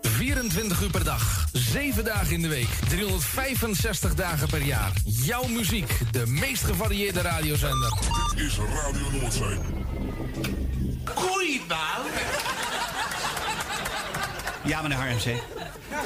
[0.00, 4.92] 24 uur per dag, 7 dagen in de week, 365 dagen per jaar.
[5.04, 7.92] Jouw muziek, de meest gevarieerde radiozender.
[8.34, 9.58] Dit is Radio Noordzee.
[11.14, 12.06] Goeiedag.
[14.64, 15.30] Ja, meneer Harmse.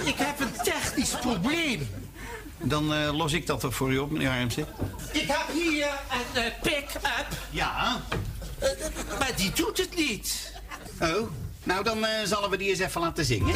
[0.05, 1.89] Ik heb een technisch probleem.
[2.63, 4.65] Dan eh, los ik dat toch voor u op, meneer Harmse.
[5.13, 7.27] Ik heb hier een eh, pick-up.
[7.51, 8.01] Ja.
[8.59, 10.53] Eh, maar die doet het niet.
[11.01, 11.31] Oh,
[11.63, 13.55] nou dan eh, zullen we die eens even laten zingen.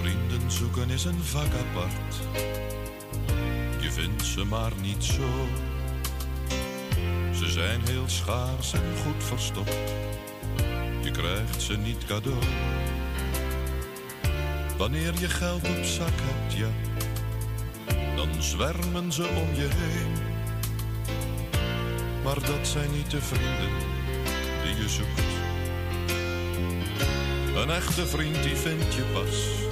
[0.00, 2.14] Vrienden zoeken is een vak apart.
[3.80, 5.22] Je vindt ze maar niet zo.
[7.32, 9.78] Ze zijn heel schaars en goed verstopt.
[11.02, 12.42] Je krijgt ze niet cadeau.
[14.78, 16.68] Wanneer je geld op zak hebt, ja,
[18.16, 20.12] dan zwermen ze om je heen.
[22.24, 23.70] Maar dat zijn niet de vrienden
[24.64, 25.20] die je zoekt.
[27.56, 29.70] Een echte vriend die vind je pas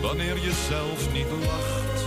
[0.00, 2.06] wanneer je zelf niet lacht.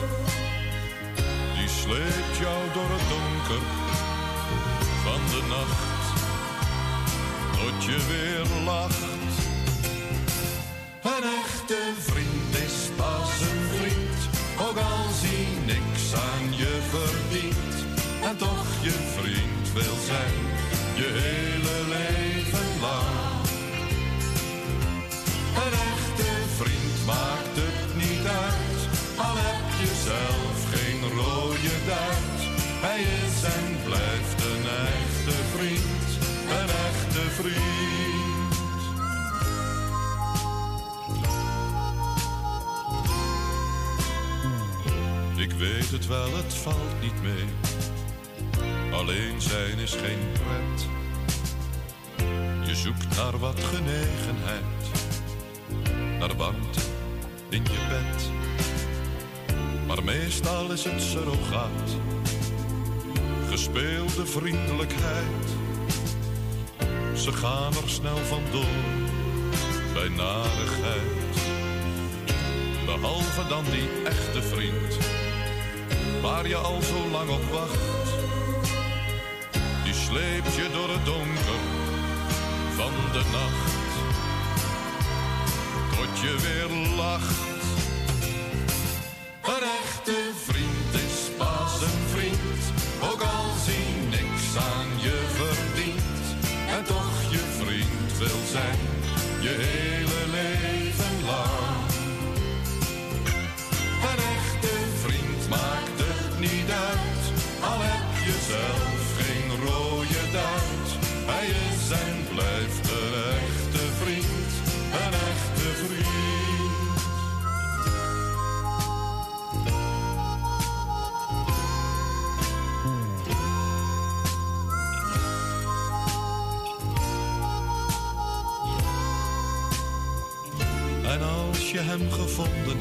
[1.57, 3.90] Die sleept jou door het donker
[5.11, 6.05] van de nacht,
[7.57, 9.03] tot je weer lacht.
[11.03, 14.19] Een echte vriend is pas een vriend,
[14.65, 17.75] ook als hij niks aan je verdient.
[18.23, 20.39] En toch je vriend wil zijn,
[21.01, 23.19] je hele leven lang.
[25.63, 28.79] Een echte vriend maakt het niet uit,
[29.25, 32.39] al heb je zelf geen rode duit.
[32.85, 34.40] Hij is en blijft
[37.31, 37.81] vriend.
[45.37, 47.45] Ik weet het wel, het valt niet mee.
[48.91, 50.87] Alleen zijn is geen pret.
[52.67, 54.91] Je zoekt naar wat genegenheid,
[56.19, 56.79] naar warmte
[57.49, 58.29] in je bed.
[59.87, 61.97] Maar meestal is het surrogaat,
[63.49, 65.60] gespeelde vriendelijkheid.
[67.15, 68.65] Ze gaan er snel vandoor
[69.93, 71.35] bij narigheid.
[72.85, 74.97] Behalve dan die echte vriend,
[76.21, 77.79] waar je al zo lang op wacht.
[79.83, 81.61] Die sleept je door het donker
[82.75, 83.73] van de nacht,
[85.95, 87.39] tot je weer lacht.
[89.41, 92.63] Een echte vriend is pas een vriend,
[93.11, 93.50] ook als
[99.59, 99.90] je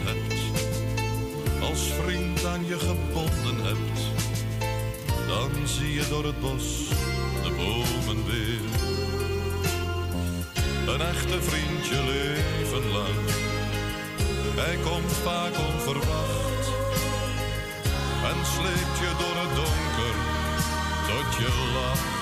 [0.04, 0.40] hebt,
[1.62, 4.00] als vriend aan je gebonden hebt,
[5.28, 6.88] dan zie je door het bos
[7.42, 8.60] de bomen weer.
[10.94, 13.20] Een echte vriendje leven lang,
[14.56, 16.66] hij komt vaak onverwacht
[18.30, 20.14] en sleept je door het donker
[21.06, 22.19] tot je lacht.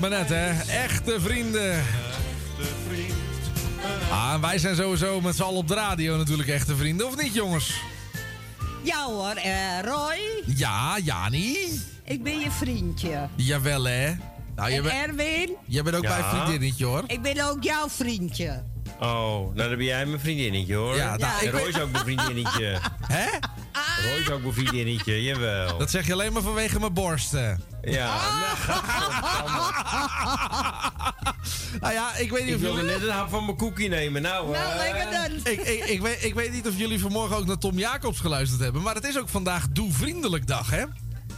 [0.00, 0.72] Het maar net, hè.
[0.82, 1.82] Echte vrienden.
[4.10, 7.22] Ah, en wij zijn sowieso met z'n allen op de radio natuurlijk echte vrienden, of
[7.22, 7.72] niet, jongens?
[8.82, 10.18] Ja hoor, eh, Roy,
[10.56, 11.56] Ja, Jani.
[12.04, 13.28] ik ben je vriendje.
[13.34, 14.12] Jawel, hè.
[14.56, 16.18] Nou, je en Erwin, jij bent ook Ja.
[16.18, 17.02] mijn vriendinnetje, hoor.
[17.06, 18.62] ik ben ook jouw vriendje.
[19.00, 20.96] Oh, nou dan ben jij mijn vriendinnetje hoor.
[20.96, 22.78] Ja, nou, en Roy is ook mijn vriendinnetje.
[23.16, 23.26] Hè?
[24.02, 25.78] Roy is ook mijn vriendinnetje, jawel.
[25.78, 27.62] Dat zeg je alleen maar vanwege mijn borsten.
[27.82, 28.16] Ja,
[31.80, 32.92] Nou ja, ik weet niet ik of wilde jullie...
[32.98, 34.22] net een hap van mijn koekie nemen.
[34.22, 35.52] Nou, Nou, eh, lekker dan.
[35.52, 38.60] Ik, ik, ik, weet, ik weet niet of jullie vanmorgen ook naar Tom Jacobs geluisterd
[38.60, 38.82] hebben.
[38.82, 40.84] Maar het is ook vandaag Doe Vriendelijk Dag, hè?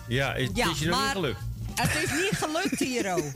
[0.08, 1.40] Ja, is, Ja, het is je nog maar- niet gelukt.
[1.74, 3.30] Het is niet gelukt hier ook.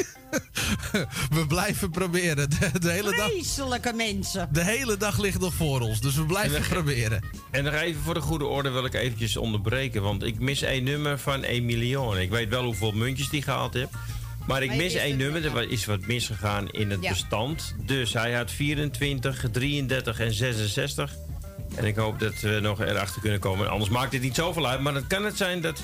[1.31, 2.51] We blijven proberen.
[2.51, 4.49] De, de, hele dag, Vreselijke mensen.
[4.53, 6.01] de hele dag ligt nog voor ons.
[6.01, 7.21] Dus we blijven En dan- proberen.
[7.51, 10.03] En nog even voor de goede orde wil ik eventjes onderbreken.
[10.03, 12.23] Want ik mis één nummer van Emilione.
[12.23, 13.91] Ik weet wel hoeveel muntjes die gehaald heeft.
[14.47, 15.57] Maar ik mis één het nummer.
[15.57, 17.09] Er is wat misgegaan in het Ja.
[17.11, 17.75] bestand.
[17.87, 21.15] Dus hij had 24, 33 en 66.
[21.75, 23.71] En ik hoop dat we nog erachter kunnen komen.
[23.71, 24.81] Anders maakt het niet zoveel uit.
[24.81, 25.83] Maar dan kan het zijn dat,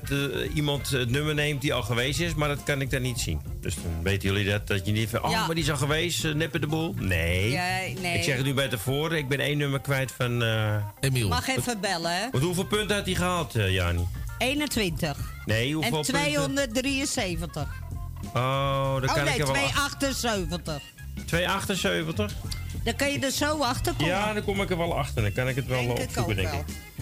[0.00, 2.34] dat eh, iemand het nummer neemt die al geweest is.
[2.34, 3.40] Maar dat kan ik dan niet zien.
[3.60, 4.66] Dus dan weten jullie dat.
[4.66, 5.46] Dat je niet van, oh, Ja.
[5.46, 6.24] maar die is al geweest.
[6.24, 6.94] eh, neppen de boel.
[6.98, 7.50] Nee.
[7.50, 7.66] Ja,
[8.00, 8.16] nee.
[8.18, 9.18] Ik zeg het nu bij tevoren.
[9.18, 10.42] Ik ben één nummer kwijt van...
[10.42, 11.28] eh, Emiel.
[11.28, 12.30] Mag even bellen, hè?
[12.30, 14.06] want hoeveel punten had hij gehaald, eh, Jani?
[14.38, 15.18] 21.
[15.44, 17.52] Nee, hoeveel En 273.
[17.52, 17.68] punten?
[18.34, 19.54] Oh, dan Oh kan nee, ik er wel...
[19.54, 20.82] 278.
[21.26, 22.32] 278?
[22.84, 24.06] Dan kan je er zo achter komen.
[24.06, 25.22] Ja, dan kom ik er wel achter.
[25.22, 26.58] Dan kan ik het wel Denk ik opzoeken, ook denk wel.
[26.60, 27.01] ik.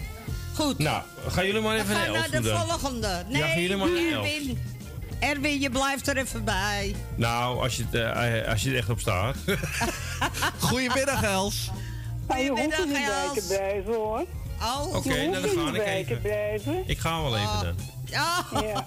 [0.55, 0.77] Goed.
[0.77, 3.23] Nou, gaan jullie maar even gaan naar we elf naar de doen volgende.
[3.27, 3.87] Nee, Ja, gaan jullie maar.
[3.87, 4.59] Erwin.
[5.19, 6.95] Erwin, je blijft er even bij.
[7.15, 7.93] Nou, als je, het,
[8.43, 9.35] eh, als je er echt op staat.
[10.59, 11.69] Goedemiddag, Els.
[12.27, 13.33] Maar je hoeft Goedemiddag, Els.
[13.33, 14.25] te blijven hoor.
[14.61, 14.95] Oh.
[14.95, 16.21] Oké, je nou, hoeft dan ga niet ik bij te even.
[16.21, 16.83] blijven.
[16.85, 17.75] Ik ga wel even dan.
[18.05, 18.45] Ja.
[18.61, 18.85] Ja.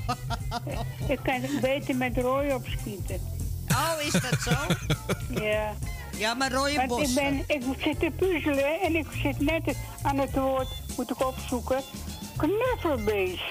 [1.15, 3.21] ik kan het beter met Roy opschieten.
[3.69, 4.75] Oh, is dat zo?
[5.45, 5.73] Ja.
[6.17, 7.09] Ja, maar rode Want bos.
[7.09, 11.27] ik, ben, ik zit te puzzelen en ik zit net aan het woord, moet ik
[11.27, 11.81] opzoeken,
[12.37, 13.43] knuffelbeest.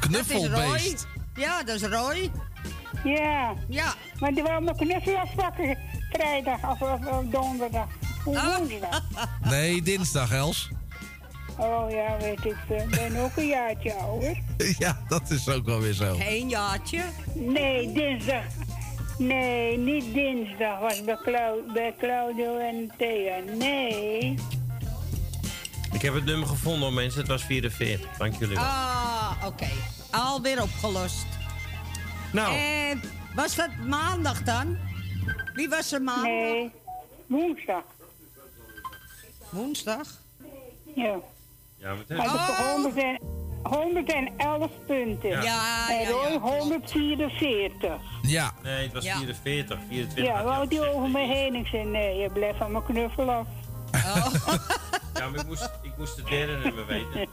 [0.00, 1.06] Knuffelbeest.
[1.34, 2.30] Ja, dat is Roy.
[3.04, 3.54] Ja.
[3.68, 3.94] Ja.
[4.20, 5.78] Maar die wil mijn knuffel afpakken
[6.12, 7.86] vrijdag of, of, of donderdag.
[8.24, 8.56] Hoe Oh.
[8.56, 9.02] woensdag.
[9.50, 10.70] Nee, dinsdag, Els.
[11.58, 12.56] Oh ja, weet ik.
[12.68, 14.42] Ik ben ook een jaartje ouder.
[14.78, 16.14] Ja, dat is ook wel weer zo.
[16.18, 17.02] Geen jaartje.
[17.34, 18.42] Nee, dinsdag.
[19.18, 20.78] Nee, niet dinsdag.
[20.80, 23.36] Was bij, Clau- bij Claudio en Thea.
[23.56, 24.34] Nee.
[25.94, 27.20] Ik heb het nummer gevonden, hoor, mensen.
[27.20, 28.16] Het was 44.
[28.16, 28.64] Dank jullie wel.
[28.64, 29.68] Ah, oké.
[30.10, 31.26] Alweer opgelost.
[32.32, 32.56] Nou.
[32.56, 33.02] En
[33.34, 34.78] was dat maandag dan?
[35.54, 36.24] Wie was er maandag?
[36.24, 36.70] Nee,
[37.26, 37.82] woensdag.
[39.50, 40.08] Woensdag?
[40.94, 41.16] Ja.
[41.76, 41.94] Ja,
[42.74, 43.20] 100 en,
[43.62, 45.30] 111 punten.
[45.30, 45.42] Ja.
[45.42, 46.38] Ja, en ja, Roy ja.
[46.38, 48.00] 144.
[48.22, 48.52] Ja.
[48.62, 49.16] Nee, het was Ja.
[49.16, 49.78] 44.
[49.88, 51.54] 24 Ja, wou die over me heen?
[51.54, 53.46] Ik zei, nee, je blijft van mijn knuffel af.
[55.14, 57.28] Ja, maar ik moest, ik moest het derde nummer weten.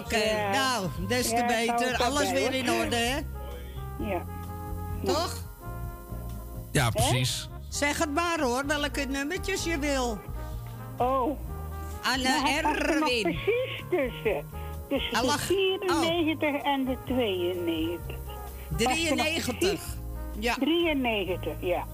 [0.00, 0.50] Oké, Ja.
[0.50, 2.02] nou, des te Ja, beter.
[2.02, 3.16] Alles weer in orde, hè?
[4.04, 4.22] Ja.
[5.04, 5.36] Toch?
[6.72, 7.48] Ja, precies.
[7.68, 10.18] Zeg het maar hoor, welke nummertjes je wil.
[10.98, 11.38] Oh.
[12.02, 13.22] Maar de er nog Erwin.
[13.22, 14.44] precies tussen.
[14.88, 18.16] Tussen de lag- 94 en de 92.
[18.68, 19.58] Past er nog 93.
[19.58, 19.80] precies?
[20.38, 20.54] Ja.
[20.54, 21.84] 93, ja.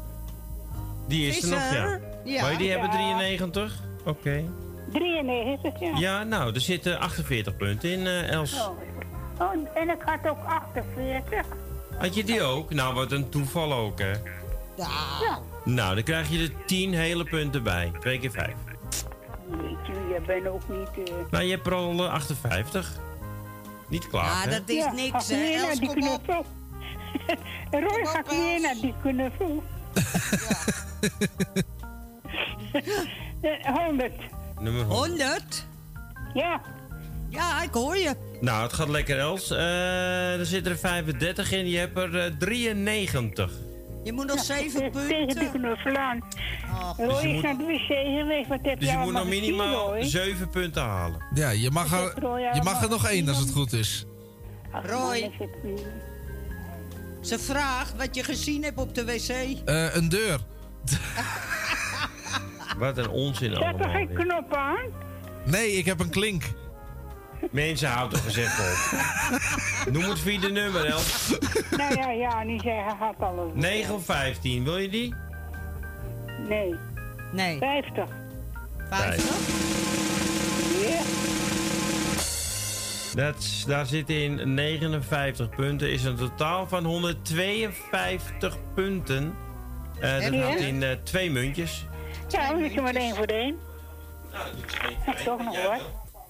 [1.09, 1.99] Die is er nog, ja.
[2.25, 2.49] Ja.
[2.51, 2.73] Je die Ja.
[2.73, 3.81] hebben 93?
[4.05, 4.45] Oké.
[4.93, 5.97] 93, ja.
[5.99, 8.55] Ja, nou, er zitten 48 punten in, eh, Els.
[8.55, 8.69] Oh.
[9.41, 11.47] oh, en ik had ook 48.
[11.99, 12.71] Had je die ook?
[12.75, 14.13] Nou, wat een toeval ook, hè.
[14.77, 15.39] Ja.
[15.65, 17.93] Nou, dan krijg je er 10 hele punten bij.
[18.01, 18.55] 2 keer 5.
[19.49, 21.09] weet je, je bent ook niet...
[21.09, 22.99] eh, Nou, je hebt er al eh, 58.
[23.89, 24.51] Niet klaar, hè?
[24.67, 26.45] ja, Ga weer naar die knuffel.
[27.71, 29.63] Roy, ga weer naar die knuffel.
[32.73, 32.83] Eh,
[33.62, 34.12] 100.
[34.61, 35.67] Nummer 100?
[36.35, 36.61] Ja.
[37.29, 38.15] Ja, ik hoor je.
[38.41, 39.51] Nou, het gaat lekker, Els.
[39.51, 41.69] Eh, er zitten er 35 in.
[41.69, 43.51] Je hebt er eh, 93.
[44.05, 45.09] Je moet nog zeven punten.
[45.09, 46.21] Tegen die knuffel aan.
[46.97, 48.49] Dus Roy je is moet- naar de wc geweest.
[48.49, 50.03] Wat heb Dus je je moet nog minimaal Roy?
[50.05, 51.25] 7 punten halen.
[51.35, 52.15] Ja, je mag, er,
[52.55, 54.05] je mag er nog één als het goed is.
[54.83, 55.31] Roy.
[57.21, 59.29] Ze vraagt wat je gezien hebt op de wc.
[59.65, 60.39] Eh, een deur.
[62.81, 63.90] Wat een onzin Zet er allemaal.
[63.90, 64.16] geen dit.
[64.16, 64.78] knop aan?
[65.44, 66.43] Nee, ik heb een klink.
[67.51, 69.01] Mensen, houden toch even op.
[69.94, 71.39] Noem het vierde nummer, Els.
[71.77, 73.52] nou ja, ja, niet zeggen, gaat alles.
[73.55, 75.15] 9 of 15, wil je die?
[76.48, 76.74] Nee.
[77.32, 77.59] Nee.
[77.59, 78.09] 50.
[78.90, 79.24] 50?
[80.89, 81.01] Ja.
[83.15, 85.93] Dat, daar zitten in 59 punten.
[85.93, 89.35] Is een totaal van 152 punten.
[90.01, 91.86] Eh, dat houdt in eh, twee muntjes.
[92.31, 93.59] Ja, dan is er maar één voor de één.
[95.07, 95.81] Dat is toch nog wat.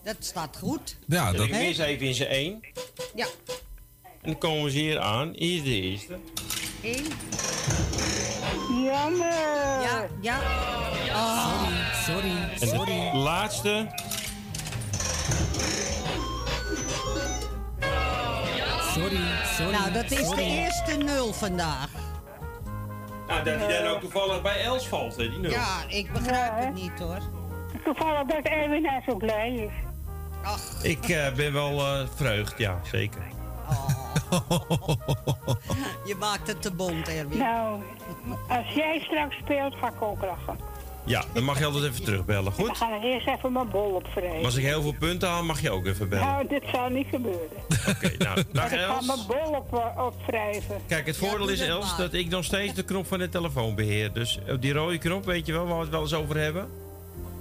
[0.02, 0.96] Dat staat goed.
[1.06, 1.46] Ja, dat...
[1.46, 2.60] ik eerst even in zijn 1.
[3.14, 3.26] Ja.
[4.02, 5.32] En dan komen ze hier aan.
[5.34, 6.18] Hier is de eerste.
[6.82, 7.06] Eén.
[8.84, 9.32] Jammer.
[9.82, 10.38] Ja, ja.
[11.08, 11.66] Oh.
[12.04, 13.86] Sorry, En de laatste.
[18.94, 19.20] Sorry,
[19.56, 19.72] sorry.
[19.72, 21.88] Nou, dat is de eerste nul vandaag.
[23.30, 25.50] Nou, dat hij dan ook toevallig bij Els valt, hè, die nul.
[25.50, 27.18] Ja, ik begrijp Ja, het niet hoor.
[27.84, 29.72] Toevallig dat Erwin daar zo blij is.
[30.82, 33.22] Ik eh, ben wel eh vreugd, ja, zeker.
[36.08, 37.38] Je maakt het te bond, Erwin.
[37.38, 37.82] Nou,
[38.48, 40.58] als jij straks speelt, ga ik ook lachen.
[41.04, 42.76] Ja, dan mag je altijd even terugbellen, Dan goed?
[42.76, 44.34] ga ik eerst even mijn bol opvreten.
[44.36, 46.26] Maar als ik heel veel punten haal, mag je ook even bellen.
[46.26, 47.48] Nou, dit zal niet gebeuren.
[47.96, 49.06] Oké, nou, dag Maar ik ga Els.
[49.06, 50.80] mijn bol op, opwrijven.
[50.88, 54.12] Kijk, het voordeel is, Els, dat ik nog steeds de knop van de telefoon beheer.
[54.12, 56.68] Dus op die rode knop, weet je wel, waar we het wel eens over hebben?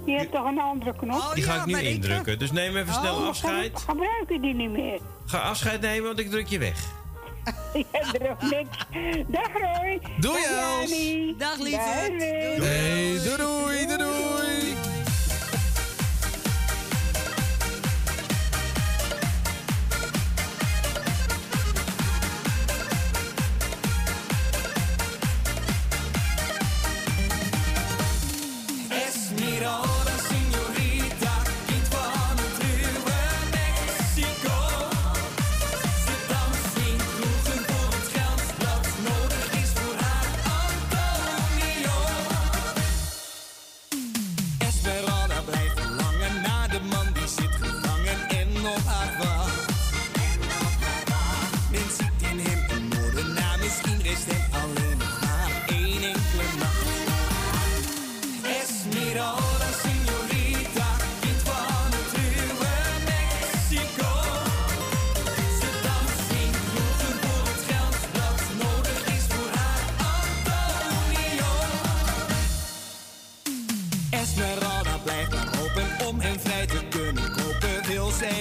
[0.06, 1.30] Je hebt toch een andere knop?
[1.34, 2.38] Die ga ik nu indrukken.
[2.38, 3.70] Dus neem even snel Oh, afscheid.
[3.78, 4.98] ge- Gebruik je die niet meer?
[5.26, 6.84] Ga afscheid nemen, want ik druk je weg.
[8.12, 8.76] Er ook niks.
[9.28, 10.00] Dag Roy.
[10.20, 11.34] Doei, Dag.
[11.38, 11.86] Dag lieverd.
[11.86, 12.62] Erwin.
[12.62, 14.79] Hey, doei doei, doei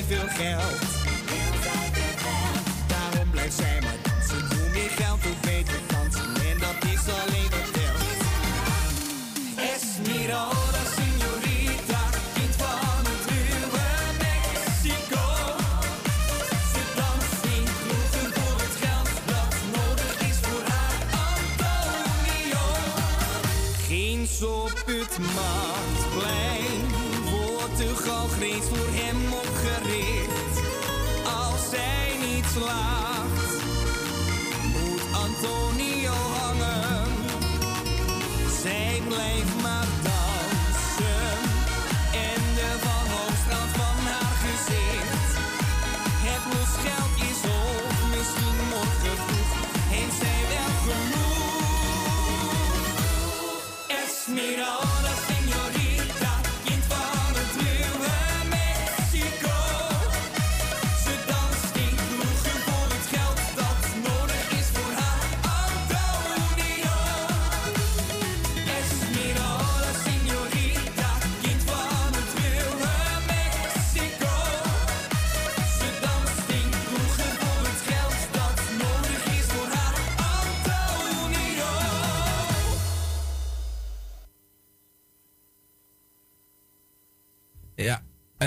[0.10, 0.80] veel geld.
[2.88, 3.89] Daarom blijft zij maar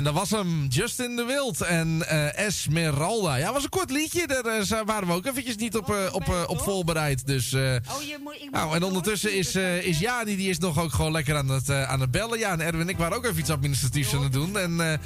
[0.02, 3.36] En dat was hem, Justin de Wild en eh, Esmeralda.
[3.36, 4.26] Ja, was een kort liedje.
[4.26, 7.26] Daar eh, waren we ook eventjes niet op, eh, op, eh, op voorbereid.
[7.26, 10.48] Dus, eh, Oh, je moet, ik moet nou, en ondertussen is, eh is Jani, die
[10.48, 12.38] is nog ook gewoon lekker aan het, eh, aan het bellen.
[12.38, 14.58] Ja, en Erwin en ik waren ook even iets administratiefs aan het doen.
[14.58, 14.98] En eh,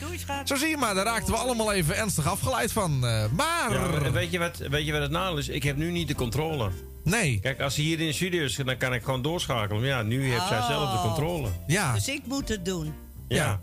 [0.44, 3.06] zo zie je maar, daar raakten we allemaal even ernstig afgeleid van.
[3.06, 3.72] Eh, maar...
[3.72, 5.48] Ja, en weet je, wat, weet je wat het nadeel is?
[5.48, 6.70] Ik heb nu niet de controle.
[7.04, 7.38] Nee.
[7.42, 9.80] Kijk, als ze hier in de studio is, dan kan ik gewoon doorschakelen.
[9.80, 10.66] Maar ja, nu heeft zij Oh.
[10.68, 11.48] zelf de controle.
[11.66, 11.92] Ja.
[11.92, 12.92] Dus ik moet het doen.
[13.28, 13.60] Ja.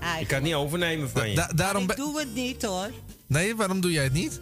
[0.00, 0.20] Eigenlijk.
[0.20, 1.34] Ik kan het niet overnemen van je.
[1.34, 2.90] Da- daarom ik doe het niet hoor.
[3.26, 4.40] Nee, waarom doe jij het niet?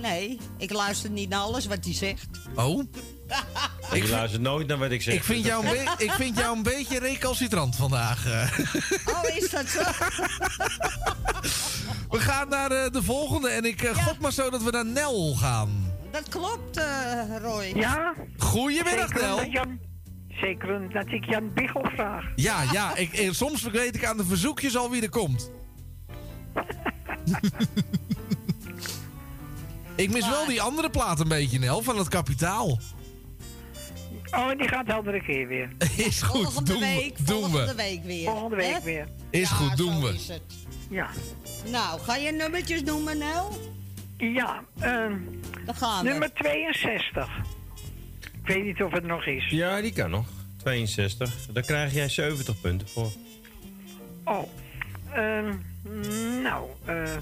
[0.00, 2.26] Nee, ik luister niet naar alles wat hij zegt.
[2.54, 2.82] Oh?
[3.92, 5.14] ik luister nooit naar wat ik zeg.
[5.14, 8.26] Ik vind, jou een be- ik vind jou een beetje recalcitrant vandaag.
[8.26, 8.58] eh.
[9.14, 9.80] Oh, is dat zo?
[12.10, 13.48] We gaan naar eh, de volgende.
[13.48, 15.92] En ik eh, gok maar zo dat we naar Nel gaan.
[16.10, 16.80] Dat klopt,
[17.42, 17.72] Roy.
[17.74, 18.14] Ja.
[18.38, 19.44] Goedemiddag, Nel.
[19.44, 19.78] Jan,
[20.40, 22.24] zeker dat ik Jan Biggel vraag.
[22.36, 22.96] Ja, ja.
[22.96, 25.50] Ik, eh, soms vergeet ik aan de verzoekjes al wie er komt.
[29.96, 32.78] ik mis wel die andere plaat een beetje, Nel, van het kapitaal.
[34.30, 35.68] Oh, die gaat de andere keer weer.
[35.96, 37.24] Is goed, Volgende doen week, we.
[37.24, 37.74] Doen volgende we.
[37.74, 38.24] week weer.
[38.30, 38.80] Volgende week Hè?
[38.82, 39.06] weer.
[39.30, 40.14] Is Ja, goed, doen zo we.
[40.14, 40.42] is het.
[40.90, 41.08] Ja.
[41.70, 43.58] Nou, ga je nummertjes noemen, Nel?
[44.16, 45.16] Ja, ehm,
[45.64, 46.10] Dan gaan we.
[46.10, 47.28] nummer 62.
[48.48, 49.46] Ik weet niet of het nog is.
[49.50, 50.26] Ja, die kan nog.
[50.56, 51.46] 62.
[51.52, 53.10] Daar krijg jij 70 punten voor.
[54.24, 54.48] Oh,
[55.12, 55.54] ehm,
[56.42, 57.16] nou, eh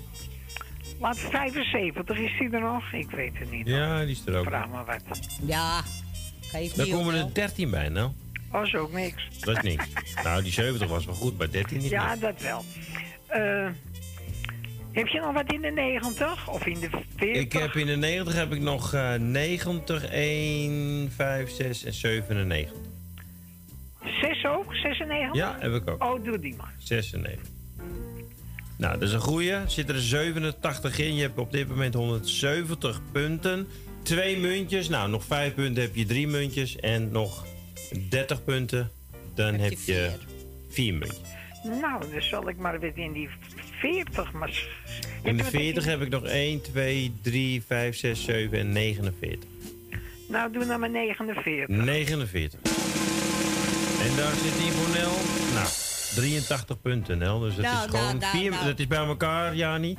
[1.01, 2.93] laat 75 is die er nog?
[2.93, 3.67] Ik weet het niet.
[3.67, 4.45] Ja, die is er ook.
[4.47, 5.19] Vraag maar wat.
[5.47, 5.83] Ja,
[6.41, 8.11] geef op, komen er 13 bij, nou.
[8.53, 9.29] Oh, is ook niks.
[9.41, 9.87] Dat is niks.
[10.25, 12.19] nou, die 70 was wel goed, maar 13 niet Ja, meer.
[12.21, 12.65] dat wel.
[13.27, 13.69] Eh,
[14.97, 17.43] heb je nog wat in de 90 of in de 40?
[17.43, 22.77] Ik heb in de 90 heb ik nog eh 90, 1, 5, 6 en 97.
[24.21, 24.75] 6 ook?
[24.75, 25.35] 96?
[25.35, 26.05] Ja, heb ik ook.
[26.05, 26.75] Oh, doe die maar.
[26.79, 27.49] 96.
[28.79, 29.55] Nou, dat is een goeie.
[29.67, 31.15] Zit er 87 in.
[31.15, 33.67] Je hebt op dit moment 170 punten.
[34.03, 34.89] Twee muntjes.
[34.89, 36.77] Nou, nog 5 punten heb je drie muntjes.
[36.77, 37.47] En nog
[38.09, 38.91] 30 punten.
[39.35, 40.11] Dan heb, je
[40.69, 41.29] vier muntjes.
[41.81, 43.29] Nou, dan zal ik maar weer in die
[43.79, 44.33] 40.
[44.33, 44.49] Maar
[45.23, 48.59] In de heb je wat 40 heb ik nog 1, 2, 3, 5, 6, 7
[48.59, 49.51] en 49.
[50.29, 51.69] Nou, doe dan maar 49.
[51.69, 52.61] 49.
[54.03, 55.13] En daar zit die voor Nel.
[55.55, 55.69] Nou,
[56.15, 57.39] 83 punten, Nel.
[57.41, 58.65] Dus dat Nou, is gewoon nou, nou, vier, nou.
[58.65, 59.97] dat is bij elkaar, Jani.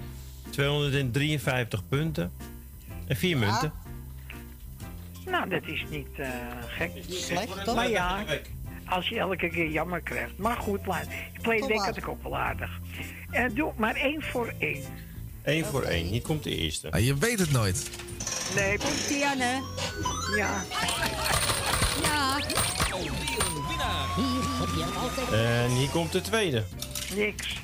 [0.50, 2.32] 253 punten.
[3.08, 3.74] En vier munten.
[5.26, 6.30] Nou, dat is niet eh,
[6.68, 6.92] gek.
[7.10, 7.76] Slecht, toch?
[7.76, 8.24] Maar ja,
[8.86, 10.38] als je elke keer jammer krijgt.
[10.38, 11.08] Maar goed, laat.
[11.34, 12.80] Ik denk dat ik ook wel aardig.
[13.32, 14.84] En doe maar één voor één.
[15.44, 16.06] 1 voor 1.
[16.06, 16.92] Hier komt de eerste.
[16.92, 17.90] Ah, je weet het nooit.
[18.56, 19.56] Nee, Komt-ie aan, hè?
[20.38, 20.64] ja.
[22.04, 22.38] Ja.
[25.32, 26.64] En hier komt de tweede.
[27.16, 27.56] Niks.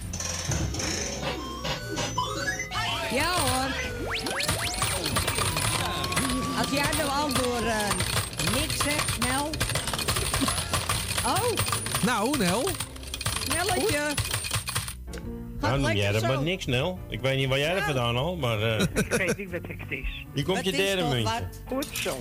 [3.11, 3.72] Ja hoor.
[6.57, 7.90] Als jij nou al door eh,
[8.60, 9.49] niks zegt, Nel.
[11.26, 11.52] Oh,
[12.03, 12.69] Nou, Nel.
[13.48, 14.14] Nelletje.
[15.64, 16.99] Nou, noem jij dat maar niks, Nel.
[17.10, 18.61] Ik weet niet waar jij er vandaan al, maar...
[18.61, 20.26] eh, Ik weet niet wat het is.
[20.34, 21.23] hier komt Wat je derde muntje.
[21.23, 21.61] wat?
[21.68, 22.18] Goed zo.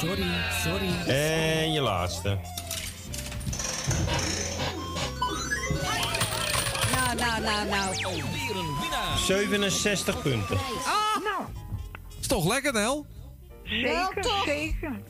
[0.00, 0.26] Sorry,
[0.64, 0.88] sorry.
[1.16, 2.38] En je laatste.
[6.94, 7.94] Nou, nou, nou, nou.
[9.26, 10.56] 67 punten.
[10.56, 11.42] Ah, Nou,
[12.20, 13.06] Is toch lekker, Nel?
[13.64, 14.44] zeker, toch?
[14.44, 15.00] zeker.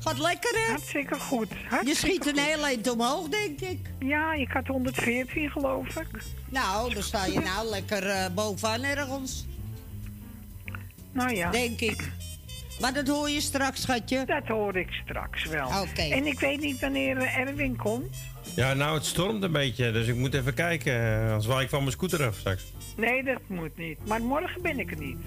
[0.00, 0.70] Gaat lekker, hè?
[0.70, 1.48] Hartstikke goed.
[1.84, 3.78] Je schiet een heel eind omhoog, denk ik.
[3.98, 6.22] Ja, ik had 114 geloof ik.
[6.48, 9.46] Nou, dan sta je nou lekker eh, bovenaan ergens,
[11.12, 12.10] Nou ja, denk ik.
[12.80, 14.24] Maar dat hoor je straks, schatje.
[14.26, 15.66] dat hoor ik straks wel.
[15.66, 16.02] Oké.
[16.02, 18.16] En ik weet niet wanneer eh, Erwin komt.
[18.56, 21.30] Ja, nou, het stormt een beetje, dus ik moet even kijken.
[21.32, 22.62] Als waai ik van mijn scooter af straks.
[22.96, 23.98] Nee, dat moet niet.
[24.06, 25.18] Maar morgen ben ik er niet.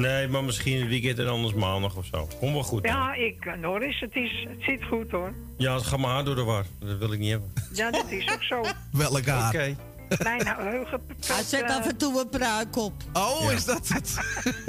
[0.00, 2.28] Nee, maar misschien het weekend en anders maandag of zo.
[2.38, 2.84] Kom wel goed.
[2.84, 5.32] Ja, ik, eh, Norris, het, is, het zit goed hoor.
[5.56, 6.64] Ja, het gaat mijn haar door de war.
[6.78, 7.52] Dat wil ik niet hebben.
[7.72, 8.64] Ja, dat is ook zo.
[8.92, 9.54] Welk haar?
[9.54, 9.76] Oké.
[10.22, 11.00] Mijn geheugen...
[11.26, 12.92] Hij zet af en toe een pruik op.
[13.12, 14.16] Oh, is dat het?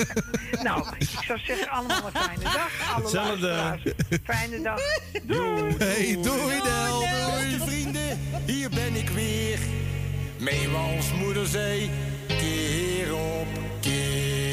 [0.63, 2.93] Nou, ik zou zeggen allemaal een fijne dag.
[2.93, 3.47] Alle Hetzelfde.
[3.47, 3.81] luisteraars.
[4.23, 4.79] Fijne dag.
[5.23, 5.75] Doei.
[5.77, 7.07] Hey, doei, Nel.
[7.07, 9.59] Hoi vrienden, hier ben ik weer.
[10.39, 11.89] Meewals moederzee,
[12.27, 13.47] keer op
[13.81, 14.48] keer.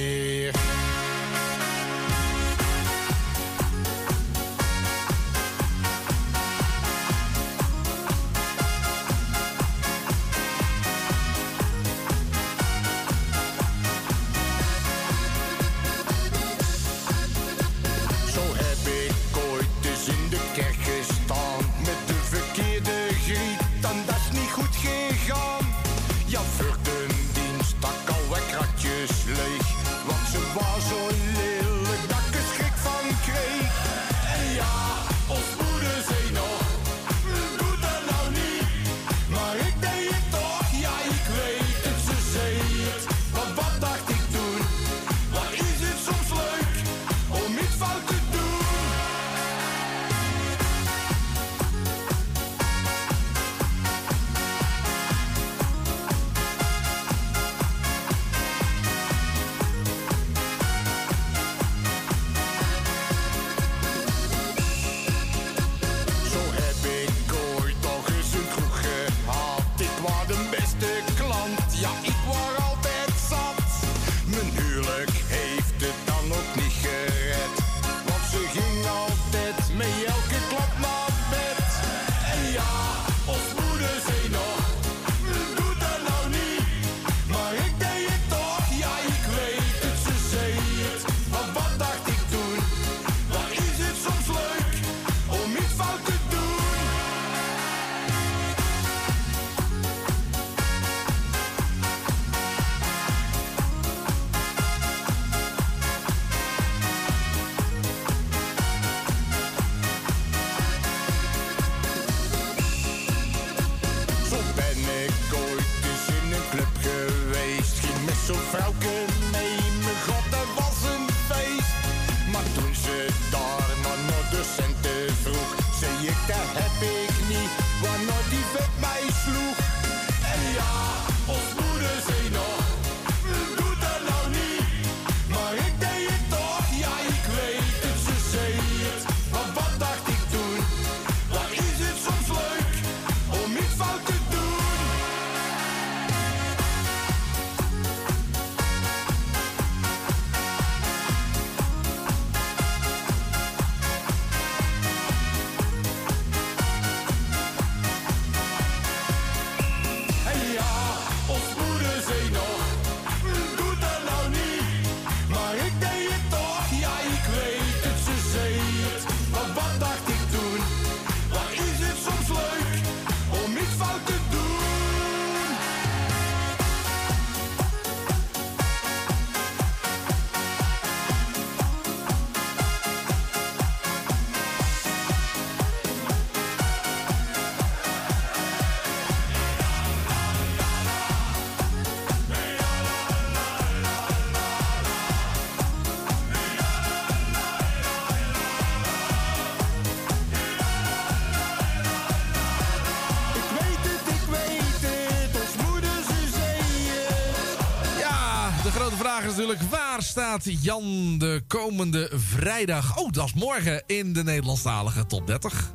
[210.07, 212.99] Staat Jan de komende vrijdag...
[212.99, 215.73] oh, dat is morgen in de Nederlandstalige top 30.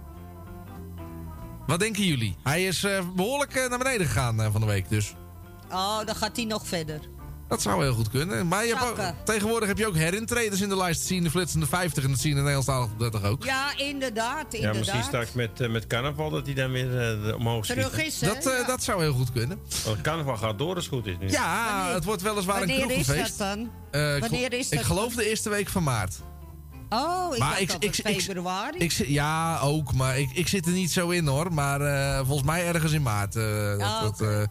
[1.67, 2.35] Wat denken jullie?
[2.43, 5.13] Hij is eh, behoorlijk eh, naar beneden gegaan eh, van de week, dus...
[5.71, 6.99] Oh, dan gaat hij nog verder.
[7.51, 8.47] Dat zou heel goed kunnen.
[8.47, 9.15] Maar je hebt ook- Zakken.
[9.25, 11.01] tegenwoordig heb je ook herintreders in de lijst.
[11.05, 13.43] Zien de flitsende 50 en dat zie je in de Nederlandstalige top 30 ook.
[13.43, 14.79] Ja, inderdaad, Ja, inderdaad.
[14.79, 17.77] misschien straks met, eh, met carnaval dat hij dan weer eh, omhoog schiet.
[17.77, 18.27] Terug is, hè?
[18.27, 19.59] Dat, eh, dat zou heel goed kunnen.
[19.85, 21.29] Want carnaval gaat door als het goed is nu.
[21.29, 23.71] Ja, het wordt weliswaar een Wanneer is dat dan?
[23.91, 26.15] Eh, ik Wanneer is Ik dat geloof de eerste week van maart.
[26.89, 28.77] Oh, ik Maar dacht ik- dat ik- het ik- februari.
[28.77, 29.93] Ik, zit- ja, ook.
[29.93, 31.53] Maar ik, ik zit er niet zo in hoor.
[31.53, 33.35] Maar eh, volgens mij ergens in maart.
[33.35, 34.41] eh, dat, Ah, dat, eh,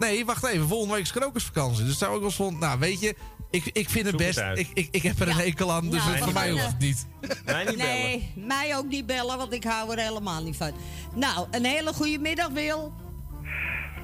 [0.00, 0.68] nee, wacht even.
[0.68, 1.84] Volgende week is krokusvakantie.
[1.84, 2.58] Dus zou ik wel eens van...
[2.58, 3.14] Nou, weet je...
[3.50, 4.58] Ik, ik vind het Zoek best...
[4.58, 5.90] Ik, ik, ik heb er een hekel aan.
[5.90, 7.06] Dus Nou, het voor mij hoeft eh, het niet.
[7.20, 7.76] Nee, niet bellen.
[7.76, 10.72] Nee, mij ook niet bellen, want ik hou er helemaal niet van.
[11.14, 12.92] Nou, een hele goede middag, Wil.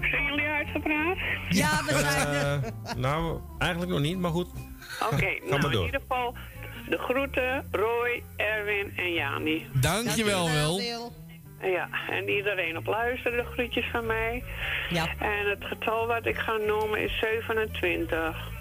[0.00, 1.16] Zijn jullie uitgepraat?
[1.48, 2.62] Ja, we zijn er.
[2.84, 4.48] Eh, nou, eigenlijk nog niet, maar goed.
[5.12, 5.84] Oké, Ga nou maar in door.
[5.84, 6.34] ieder geval
[6.88, 9.66] de groeten Roy, Erwin en Jani.
[9.72, 10.80] Dankjewel, Wil.
[11.62, 14.44] Ja, en iedereen op luisteren, de groetjes van mij.
[14.90, 15.06] Ja.
[15.18, 18.54] En het getal wat ik ga noemen is 27.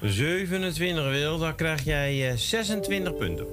[0.00, 3.46] 27 wil, dan krijg jij eh, 26 punten.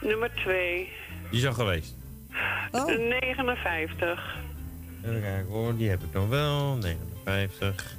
[0.00, 0.88] Nummer 2,
[1.30, 1.94] Die is al geweest.
[2.70, 2.86] Oh.
[2.86, 4.36] 59.
[5.04, 6.76] Even kijken hoor, die heb ik nog wel.
[7.24, 7.96] 59.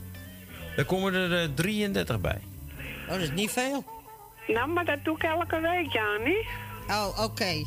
[0.76, 2.41] Dan komen er eh, 33 bij.
[3.05, 3.84] Oh, dat is niet veel.
[4.47, 6.35] Nou, maar dat doe ik elke week, Jani.
[6.89, 7.63] Oh, oké.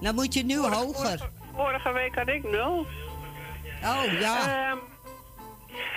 [0.00, 1.30] Dan moet je nu hoger.
[1.54, 2.86] Vorige week had ik 0.
[3.84, 4.68] Oh, ja.
[4.70, 4.76] Ehm,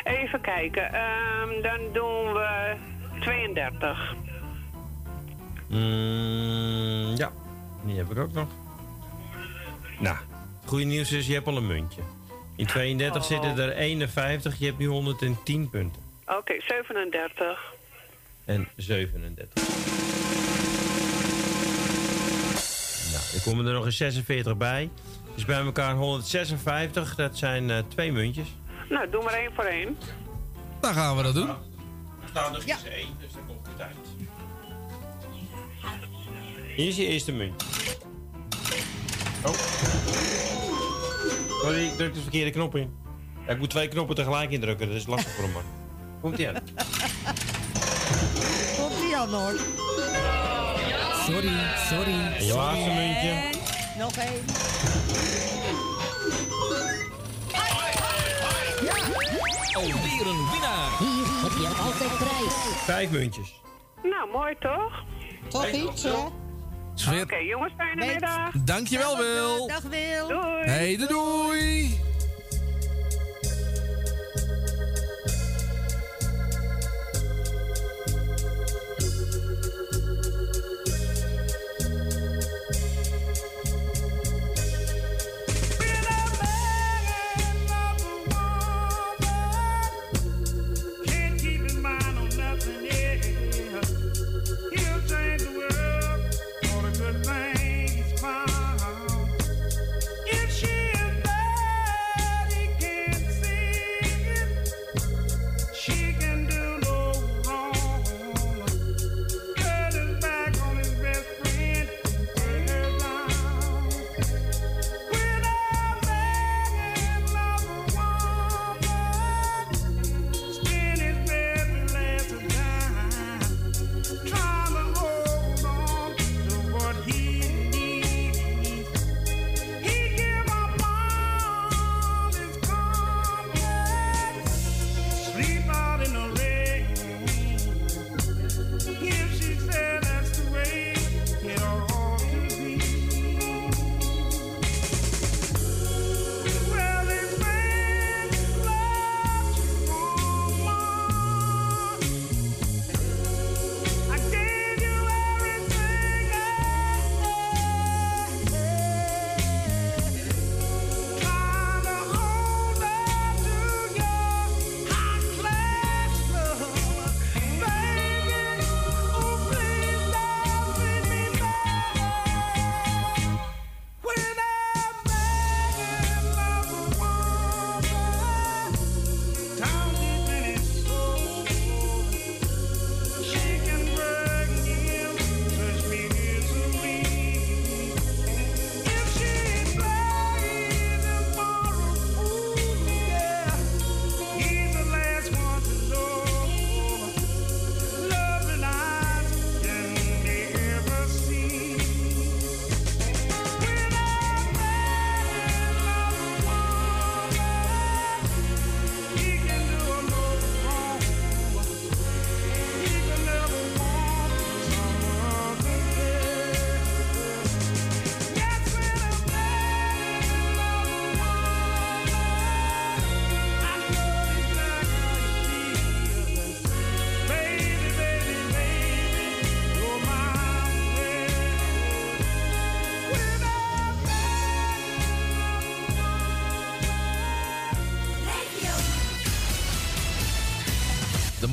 [0.03, 2.75] even kijken, ehm, dan doen we
[3.19, 4.13] 32.
[5.67, 7.31] Mm, ja,
[7.85, 8.47] die heb ik ook nog.
[9.99, 10.15] Nou,
[10.59, 12.01] het goede nieuws is, je hebt al een muntje.
[12.55, 13.27] In 32 Oh.
[13.27, 16.01] zitten er 51, je hebt nu 110 punten.
[16.27, 17.73] Oké, 37.
[18.45, 19.63] en 37.
[23.39, 24.89] Er komen er nog eens 46 bij.
[25.35, 27.15] Dus bij elkaar 156.
[27.15, 28.47] Dat zijn eh, twee muntjes.
[28.89, 29.97] Nou, doe maar één voor één.
[30.81, 31.47] Dan gaan we dat doen.
[31.47, 31.55] Er
[32.29, 33.95] staat nog eens één, dus dan komt het uit.
[36.75, 37.63] Hier is je eerste munt.
[39.45, 39.53] Oh.
[41.61, 42.95] Sorry, ik druk de verkeerde knop in.
[43.45, 45.53] Ja, ik moet twee knoppen tegelijk indrukken, dat is lastig voor hem.
[45.53, 45.63] man.
[46.21, 46.53] Komt ie aan.
[48.77, 49.53] Komt niet aan hoor.
[51.29, 51.49] Sorry,
[51.89, 52.45] sorry.
[52.45, 53.33] Je laatste muntje.
[53.97, 54.43] Nog één.
[59.73, 60.97] Alweer een winnaar.
[60.99, 62.53] Hier heb je altijd prijs.
[62.83, 63.61] Vijf muntjes.
[64.03, 65.03] Nou, mooi toch?
[65.49, 67.21] Toch iets, hè?
[67.21, 68.51] Oké, jongens, fijne middag.
[68.63, 69.67] Dankjewel, Wil.
[69.67, 70.27] Dag Wil.
[70.27, 70.63] Doei.
[70.65, 71.99] Hey, doei, doei.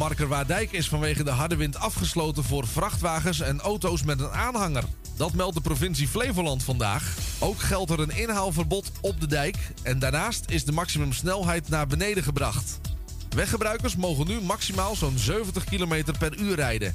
[0.07, 4.85] Markerwaardijk is vanwege de harde wind afgesloten voor vrachtwagens en auto's met een aanhanger.
[5.17, 7.17] Dat meldt de provincie Flevoland vandaag.
[7.39, 9.57] Ook geldt er een inhaalverbod op de dijk.
[9.83, 12.81] En daarnaast is de maximumsnelheid naar beneden gebracht.
[13.29, 16.95] Weggebruikers mogen nu maximaal zo'n 70 km per uur rijden.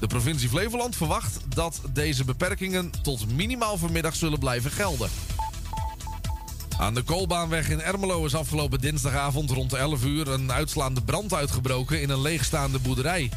[0.00, 5.10] De provincie Flevoland verwacht dat deze beperkingen tot minimaal vanmiddag zullen blijven gelden.
[6.80, 12.00] Aan de Koolbaanweg in Ermelo is afgelopen dinsdagavond rond 11 uur een uitslaande brand uitgebroken
[12.00, 13.30] in een leegstaande boerderij.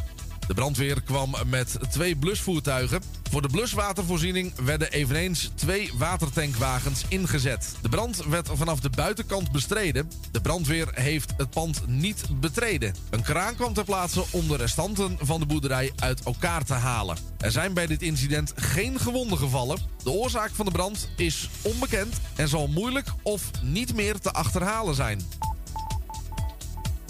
[0.47, 3.01] De brandweer kwam met twee blusvoertuigen.
[3.33, 7.75] Voor de bluswatervoorziening werden eveneens twee watertankwagens ingezet.
[7.81, 10.11] De brand werd vanaf de buitenkant bestreden.
[10.31, 12.95] De brandweer heeft het pand niet betreden.
[13.09, 17.17] Een kraan kwam ter plaatse om de restanten van de boerderij uit elkaar te halen.
[17.37, 19.79] Er zijn bij dit incident geen gewonden gevallen.
[20.03, 24.95] De oorzaak van de brand is onbekend en zal moeilijk of niet meer te achterhalen
[24.95, 25.21] zijn.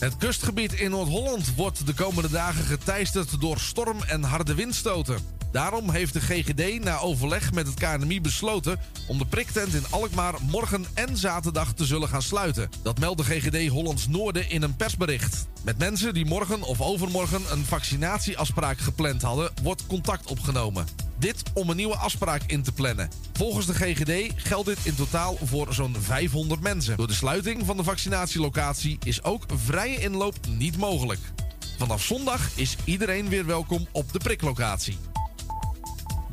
[0.04, 5.18] Het kustgebied in Noord-Holland wordt de komende dagen geteisterd door storm en harde windstoten.
[5.54, 10.34] Daarom heeft de GGD na overleg met het KNMI besloten om de priktent in Alkmaar
[10.42, 12.70] morgen en zaterdag te zullen gaan sluiten.
[12.84, 15.48] Dat meldt de GGD Hollands Noorden in een persbericht.
[15.64, 20.86] Met mensen die morgen of overmorgen een vaccinatieafspraak gepland hadden, wordt contact opgenomen.
[21.18, 23.10] Dit om een nieuwe afspraak in te plannen.
[23.34, 26.98] Volgens de GGD geldt dit in totaal voor zo'n 500 mensen.
[26.98, 31.20] Door de sluiting van de vaccinatielocatie is ook vrije inloop niet mogelijk.
[31.78, 34.98] Vanaf zondag is iedereen weer welkom op de priklocatie.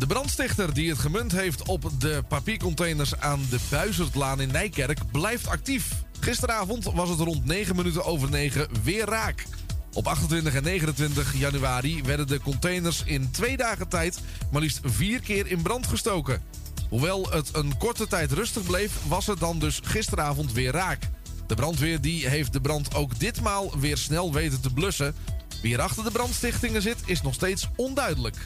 [0.00, 5.46] De brandstichter die het gemunt heeft op de papiercontainers aan de Buizerdlaan in Nijkerk blijft
[5.46, 5.92] actief.
[6.20, 9.46] Gisteravond was het rond 9 minuten over 9 weer raak.
[9.92, 14.20] Op 28 en 29 januari werden de containers in twee dagen tijd
[14.50, 16.42] maar liefst vier keer in brand gestoken.
[16.88, 21.08] Hoewel het een korte tijd rustig bleef, was het dan dus gisteravond weer raak.
[21.46, 25.14] De brandweer die heeft de brand ook ditmaal weer snel weten te blussen.
[25.62, 28.36] Wie er achter de brandstichtingen zit, is nog steeds onduidelijk.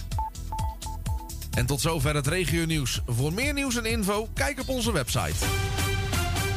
[1.55, 3.01] En tot zover het regionieuws.
[3.07, 5.35] Voor meer nieuws en info, kijk op onze website.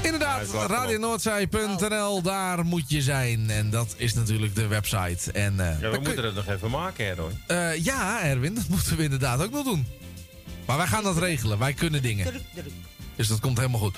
[0.02, 3.50] Inderdaad, radionoordzij.nl, daar moet je zijn.
[3.50, 5.32] En dat is natuurlijk de website.
[5.32, 7.32] En, eh, Ja, we moeten het nog even maken, Roy.
[7.48, 9.88] Eh, ja, Erwin, dat moeten we inderdaad ook nog doen.
[10.66, 11.58] Maar wij gaan dat regelen.
[11.60, 12.42] Wij kunnen dingen.
[13.16, 13.96] Dus dat komt helemaal goed.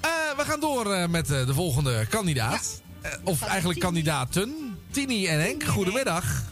[0.00, 2.82] Eh, we gaan door eh, met eh, de volgende kandidaat.
[3.24, 4.78] Of eigenlijk kandidaten.
[4.90, 6.42] Tini en Henk, goedemiddag.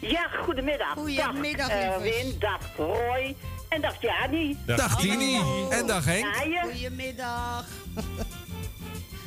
[0.00, 0.92] Ja, goedemiddag.
[0.94, 1.96] Goedemiddag, dag, eh.
[1.96, 3.36] Win, dag Roy
[3.68, 4.56] en dag Jani.
[4.66, 5.40] Dag, Dag, Tini.
[5.70, 6.34] En dag, Henk.
[6.44, 6.62] Ja.
[6.62, 7.64] Goedemiddag.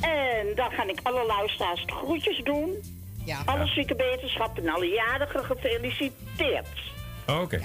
[0.00, 2.74] En dan ga ik alle luisteraars de groetjes doen.
[3.24, 3.42] Ja.
[3.44, 6.92] Alle zieke wetenschap en alle jarigen gefeliciteerd.
[7.26, 7.60] Oh, Oké.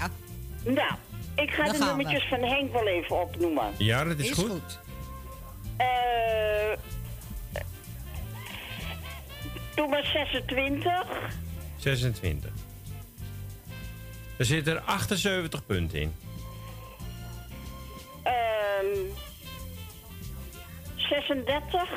[0.63, 0.91] Nou,
[1.35, 1.85] ik ga de we.
[1.85, 3.73] nummertjes van Henk wel even opnoemen.
[3.77, 4.79] Ja, dat is, goed.
[5.77, 5.87] Eh
[9.75, 11.05] doe maar 26.
[11.77, 12.51] 26.
[14.39, 16.13] Er zitten 78 punten in.
[18.23, 18.85] ehm
[21.09, 21.89] 36.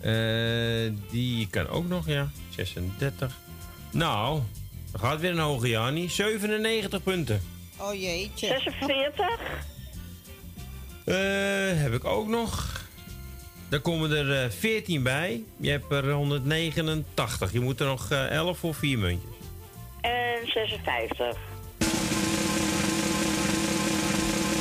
[0.00, 2.30] Eh, die kan ook nog, ja.
[2.54, 3.38] 36.
[3.92, 4.40] Nou,
[4.90, 6.08] dan gaat weer een hoge Jani.
[6.08, 7.40] 97 punten.
[7.76, 8.46] Oh jeetje.
[8.46, 9.26] 46.
[11.04, 11.14] Eh,
[11.82, 12.80] heb ik ook nog.
[13.68, 15.42] Daar komen er eh, 14 bij.
[15.56, 17.52] Je hebt er 189.
[17.52, 19.31] Je moet er nog eh 11 voor 4 muntjes.
[20.02, 21.36] En 56.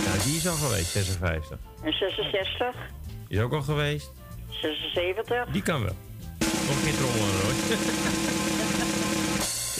[0.05, 1.59] Nou, die is al geweest, 56.
[1.83, 2.75] En 66.
[3.27, 4.11] Die is ook al geweest.
[4.49, 5.45] 76.
[5.51, 5.95] Die kan wel.
[6.39, 7.53] Nog een keer trommelen, hoor.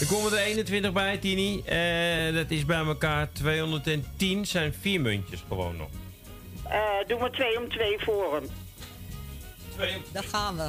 [0.00, 1.62] er komen er 21 bij, Tini.
[1.64, 4.46] Eh, dat is bij elkaar 210.
[4.46, 5.88] Zijn 4 muntjes gewoon nog.
[6.68, 8.48] Eh, doe maar 2 om 2 voor hem.
[10.12, 10.68] Daar gaan we.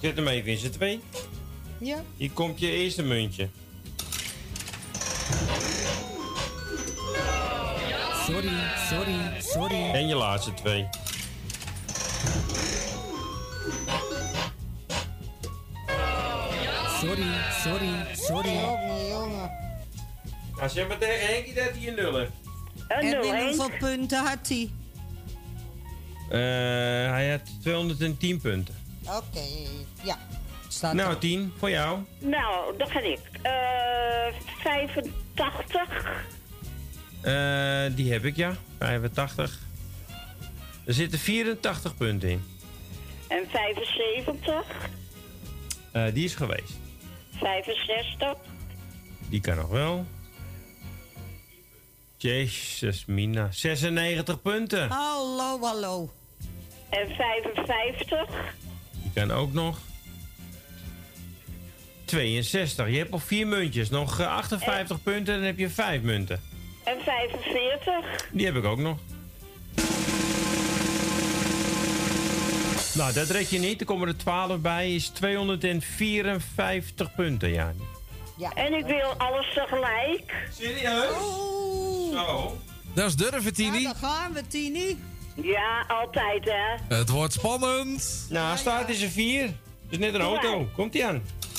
[0.00, 1.00] Zet hem even in z'n twee.
[1.80, 2.02] Ja.
[2.16, 3.48] Hier komt je eerste muntje.
[8.26, 8.50] Sorry,
[8.90, 9.90] sorry, sorry.
[9.90, 10.88] En je laatste twee.
[17.00, 17.26] Sorry,
[17.62, 18.52] sorry, sorry.
[18.52, 19.50] Jongen, jongen.
[20.56, 22.30] Nou, zeg maar tegen Henkie dat hij een nul heeft.
[22.88, 24.70] Erwin, hoeveel punten had hij?
[26.28, 28.74] Eh, hij had 210 punten.
[29.04, 29.42] Oké,
[30.02, 30.18] ja.
[30.72, 31.20] Staat nou, erop.
[31.20, 31.98] 10 voor jou.
[32.18, 33.20] Nou, dat ga ik.
[33.42, 33.90] Eh
[34.62, 36.24] 85.
[37.20, 38.56] Eh, die heb ik, ja.
[38.78, 39.58] 85.
[40.84, 42.44] Er zitten 84 punten in.
[43.28, 44.64] En 75.
[45.92, 46.72] Eh, die is geweest.
[47.30, 48.34] 65.
[49.28, 50.06] Die kan nog wel.
[52.16, 53.48] Jezus, Mina.
[53.50, 54.88] 96 punten.
[54.88, 56.12] Hallo, hallo.
[56.88, 58.26] En 55.
[58.92, 59.78] Die kan ook nog.
[62.10, 62.88] 62.
[62.90, 63.90] Je hebt nog vier muntjes.
[63.90, 65.34] Nog eh, 58 punten.
[65.34, 66.40] Dan heb je 5 munten.
[66.84, 68.28] En 45.
[68.32, 68.98] Die heb ik ook nog.
[72.94, 73.80] Nou, dat red je niet.
[73.80, 74.94] Er komen er 12 bij.
[74.94, 77.72] Is 254 punten, ja.
[78.36, 78.52] Ja.
[78.54, 80.48] En ik wil alles tegelijk.
[80.58, 81.14] Serieus?
[82.12, 82.56] Zo.
[82.94, 83.82] Dat is durven, Tini.
[83.82, 84.98] daar gaan we, Tini.
[85.34, 86.96] Ja, altijd hè.
[86.96, 88.26] Het wordt spannend.
[88.30, 89.46] Nou, staat is er 4.
[89.46, 89.52] Dat
[89.88, 90.68] is net een auto.
[90.74, 91.04] Komt ie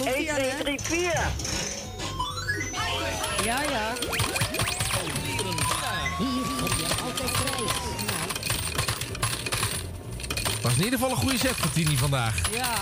[0.08, 0.14] aan.
[0.14, 1.12] 1, 2, 3, 4.
[3.46, 3.94] Ja, ja.
[10.62, 12.42] Was in ieder geval een goede set voor Tini vandaag.
[12.54, 12.74] Ja.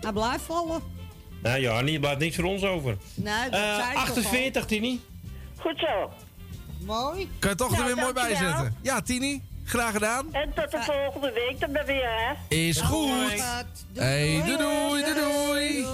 [0.00, 0.82] Hij blijft vallen.
[1.42, 2.96] Nou ja, niet blijft niks voor ons over.
[3.14, 4.00] Nee, dat Eh, zei ik toch al.
[4.00, 5.00] 48, Tini.
[5.58, 6.10] Goed zo.
[6.84, 7.28] Mooi.
[7.38, 8.76] Kan je toch er Nou, weer mooi bij zetten?
[8.82, 9.42] Ja, Tini.
[9.64, 10.26] Graag gedaan.
[10.32, 12.56] En tot de volgende week dan ben weer, hè?
[12.56, 13.44] Is goed.
[13.94, 15.86] Hey, doei doei, doei doei.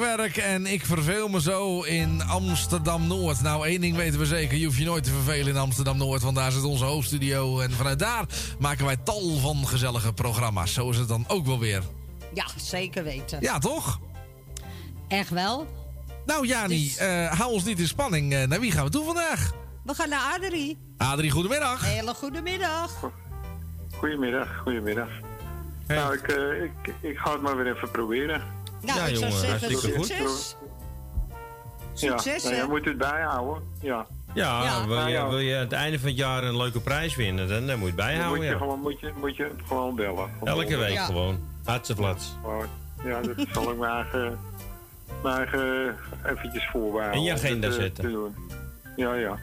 [0.00, 3.42] Drukwerk en ik verveel me zo in Amsterdam-Noord.
[3.42, 4.58] Nou, één ding weten we zeker.
[4.58, 6.22] Je hoeft je nooit te vervelen in Amsterdam-Noord.
[6.22, 7.60] Want daar zit onze hoofdstudio.
[7.60, 8.24] En vanuit daar
[8.58, 10.72] maken wij tal van gezellige programma's.
[10.72, 11.82] Zo is het dan ook wel weer.
[12.34, 13.38] Ja, zeker weten.
[13.40, 14.00] Ja, toch?
[15.08, 15.66] Echt wel.
[16.26, 18.32] Nou, Jani, Dus- eh, hou ons niet in spanning.
[18.34, 19.52] Eh, naar wie gaan we toe vandaag?
[19.84, 20.78] We gaan naar Adrie.
[20.96, 21.84] Adrie, goedemiddag.
[21.84, 23.10] Hele goede middag.
[23.96, 25.08] Goedemiddag, goedemiddag.
[25.86, 28.42] Nou, ik, eh, ik, ik ga het maar weer even proberen.
[28.82, 30.06] Nou, Ja, ik zou jongen, zeggen, hartstikke goed.
[30.06, 30.56] succes.
[31.92, 33.62] Succes, ja, nou, je moet het bijhouden.
[33.80, 34.06] Ja.
[34.34, 37.48] Ja, Wil, je, wil je aan het einde van het jaar een leuke prijs winnen,
[37.48, 38.36] dan, dan moet je het dan bijhouden.
[38.36, 38.58] moet je, Ja.
[38.58, 40.30] gewoon, moet, je, moet je gewoon bellen.
[40.44, 41.04] Elke week Ja.
[41.04, 41.40] gewoon.
[41.64, 42.66] Hartstikke Gewoon,
[43.04, 44.38] Ja, dat zal ik mijn eigen,
[45.22, 45.96] mijn eigen
[46.26, 47.18] eventjes voorbehouden.
[47.18, 48.34] In je agenda dat, zetten.
[48.96, 49.38] Ja, ja.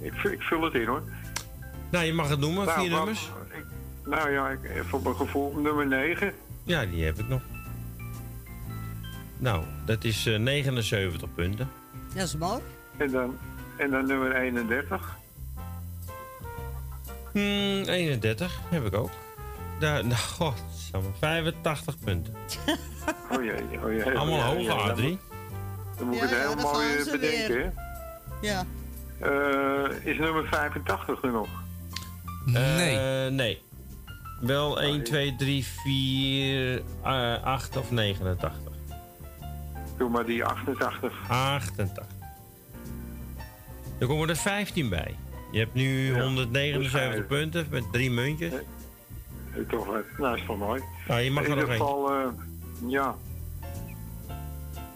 [0.00, 1.02] Ik, vul- ik vul het in hoor.
[1.90, 3.30] Nou, je mag het noemen, Nou, vier nummers.
[3.50, 3.64] ik-
[4.04, 5.52] nou ja, ik, even op mijn gevoel.
[5.56, 6.32] Nummer 9.
[6.64, 7.40] Ja, die heb ik nog.
[9.38, 11.70] Nou, dat is eh, 79 punten.
[12.14, 12.60] Dat is mooi.
[12.96, 13.36] En dan,
[13.76, 15.16] en dan nummer 31.
[17.32, 19.10] Hmm, 31 heb ik ook.
[19.80, 22.34] Daar, nou, god, Godsamme, 85 punten.
[23.32, 23.54] Oh jee,
[23.84, 24.18] oh jee.
[24.18, 25.10] Allemaal hoog, ja, dan Adrie.
[25.10, 25.20] moet-
[25.98, 27.70] Dan moet ik Ja, het heel mooi eh, bedenken, hè?
[28.48, 28.64] Ja.
[29.20, 31.48] Eh, is nummer 85 er nog?
[32.44, 33.30] Nee.
[33.30, 33.62] nee.
[34.40, 38.52] Wel 1, 2, 3, 4, eh, 8 of 89.
[39.98, 41.12] Doe maar die 88.
[41.28, 42.04] 88.
[43.98, 45.14] Er komen er 15 bij.
[45.52, 48.52] Je hebt nu 179 punten met drie muntjes.
[48.52, 48.58] Eh,
[49.68, 50.02] Toch wat.
[50.18, 50.82] Nou, is wel mooi.
[51.08, 51.94] Nou, je mag In er nog ieder eentje.
[51.94, 52.26] geval, eh,
[52.90, 53.14] ja.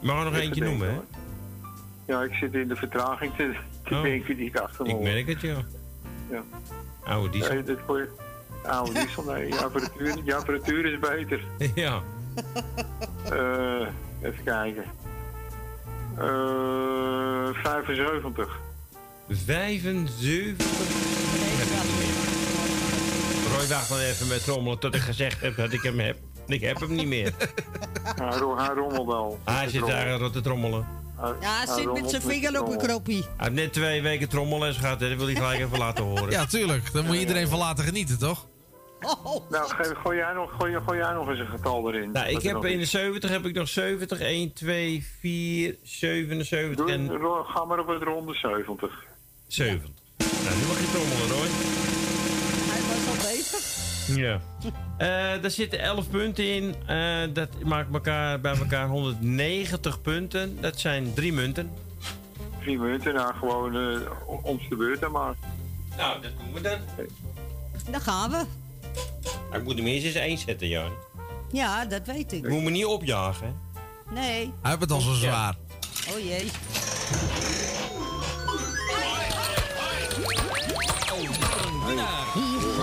[0.00, 1.00] Je mag er nog eentje noemen, hè?
[2.06, 3.54] Ja, ik zit in de vertraging te,
[3.84, 4.02] te Oh.
[4.02, 5.56] denken die ik achter me Ik merk het, ja.
[6.30, 6.42] Ja.
[7.04, 7.54] Oude diesel.
[7.54, 8.08] Nee, dit voor je.
[8.68, 9.46] Oude diesel, nee.
[9.48, 11.44] Je apparatuur, je apparatuur is beter.
[11.74, 12.02] Ja.
[13.30, 13.86] Eh,
[14.22, 14.84] even kijken.
[16.18, 18.60] Eh 75.
[19.28, 20.66] 75.
[21.58, 23.58] Heb ik niet meer.
[23.58, 26.16] Roy, wacht dan even met trommelen tot ik gezegd heb dat ik hem heb.
[26.46, 27.32] Ik heb hem niet meer.
[28.02, 29.38] Hij, ro- hij rommelt al.
[29.44, 30.86] Hij zit daar te trommelen.
[31.40, 33.22] Ja, hij zit met zijn vinger op een knoppie.
[33.22, 35.08] Hij heeft net twee weken trommelles gehad, hè.
[35.08, 36.30] dat wil hij gelijk even laten horen.
[36.30, 36.92] Ja, tuurlijk.
[36.92, 38.46] Dan moet iedereen van laten genieten, toch?
[39.50, 42.10] Nou, ge- gooi jij, nog, gooi, gooi jij nog eens een getal erin.
[42.10, 42.90] Nou, ik heb in de is.
[42.90, 44.20] 70 heb ik nog 70.
[44.20, 47.10] 1, 2, 4, 77 Doe, en
[47.44, 49.04] ga maar op het ronde 70.
[49.46, 49.90] 70.
[50.18, 51.48] Nou, nu mag je trommelen, Roy.
[52.72, 53.80] Hij was al bezig.
[54.16, 54.40] Ja.
[54.98, 56.74] Eh daar zitten 11 punten in.
[56.86, 60.60] Eh, dat maakt elkaar, bij elkaar 190 punten.
[60.60, 61.70] Dat zijn drie munten.
[62.60, 65.34] Drie minuten, nou gewoon eh ons de beurt dan maar.
[65.96, 66.78] Nou, dat doen we dan.
[67.90, 68.44] Daar gaan we.
[69.52, 70.92] Ik moet hem eerst eens zetten, Jan.
[71.52, 72.48] Ja, dat weet Ik ik.
[72.50, 73.60] moet me niet opjagen?
[74.10, 74.52] Nee.
[74.62, 75.54] Hij heeft het al zo zwaar.
[76.10, 76.50] Oh jee.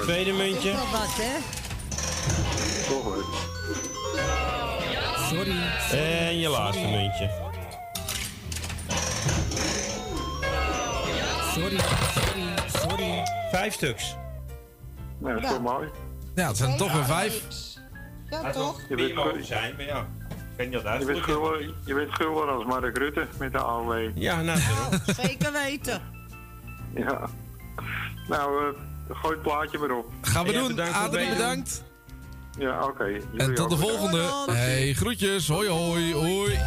[0.01, 0.69] Tweede muntje.
[0.69, 1.37] Is wel wat, hè?
[5.29, 5.55] Sorry.
[5.91, 7.29] En je laatste muntje.
[11.53, 11.77] Sorry,
[12.13, 12.53] sorry,
[12.87, 13.23] sorry.
[13.51, 14.15] Vijf stuks.
[15.19, 15.87] Nou, dat is wel mooi.
[16.35, 17.43] Ja, het zijn toch weer vijf.
[18.29, 18.81] Ja, toch?
[18.89, 20.07] Je Wie bent, mogen zijn, maar ja.
[20.57, 21.25] Weet of dat je bent,
[21.85, 21.93] je
[22.47, 24.09] als Mark Rutte met de AOW.
[24.17, 24.59] Ja, nou.
[25.21, 26.01] Zeker weten.
[26.95, 27.29] Ja.
[28.27, 30.05] Nou, eh gooi het plaatje maar op.
[30.21, 30.67] Gaan we Ja, doen.
[30.67, 31.83] bedankt Adrie, bedankt.
[32.57, 33.19] Ja, oké.
[33.37, 34.23] En tot de volgende.
[34.51, 35.47] Hey, groetjes.
[35.47, 36.57] Hoi, hoi, hoi.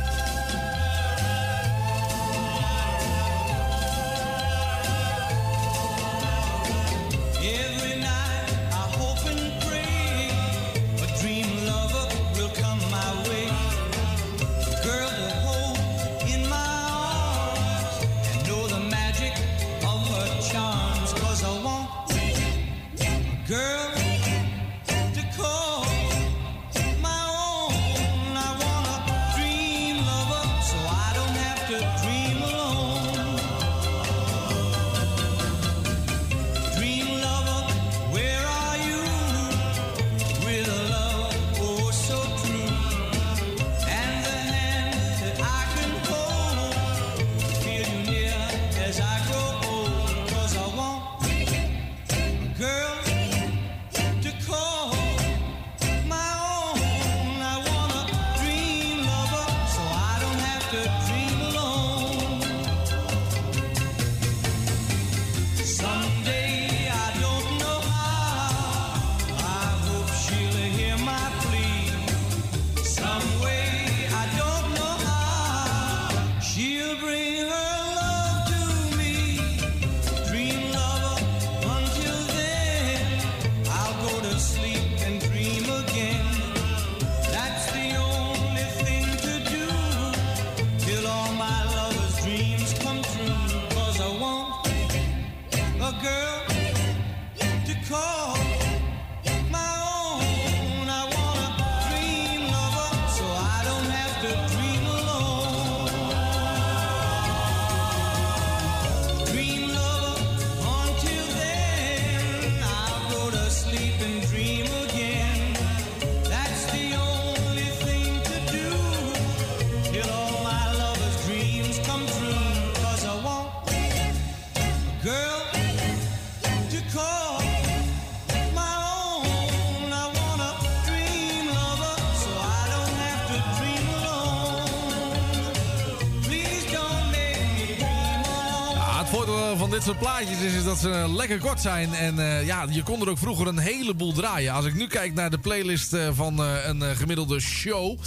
[140.83, 141.95] Ze lekker kort zijn.
[141.95, 144.53] En eh, ja, je kon er ook vroeger een heleboel draaien.
[144.53, 147.99] Als ik nu kijk naar de playlist eh, van eh, een gemiddelde show,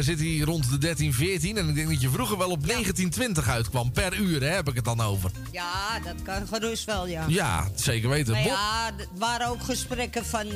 [0.00, 1.56] zit hij rond de 13, 14.
[1.56, 3.92] En ik denk dat je vroeger wel op 19, 20 uitkwam.
[3.92, 5.30] Per uur, hè, heb ik het dan over.
[5.52, 7.24] Ja, dat kan gerust wel, ja.
[7.28, 8.32] Ja, zeker weten.
[8.32, 10.46] Maar ja, het waren ook gesprekken van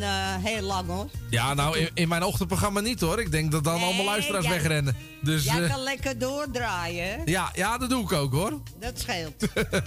[0.40, 1.08] heel lang hoor.
[1.30, 3.20] Ja, nou, in, in mijn ochtendprogramma niet hoor.
[3.20, 4.96] Ik denk dat dan Nee, allemaal luisteraars jij- wegrennen.
[5.22, 7.20] Dus Jij kan lekker doordraaien.
[7.24, 8.60] ja, ja, dat doe ik ook hoor.
[8.80, 9.34] Dat scheelt.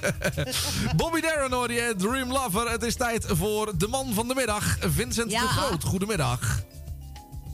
[0.98, 2.72] Bobby Darren hoor je, Dream Lover.
[2.72, 5.42] Het is tijd voor de man van de middag, Vincent Ja.
[5.42, 5.84] de Groot.
[5.84, 6.64] Goedemiddag.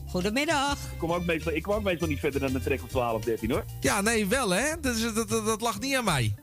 [0.08, 0.72] Goedemiddag.
[0.92, 3.24] Ik kom ook meestal, ik kwam ook meestal niet verder dan een trek of 12,
[3.24, 3.64] 13 hoor.
[3.80, 4.80] Ja, nee, wel hè.
[4.80, 6.34] Dat, is, dat, dat, dat lag niet aan mij.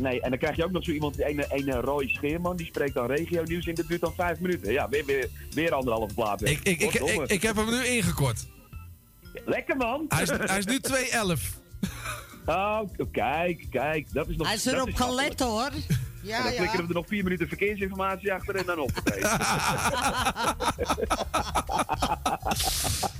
[0.00, 2.66] Nee, en dan krijg je ook nog zo iemand, die ene, ene Roy Scheerman, die
[2.66, 4.72] spreekt dan regio nieuws in de duurt dan 5 minuten.
[4.72, 6.42] Ja, weer, weer, weer anderhalve plaat.
[6.42, 8.46] Ik, ik, ik, ik, ik heb hem nu ingekort.
[9.44, 10.04] Lekker man!
[10.08, 11.40] Hij is, hij is nu 211.
[12.46, 12.80] Oh,
[13.12, 15.70] kijk, kijk, dat is nog Hij is erop gelet hoor.
[16.22, 16.82] En Ja, dan flikkeren ja.
[16.82, 18.90] we er nog vier minuten verkeersinformatie achter en dan op.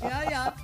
[0.02, 0.54] Ja, ja.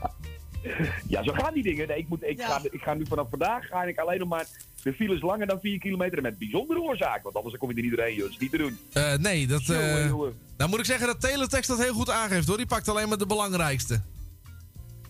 [1.09, 1.89] ja, zo gaan die dingen.
[1.89, 2.47] Nee, ik, moet, ik, Ja.
[2.48, 4.47] ga, ik ga nu vanaf vandaag ga ik alleen nog maar
[4.82, 7.23] de files langer dan 4 kilometer en met bijzondere oorzaak.
[7.23, 8.23] Want anders kom je er niet doorheen, joh.
[8.24, 8.78] Dat is niet te doen.
[8.93, 9.60] Eh, nee, dat...
[9.60, 10.39] eh, Jongen, jongen.
[10.56, 12.56] nou moet ik zeggen dat Teletext dat heel goed aangeeft hoor.
[12.56, 14.01] Die pakt alleen maar de belangrijkste.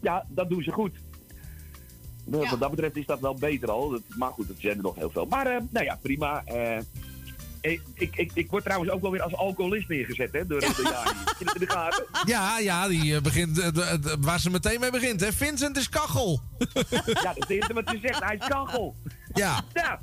[0.00, 0.92] Ja, dat doen ze goed.
[2.24, 2.50] Nou, Ja.
[2.50, 3.88] Wat dat betreft is dat wel beter al.
[3.90, 5.26] Dat, maar goed, het zijn er nog heel veel.
[5.26, 6.42] Maar eh, nou ja, prima.
[7.60, 10.62] Ik, ik, ik, ik word trouwens ook wel weer als alcoholist neergezet, hè, door,
[11.38, 12.06] in de gaten?
[12.24, 15.32] Ja, ja, die eh, begint, eh, de- de- waar ze meteen mee begint hè.
[15.32, 16.40] Vincent is kachel.
[17.22, 18.24] Ja, dat is wat je zegt.
[18.24, 18.96] Hij is kachel.
[19.34, 19.64] Ja.
[19.72, 20.00] Ja,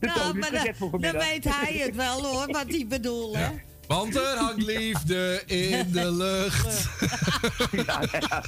[0.00, 3.36] de Nou, maar dan, dan weet hij het wel hoor, wat hij bedoelt.
[3.36, 3.48] hè.
[3.92, 6.88] Want er hangt liefde in de lucht.
[7.86, 8.42] Ja, ja.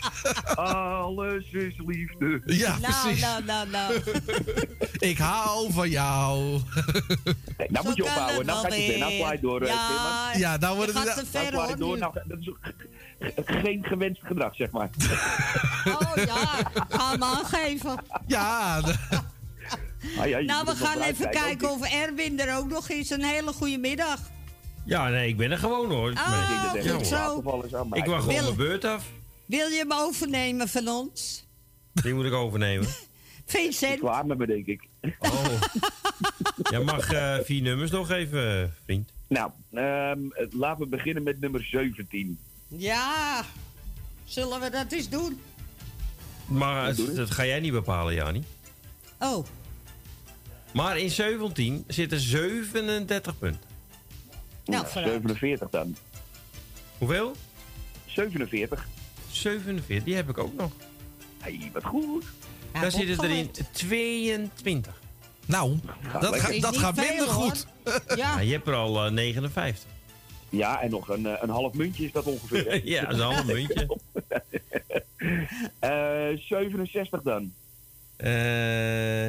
[0.55, 2.43] Alles is liefde.
[2.45, 3.21] Ja, Nou, precies.
[3.21, 4.01] nou, nou, nou.
[5.11, 6.61] Ik hou van jou.
[7.57, 8.37] Hey, nou moet je ophouden.
[8.37, 8.99] het Nou gaat je weer.
[8.99, 10.31] Nou door, eh, Ja.
[10.37, 11.09] Ja, nou wordt je het...
[11.09, 11.99] gaat te Nou door.
[11.99, 12.59] Nou, dat is ook
[13.47, 14.91] geen gewenst gedrag, zeg maar.
[15.85, 18.05] Oh ja, ga hem aangeven.
[18.27, 18.81] Ja,
[20.19, 23.11] Ah, ja, Nou, we gaan even kijken of Erwin er ook nog is.
[23.11, 24.19] Een hele goede middag.
[24.85, 26.13] Ja, nee, ik ben er gewoon hoor.
[26.15, 27.85] Ah, Nee, zo.
[27.85, 27.99] mij.
[27.99, 29.07] ik wacht gewoon Wil- mijn beurt af.
[29.47, 31.45] Wil je hem overnemen van ons?
[31.93, 32.89] Die moet ik overnemen.
[33.47, 33.99] Vincent?
[33.99, 34.89] Klaar met me, denk ik.
[35.19, 35.61] Oh.
[36.71, 39.11] Jij mag eh, vier nummers nog even, eh, vriend.
[39.29, 42.39] Nou, ehm, eh, laten we beginnen met nummer 17.
[42.69, 43.45] Ja,
[44.25, 45.41] zullen we dat eens doen?
[46.47, 48.45] Maar dat ga jij niet bepalen, Jani.
[49.19, 49.47] Oh,
[50.73, 53.74] Maar in 17 zitten 37 punten.
[54.65, 55.11] Nou vooruit.
[55.13, 55.97] 47 dan.
[56.99, 57.33] Hoeveel?
[58.07, 58.87] 47.
[59.31, 60.73] 47, die heb ik ook nog.
[61.39, 62.25] Hey, wat goed.
[62.75, 63.69] Ja, Daar zitten er in opgelet.
[63.73, 65.01] 22.
[65.47, 65.79] nou,
[66.21, 67.45] dat, ga- dat gaat veel, minder hoor.
[67.51, 67.67] goed.
[68.09, 69.85] Ja, Ja, je hebt er al eh, 59.
[70.49, 72.65] Ja, en nog een, eh, een half muntje is dat ongeveer.
[72.65, 72.81] hè?
[72.95, 73.89] ja, dat is al een muntje.
[75.79, 77.53] Eh, 67 dan.
[78.17, 78.33] Eh,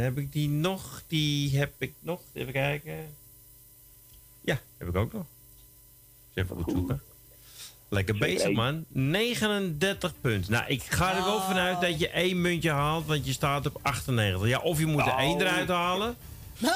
[0.01, 1.03] heb ik die nog?
[1.07, 2.21] Die heb ik nog.
[2.33, 2.93] Even kijken.
[4.45, 5.25] Ja, heb ik ook nog.
[6.33, 7.01] Even goed zoeken.
[7.89, 8.85] Lekker bezig, man.
[8.87, 10.51] 39 punten.
[10.51, 11.47] Nou, ik ga er wel Oh.
[11.47, 14.47] vanuit dat je één muntje haalt, want je staat op 98.
[14.47, 15.19] Ja, of je moet er Oh.
[15.19, 16.15] één eruit halen.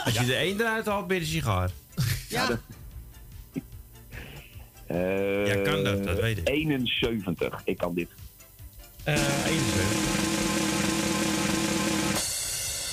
[0.05, 1.69] Als je er één eruit haalt, ben je de sigaar.
[2.29, 2.59] ja.
[4.87, 6.47] Eh, Ja, kan dat, dat weet ik.
[6.49, 7.61] 71.
[7.63, 8.09] Ik kan dit.
[9.03, 10.27] Eh 71.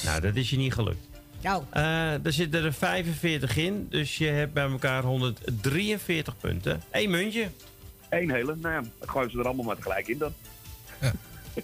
[0.05, 1.07] Nou, dat is je niet gelukt.
[1.43, 6.83] Nou, Eh er zitten er 45 in, dus je hebt bij elkaar 143 punten.
[6.91, 7.49] Eén muntje.
[8.09, 8.57] Eén hele.
[8.57, 10.35] Nou ja, dan gooien ze er allemaal maar tegelijk in dan.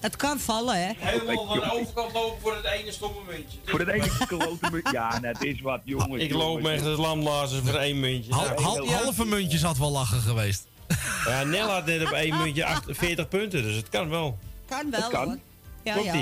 [0.00, 0.92] het kan vallen, hè?
[0.96, 3.58] Helemaal van de overkant lopen voor het ene stomme muntje.
[3.64, 4.90] Voor het enige klote munt.
[4.90, 6.22] Ja, net is wat, jongens.
[6.22, 6.64] Ik loop jongens.
[6.66, 8.32] me echt het lamlazen voor één muntje.
[8.34, 10.66] Hal- hal- halve muntjes had wel lachen geweest.
[11.26, 14.38] Ja, Nel had net op één muntje 48 punten, dus het kan wel.
[14.66, 15.26] Kan wel, Het kan.
[15.26, 15.38] hoor.
[15.82, 16.12] Ja, Komt ja.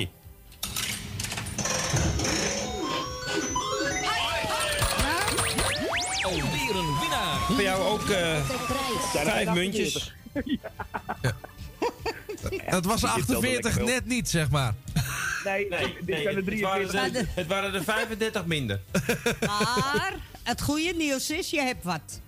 [7.51, 8.45] Voor jou ook eh,
[9.13, 10.15] vijf muntjes.
[12.65, 14.75] Het was 48 net niet, zeg maar.
[15.45, 17.21] Nee, Nee, dit nee, zijn er het, waren 43.
[17.21, 18.81] er, het waren er 35 minder.
[19.47, 22.21] Maar het goede nieuws is, je hebt wat.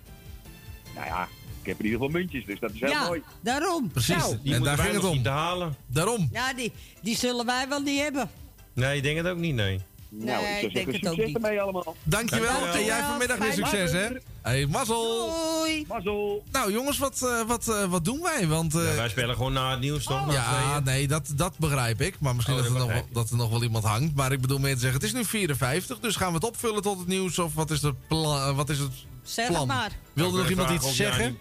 [0.95, 1.27] Nou ja,
[1.61, 3.21] ik heb in ieder geval muntjes, dus dat is heel Ja, mooi.
[3.41, 3.91] daarom.
[3.91, 4.15] Precies.
[4.15, 5.23] Nou, Die en daar ging het om.
[5.23, 5.75] te halen.
[5.87, 6.29] Daarom.
[6.31, 6.71] ja, die,
[7.01, 8.29] die zullen wij wel niet hebben.
[8.73, 9.79] Nee, ik denk het ook niet, nee.
[10.09, 11.35] nou, Nee, ik denk het ook succes niet.
[11.35, 11.95] ermee allemaal.
[12.03, 12.47] Dankjewel.
[12.51, 12.75] Dankjewel.
[12.75, 14.07] En jij vanmiddag weer succes, hè?
[14.43, 15.29] Hey, mazzel.
[15.29, 15.85] Hoi.
[15.87, 16.43] Mazzel.
[16.51, 18.47] Nou jongens, wat, eh, wat, eh, wat doen wij?
[18.47, 20.25] Want, eh, Ja, wij spelen gewoon na het nieuws, toch?
[20.25, 22.19] Na ja, nee, dat, dat begrijp ik.
[22.19, 24.15] Maar misschien Oh, dat, dat er nog, wel- dat er nog wel iemand hangt.
[24.15, 25.99] Maar ik bedoel meer te zeggen, het is nu 54.
[25.99, 27.39] Dus gaan we het opvullen tot het nieuws?
[27.39, 28.91] Of wat is eh, wat is het
[29.23, 29.67] Zeg plan?
[29.67, 29.91] maar.
[30.13, 31.37] Wilde nog iemand iets zeggen?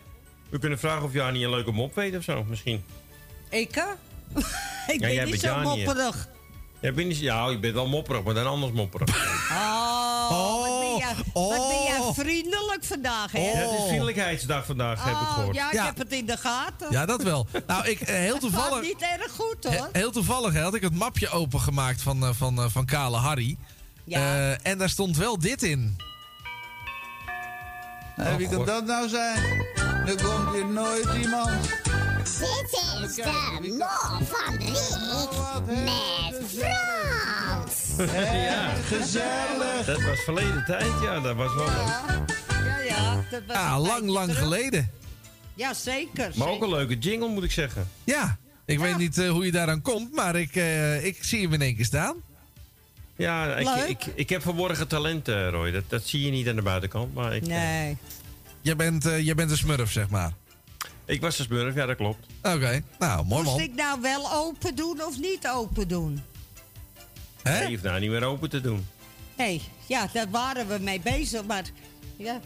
[0.48, 2.84] We kunnen vragen of Jani een leuke mop weet of zo, misschien.
[3.50, 3.82] Ik, hè?
[4.92, 6.28] ik Ja, jij ben niet bent zo Jani, mopperig.
[6.80, 9.08] Ja, ben je, ja, je bent wel mopperig, maar dan anders mopperig.
[9.50, 11.86] Oh, wat, ben jij, wat ben Oh.
[11.86, 13.38] jij vriendelijk vandaag, hè?
[13.40, 15.54] Ja, het is vriendelijkheidsdag vandaag, heb ik Oh, gehoord.
[15.56, 15.84] ja, ik Ja.
[15.84, 16.86] heb het in de gaten.
[16.90, 17.46] Ja, dat wel.
[17.66, 18.82] Nou, ik, eh, heel Gaat toevallig...
[18.82, 19.88] niet erg goed, He- hoor.
[19.92, 23.56] Heel toevallig hè, had ik het mapje opengemaakt van, eh, van, eh, van Kale Harry.
[24.04, 24.18] Ja.
[24.20, 25.96] Eh, en daar stond wel dit in.
[28.16, 29.66] Hé, wie kan dat nou zijn?
[30.06, 31.50] Er komt hier nooit iemand.
[32.22, 32.38] Dit
[33.02, 33.24] is de
[34.12, 34.72] mol van Riek
[35.74, 36.50] met
[37.98, 38.72] Ja.
[38.86, 39.84] Gezellig.
[39.86, 42.28] Dat was verleden tijd, ja, dat was wel leuk.
[42.64, 43.24] Ja, ja.
[43.30, 44.42] Dat was Ah, een lang, lang terug.
[44.42, 44.90] geleden.
[45.54, 46.30] Ja, zeker.
[46.34, 47.88] Maar ook een leuke jingle, moet ik zeggen.
[48.04, 51.52] Ja, ik weet niet eh, hoe je daaraan komt, maar ik, eh, ik zie hem
[51.52, 52.16] in één keer staan.
[53.16, 55.70] Ja, ik, ik, ik heb verborgen talenten, Roy.
[55.70, 57.14] Dat, dat zie je niet aan de buitenkant.
[57.14, 57.96] Maar ik, Nee.
[58.60, 60.32] Jij bent, eh, jij bent een smurf, zeg maar.
[61.04, 62.26] ik was de smurf, ja, dat klopt.
[62.42, 63.64] Oké, nou, mooi Moest man.
[63.64, 66.22] ik nou wel open doen of niet open doen?
[67.42, 67.62] Hè?
[67.62, 68.86] Je hoeft nou niet meer open te doen.
[69.36, 71.64] Nee, ja, daar waren we mee bezig, maar...
[72.16, 72.40] Ja,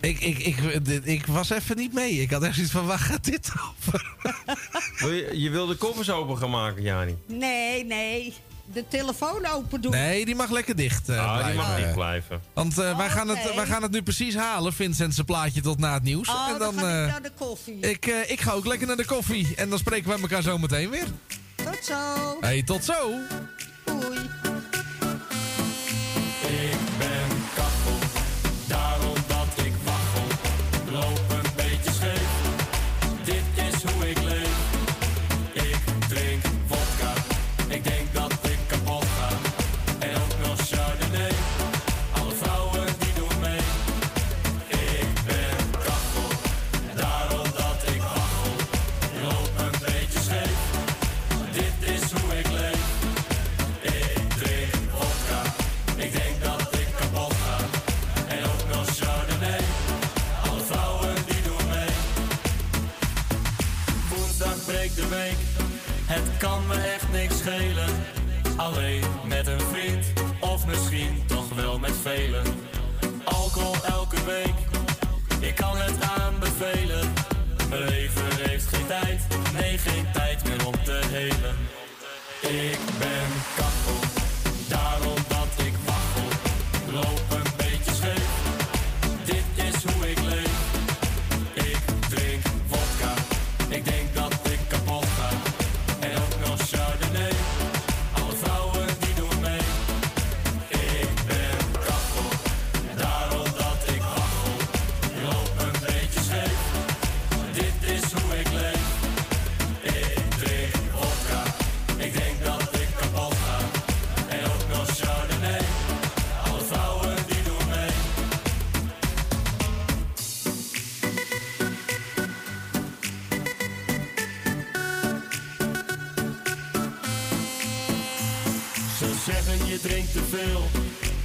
[0.00, 0.58] Ik, ik, ik,
[1.04, 2.12] ik was even niet mee.
[2.12, 4.14] Ik had echt zoiets van, waar gaat dit over?
[4.98, 7.16] Wil je, je wil de koffers open gaan maken, Jani?
[7.26, 8.34] nee, nee.
[8.72, 9.90] De telefoon open doen.
[9.90, 12.40] Nee, die mag lekker dicht eh, Ah, die mag niet blijven.
[12.52, 15.78] Want eh, wij, gaan het, wij gaan het nu precies halen, Vincent zijn plaatje tot
[15.78, 16.28] na het nieuws.
[16.28, 17.78] Oh, en dan, dan, ga ik eh, naar de koffie.
[17.80, 19.54] ik, ik ga ook lekker naar de koffie.
[19.56, 21.06] En dan spreken wij elkaar zo meteen weer.
[21.54, 22.36] Tot zo.
[22.40, 23.10] Hey, tot zo.
[23.88, 24.28] Doei.
[68.56, 72.44] Alleen met een vriend, of misschien toch wel met velen.
[73.24, 74.54] Alcohol elke week,
[75.40, 77.12] ik kan het aanbevelen.
[77.68, 81.56] Mijn leven heeft geen tijd, nee geen tijd meer om te helen.
[82.40, 84.07] Ik ben kachel,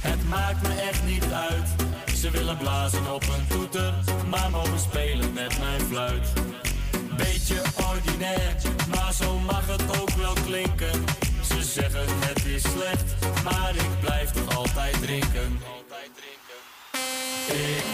[0.00, 1.68] het maakt me echt niet uit.
[2.16, 3.94] Ze willen blazen op een toeter,
[4.28, 6.32] maar mogen spelen met mijn fluit.
[7.16, 8.56] Beetje ordinair,
[8.88, 11.04] maar zo mag het ook wel klinken.
[11.42, 13.14] Ze zeggen het is slecht,
[13.44, 15.58] maar ik blijf toch altijd drinken.
[17.46, 17.93] Ik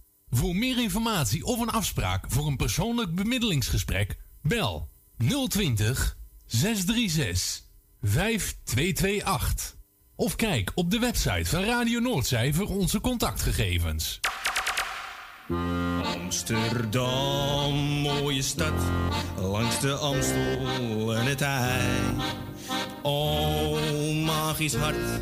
[0.33, 4.89] Voor meer informatie of een afspraak voor een persoonlijk bemiddelingsgesprek, bel
[5.47, 7.63] 020 636
[8.01, 9.75] 5228.
[10.15, 14.19] Of kijk op de website van Radio Noordzij voor onze contactgegevens.
[16.03, 18.83] Amsterdam, mooie stad,
[19.37, 21.79] langs de Amstel en het IJ.
[23.01, 23.79] O,
[24.23, 25.21] magisch hart,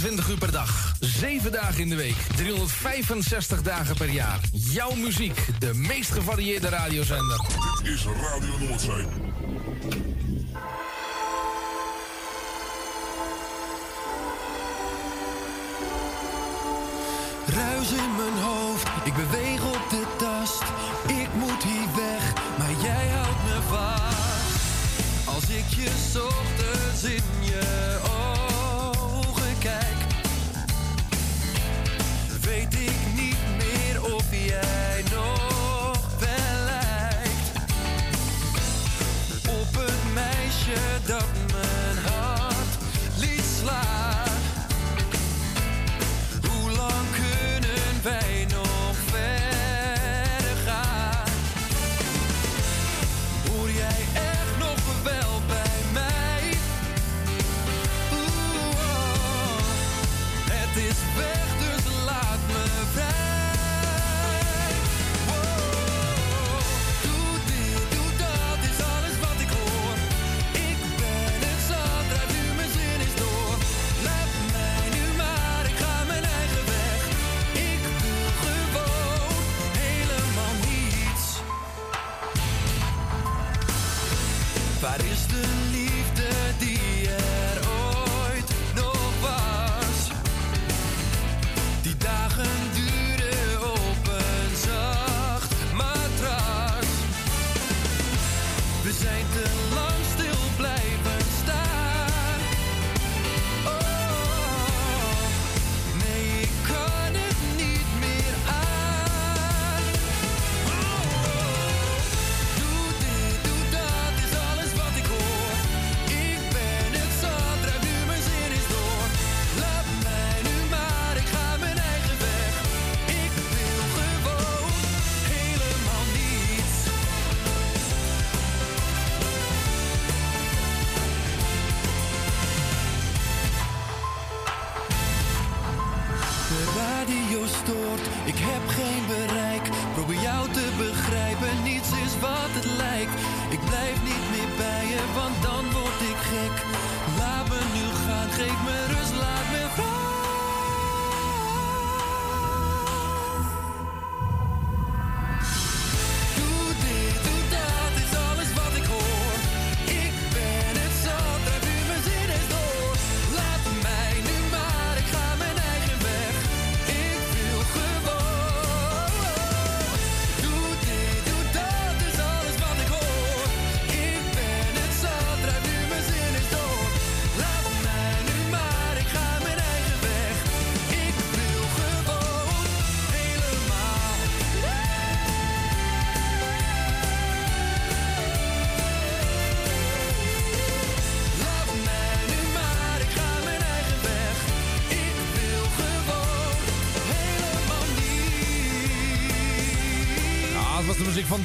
[0.00, 4.40] 24 uur per dag, 7 dagen in de week, 365 dagen per jaar.
[4.52, 7.40] Jouw muziek, de meest gevarieerde radiozender.
[7.82, 9.04] Dit is Radio Noordzee.
[17.46, 20.62] Ruis in mijn hoofd, ik beweeg op de tast.
[21.06, 25.26] Ik moet hier weg, maar jij houdt me vast.
[25.26, 26.29] Als ik je 's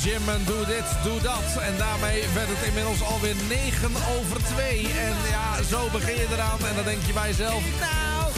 [0.05, 1.61] Jim en Doe Dit, Doe Dat.
[1.61, 4.87] En daarmee werd het inmiddels alweer 9 over 2.
[4.87, 6.59] En ja, zo begin je eraan.
[6.59, 8.31] En dan denk je bij jezelf, nou,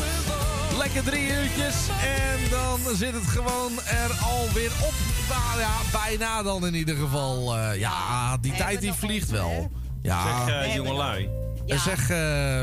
[0.77, 1.75] lekker drie uurtjes.
[2.01, 4.93] En dan zit het gewoon er alweer op.
[5.29, 7.57] Nou ja, bijna dan in ieder geval.
[7.57, 9.71] Eh, ja, die tijd die vliegt wel.
[10.01, 10.45] Ja.
[10.45, 11.29] Zeg, eh, jongelui.
[11.67, 12.17] En Zeg, eh,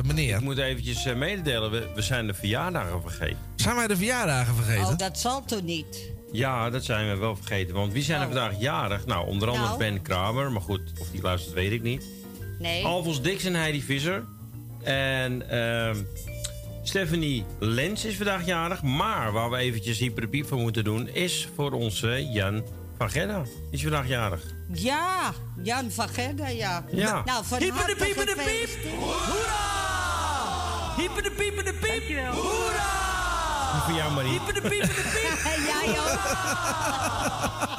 [0.06, 0.34] meneer.
[0.34, 3.38] Ik moet eventjes eh, mededelen, we, we zijn de verjaardagen vergeten.
[3.56, 4.86] Zijn wij de verjaardagen vergeten?
[4.86, 6.12] Oh, dat zal toch niet?
[6.34, 7.74] Ja, dat zijn we wel vergeten.
[7.74, 9.06] Want wie zijn er vandaag jarig?
[9.06, 9.78] Nou, onder andere Nou.
[9.78, 10.52] Ben Kramer.
[10.52, 12.04] Maar goed, of die luistert weet ik niet.
[12.58, 12.84] Nee.
[12.84, 14.24] Alfons Dix en Heidi Visser.
[14.82, 15.96] En ehm
[16.82, 18.82] Stephanie Lens is vandaag jarig.
[18.82, 21.08] Maar waar we eventjes hyperpiep voor moeten doen...
[21.08, 22.64] is voor onze Jan
[22.98, 23.42] van Gedda.
[23.42, 24.42] Die is vandaag jarig.
[24.72, 25.32] Ja,
[25.62, 26.84] Jan van Gerda, ja.
[26.90, 27.22] Ja.
[27.24, 28.44] Nou, van Hyper de harte pieper de piep.
[28.44, 28.94] gefeliciteerd.
[30.96, 32.26] Hyper de pieper de piep.
[32.32, 33.03] Hoera!
[33.74, 34.30] Die voor jou, Marie.
[34.30, 35.52] Hyper de pieper de piep.
[35.52, 36.18] En jij ook.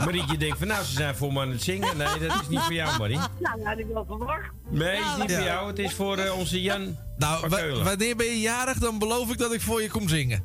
[0.05, 1.97] Marietje denkt van, nou, ze zijn voor me aan het zingen.
[1.97, 3.17] Nee, dat is niet voor jou, Marie.
[3.17, 4.49] Nou, dat had ik wel verwacht.
[4.69, 5.35] Nee, het is niet Ja.
[5.37, 5.67] voor jou.
[5.67, 8.77] Het is voor eh, onze Jan Nou, wa- wanneer ben je jarig?
[8.77, 10.43] Dan beloof ik dat ik voor je kom zingen.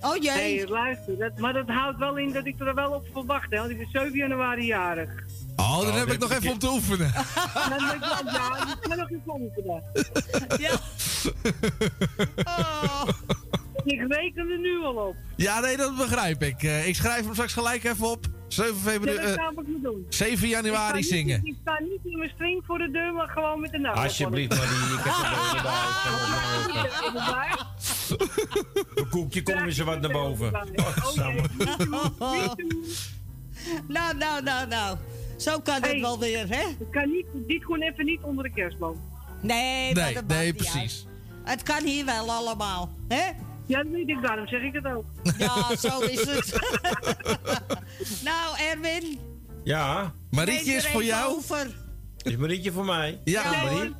[0.00, 0.34] Oh jee.
[0.34, 1.18] Nee, luister.
[1.18, 3.50] Dat, maar dat houdt wel in dat ik er wel op verwacht.
[3.50, 5.10] Hè, want ik ben 7 januari jarig.
[5.56, 7.14] Oh, dan Oh, heb ik nog even ik- om te oefenen.
[7.14, 9.82] En dan denk ik, ja, ja, ik ben nog eens oefenen.
[10.60, 10.70] Ja.
[12.44, 13.08] Oh.
[13.86, 15.14] Ik reken er nu al op.
[15.36, 16.62] Ja, nee, dat begrijp ik.
[16.62, 18.26] Eh, ik schrijf hem straks gelijk even op.
[18.48, 20.06] 7, Ja, februari, dat eh, ga ik me doen.
[20.08, 21.40] 7 Ik sta januari niet- zingen.
[21.44, 23.94] Ik sta niet in mijn string voor de deur, maar gewoon met de naam.
[23.94, 24.98] Alsjeblieft, Marie.
[24.98, 25.14] Ik heb
[26.84, 27.50] er erbij.
[28.94, 30.52] Een koekje, kom eens wat naar boven.
[32.18, 32.52] Oh.
[33.88, 34.96] Nou, nou, nou, nou.
[35.36, 36.00] Zo kan het Hey.
[36.00, 36.62] wel weer, hè?
[36.78, 39.00] Het kan niet, dit gewoon even niet onder de kerstboom.
[39.40, 41.06] Nee, maar Nee, nee, niet precies.
[41.06, 41.48] uit.
[41.50, 43.22] Het kan hier wel allemaal, hè?
[43.66, 45.04] Ja, dat weet ik, daarom zeg ik het ook.
[45.38, 46.52] Ja, zo is het.
[48.28, 49.18] nou, Erwin.
[49.64, 51.36] Ja, Marietje is voor jou.
[51.36, 51.74] Over.
[52.22, 53.20] is Marietje voor mij?
[53.24, 53.94] Ja, Ja, Marie.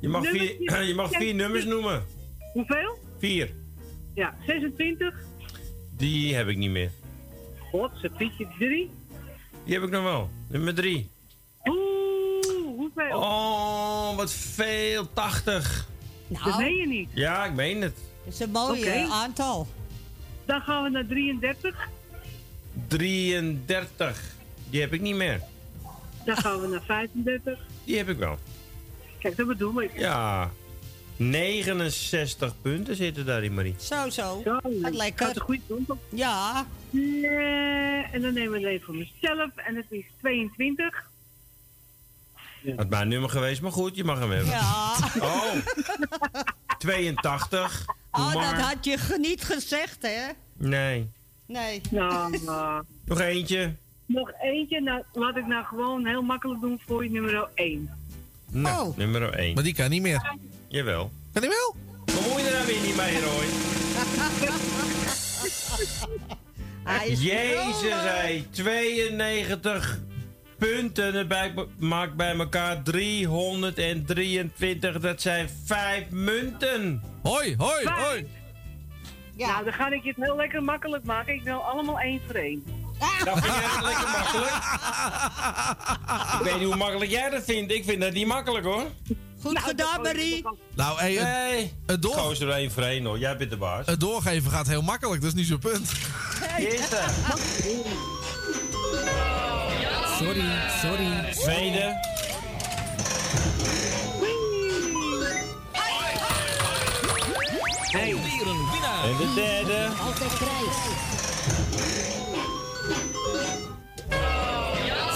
[0.00, 2.04] Je mag, vier, je mag vier nummers noemen.
[2.52, 2.98] Hoeveel?
[3.18, 3.50] Vier.
[4.14, 5.14] Ja, 26.
[5.96, 6.90] Die heb ik niet meer.
[7.70, 8.90] God, ze Pietje 3.
[9.64, 10.30] Die heb ik nog wel.
[10.48, 11.10] Nummer drie.
[11.64, 13.18] Oeh, hoeveel?
[13.18, 15.12] Oh, wat veel.
[15.12, 15.88] 80.
[16.28, 17.08] Dat meen je niet.
[17.14, 17.98] Ja, ik meen het.
[18.26, 19.66] Dat is een mooi aantal.
[20.44, 21.88] Dan gaan we naar 33.
[22.88, 24.34] 33.
[24.70, 25.40] Die heb ik niet meer.
[26.24, 27.58] Dan gaan we naar 35.
[27.84, 28.38] Die heb ik wel.
[29.18, 29.98] Kijk, dat bedoel ik.
[29.98, 30.50] Ja.
[31.16, 33.74] 69 punten zitten daarin, Marie.
[33.78, 34.40] Zo, zo.
[34.44, 35.26] Zo, Wat lekker.
[35.26, 35.98] Gaat kant op.
[36.08, 36.66] Ja.
[38.12, 39.50] En dan nemen we het even voor mezelf.
[39.56, 41.10] En het is 22.
[42.76, 44.50] Had mijn nummer geweest, maar goed, je mag hem hebben.
[44.50, 44.94] Ja.
[45.20, 45.54] Oh.
[46.78, 47.84] 82.
[47.86, 50.26] Doe Oh, dat had je niet gezegd, hè?
[50.56, 51.10] Nee.
[51.46, 51.80] Nee.
[51.90, 52.84] Nou, nou.
[53.04, 53.74] Nog eentje.
[54.06, 54.80] Nog eentje.
[54.80, 57.90] Nou, laat ik nou gewoon heel makkelijk doen voor je nummer 1.
[58.50, 58.96] Nou, Oh.
[58.96, 59.54] nummer 1.
[59.54, 60.36] Maar die kan niet meer.
[60.68, 61.10] Jawel.
[61.32, 61.74] Kan die wel?
[62.04, 63.44] Bemoei je er nou weer niet mee, Roy?
[66.84, 68.44] Hij is Jezus, hé.
[68.50, 69.98] 92
[70.58, 71.14] punten.
[71.14, 74.98] Het bij- maakt bij elkaar 323.
[75.00, 77.02] Dat zijn vijf munten.
[77.22, 78.26] Hoi, hoi, hoi.
[79.36, 79.46] Ja.
[79.46, 81.34] Nou, dan ga ik je het heel lekker makkelijk maken.
[81.34, 82.64] Ik wil allemaal één voor één.
[83.24, 84.52] Dat vind jij lekker makkelijk.
[86.38, 87.72] Ik weet niet hoe makkelijk jij dat vindt.
[87.72, 88.84] Ik vind dat niet makkelijk, hoor.
[89.42, 90.44] Goed gedaan, Marie.
[90.74, 91.72] Nou, hey, het, Nee.
[91.86, 93.18] het, door, er één voor één, hoor.
[93.18, 93.86] Jij bent de baas.
[93.86, 95.20] het doorgeven gaat heel makkelijk.
[95.20, 95.92] Dat is niet zo'n punt.
[100.26, 100.42] Sorry,
[100.82, 101.32] sorry.
[101.32, 101.94] Tweede.
[108.72, 109.04] winnaar.
[109.04, 109.88] En de derde.
[110.06, 110.76] Altijd prijs.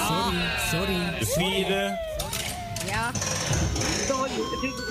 [0.09, 0.39] Sorry,
[0.70, 1.19] sorry.
[1.19, 1.99] De vierde.
[2.87, 3.11] Ja.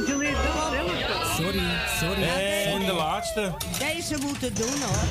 [0.07, 1.35] Jullie zelf.
[1.35, 1.63] Sorry,
[1.99, 2.23] sorry.
[2.65, 3.53] En de laatste.
[3.77, 5.03] Deze moeten doen hoor.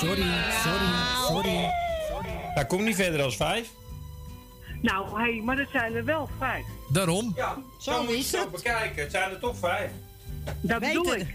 [0.00, 0.26] Sorry,
[0.64, 0.92] sorry,
[1.28, 1.84] sorry.
[2.54, 3.68] Hij komt niet verder als vijf.
[4.82, 6.64] Nou, hé, hey, maar dat zijn er wel vijf.
[6.88, 7.32] Daarom.
[7.36, 8.50] Ja, Zo moet je is zo het.
[8.50, 9.02] bekijken.
[9.02, 9.90] Het zijn er toch vijf.
[10.60, 11.34] Dat bedoel Beter, ik.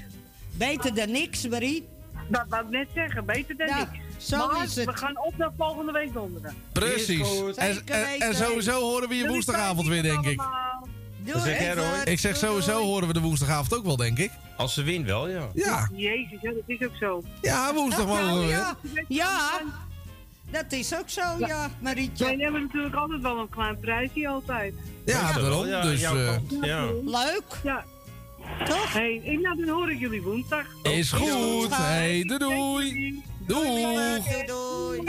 [0.58, 1.88] beter dan niks, Marie.
[2.28, 4.28] Dat wou ik net zeggen, beter dan Ja, niks.
[4.28, 4.86] zo maar is het.
[4.86, 6.54] we gaan op naar volgende week donderdag.
[6.72, 7.28] Precies.
[7.56, 7.82] En,
[8.20, 10.38] en, sowieso horen we je woensdagavond weer, denk ik.
[10.38, 11.90] Doe Dat zeg jij, even.
[11.90, 12.02] Roy.
[12.04, 14.32] Ik zeg sowieso horen we de woensdagavond ook wel, denk ik.
[14.58, 15.48] Als ze wint wel, ja.
[15.54, 17.24] Ja, Jezus, ja, dat is ook zo.
[17.42, 18.50] ja woensdag mogen we Nou, weer.
[18.58, 18.76] ja.
[19.08, 19.62] ja,
[20.52, 22.26] dat is ook zo, ja, Marietje.
[22.26, 24.74] Wij hebben natuurlijk altijd wel een klein prijsje, altijd.
[25.06, 25.66] Ja, daarom.
[25.68, 26.38] Ja, Dus eh.
[26.62, 26.86] Ja.
[27.06, 27.44] Leuk.
[27.64, 27.86] Ja.
[28.66, 28.94] Toch?
[28.94, 30.66] Hé, hey, nou, dan hoor ik jullie woensdag.
[30.84, 31.76] is goed.
[31.78, 33.24] Hey, doei doei.
[33.48, 33.64] Doeg.
[33.64, 35.04] Doei, doei.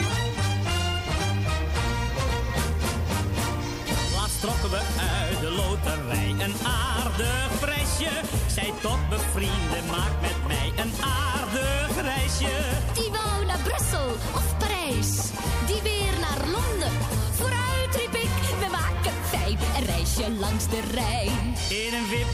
[4.17, 8.11] Laatst trokken we uit de loterij een aardig prijsje.
[8.47, 12.53] Zij tot bevrienden, maak met mij een aardig reisje.
[12.95, 14.55] Die wou naar Brussel of
[14.91, 16.93] Die weer naar Londen.
[17.33, 21.55] Vooruit riep ik, we maken fijn een reisje langs de Rijn.
[21.69, 22.31] In een wip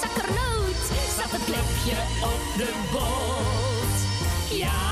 [0.00, 0.82] Zakkernoot
[1.16, 1.96] zat het klepje
[2.32, 3.96] op de boot.
[4.58, 4.82] Ja,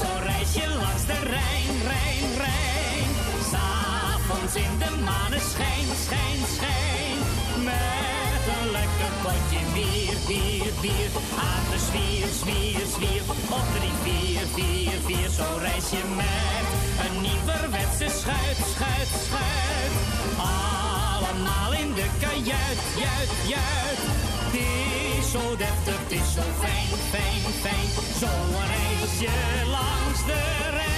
[0.00, 3.10] zo'n reisje langs de Rijn, Rijn, Rijn.
[3.50, 6.94] S'avonds in de maneschijn, schijn, schijn.
[7.54, 8.13] Potje
[10.26, 11.10] bier, bier.
[11.48, 13.22] Aan de zwier, zwier, zwier.
[13.58, 15.28] Op drie, vier, vier, vier.
[15.28, 16.66] Zo'n reisje met
[17.04, 19.94] een nieuwerwetse schuit, schuit, schuit.
[20.36, 24.00] Allemaal in de kajuit, juit, juit.
[24.44, 24.54] Het
[25.18, 27.88] is zo deftig, het is zo fijn, fijn, fijn.
[28.20, 29.36] Zo'n reisje
[29.70, 30.93] langs de Rijn.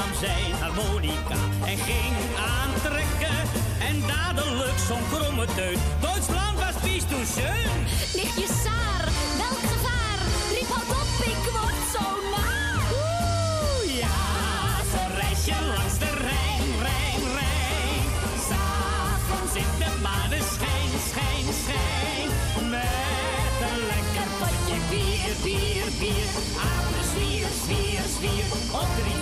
[0.00, 1.40] Nam zijn harmonica
[1.70, 2.16] en ging
[2.58, 3.38] aantrekken.
[3.88, 5.78] En dadelijk zo'n kromme teut.
[6.00, 7.78] Duitsland was vies toen schön.
[8.18, 9.04] Nichtje Saar,
[9.42, 10.18] welk gevaar?
[10.56, 12.04] Riep houd op, ik word zo
[12.34, 12.78] naar.
[13.02, 14.20] Oeh, ja,
[14.92, 18.04] zo'n reisje langs de Rijn, Rijn, Rijn.
[18.48, 22.28] S'avonds in de maneschijn, schijn, schijn.
[22.74, 26.28] Met een lekker potje bier, bier, bier.
[26.68, 28.46] Aan de zwier, zwier, zwier.
[28.82, 29.20] Op drie,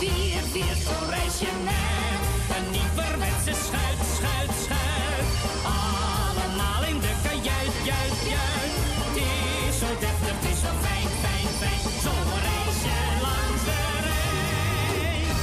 [0.00, 0.74] vier, vier, vier.
[0.86, 5.26] Zo'n reisje met een nieuwerwetse schuit, schuit, schuit.
[5.64, 8.72] Allemaal in de kajuit, juit, juit.
[9.04, 11.80] Het is zo deftig, het is zo fijn, fijn, fijn.
[12.04, 12.96] Zo'n reisje
[13.26, 13.78] langs de
[14.08, 15.36] Rijn.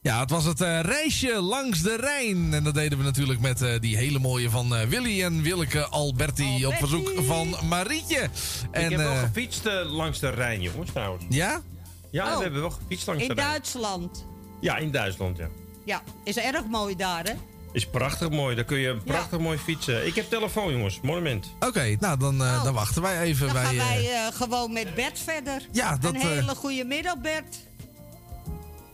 [0.00, 2.54] Ja, het was het eh, reisje langs de Rijn.
[2.54, 5.86] En dat deden we natuurlijk met eh, die hele mooie van eh, Willy en Willeke
[5.86, 8.28] Alberti, op verzoek van Marietje.
[8.70, 11.24] En, ik heb wel gefietst langs de Rijn, jongens, trouwens.
[11.28, 11.62] ja?
[12.14, 12.36] Ja, Oh.
[12.36, 13.34] we hebben wel gefietst langs In.
[13.34, 14.26] Duitsland.
[14.60, 15.48] Ja, in Duitsland, ja.
[15.84, 17.32] Ja, is erg mooi daar, hè?
[17.72, 18.54] Is prachtig mooi.
[18.54, 20.06] Daar kun je prachtig mooi fietsen.
[20.06, 21.00] Ik heb telefoon, jongens.
[21.00, 21.46] Monument.
[21.60, 23.64] Oké, nou dan, eh, dan wachten wij even Dan bij...
[23.64, 25.62] gaan eh, wij eh, gewoon met Bert verder.
[25.72, 27.56] Ja, dat, Een hele goede middag, Bert.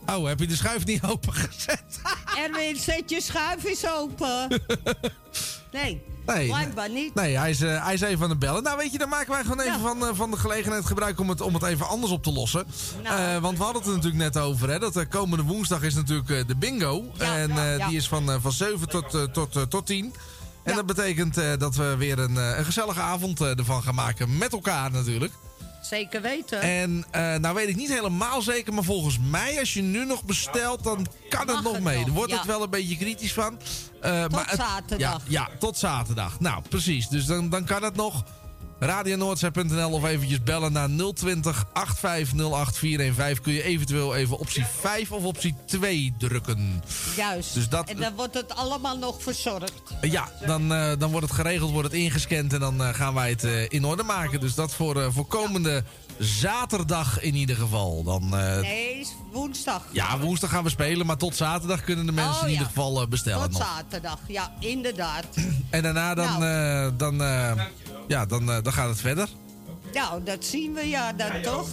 [0.05, 2.01] Oh, heb je de schuif niet opengezet?
[2.37, 4.61] Erwin, zet je schuif eens open.
[5.71, 6.01] nee,
[6.33, 7.13] Nee, blijkbaar niet.
[7.13, 8.63] Nee, hij is, eh, hij is even aan het bellen.
[8.63, 11.29] Nou, weet je, dan maken wij gewoon even van, eh, van de gelegenheid gebruik om
[11.29, 12.65] het, om het even anders op te lossen.
[13.03, 13.19] Nou.
[13.19, 14.79] Eh, want we hadden het er natuurlijk net over, hè.
[14.79, 17.05] Dat komende woensdag is natuurlijk de bingo.
[17.13, 20.13] Ja, en die is van, van 7 tot, tot, tot 10.
[20.63, 24.37] En dat betekent dat we weer een, een gezellige avond ervan gaan maken.
[24.37, 25.33] Met elkaar natuurlijk.
[25.81, 26.61] Zeker weten.
[26.61, 30.23] En eh, nou weet ik niet helemaal zeker, maar volgens mij als je nu nog
[30.23, 32.05] bestelt, dan kan het nog het mee.
[32.05, 32.37] Daar wordt ja.
[32.37, 33.59] het wel een beetje kritisch van.
[34.01, 35.21] Eh, Tot maar het- zaterdag.
[35.27, 36.39] Ja, ja, tot zaterdag.
[36.39, 37.07] Nou, precies.
[37.07, 38.23] Dus dan, dan kan het nog.
[38.85, 43.43] RadioNoordzee.nl of eventjes bellen naar 020 8508 415.
[43.43, 46.83] Kun je eventueel even optie 5 of optie 2 drukken.
[47.15, 47.53] Juist.
[47.53, 49.71] Dus dat- En dan wordt het allemaal nog verzorgd.
[50.01, 53.29] Ja, dan, eh, dan wordt het geregeld, wordt het ingescand en dan eh, gaan wij
[53.29, 54.39] het eh, in orde maken.
[54.39, 55.83] Dus dat voor, voor komende
[56.23, 58.03] zaterdag in ieder geval.
[58.03, 59.85] Dan, eh, Nee, is woensdag.
[59.91, 63.01] Ja, woensdag gaan we spelen, maar tot zaterdag kunnen de mensen Oh, in ieder geval
[63.01, 63.41] eh, bestellen.
[63.49, 63.61] Tot nog.
[63.75, 65.25] zaterdag, ja, inderdaad.
[65.69, 66.85] En daarna dan, Nou.
[66.85, 67.51] eh, dan, eh,
[68.07, 69.27] ja, dan, dan gaat het verder.
[69.93, 71.67] nou, dat zien we ja dan toch.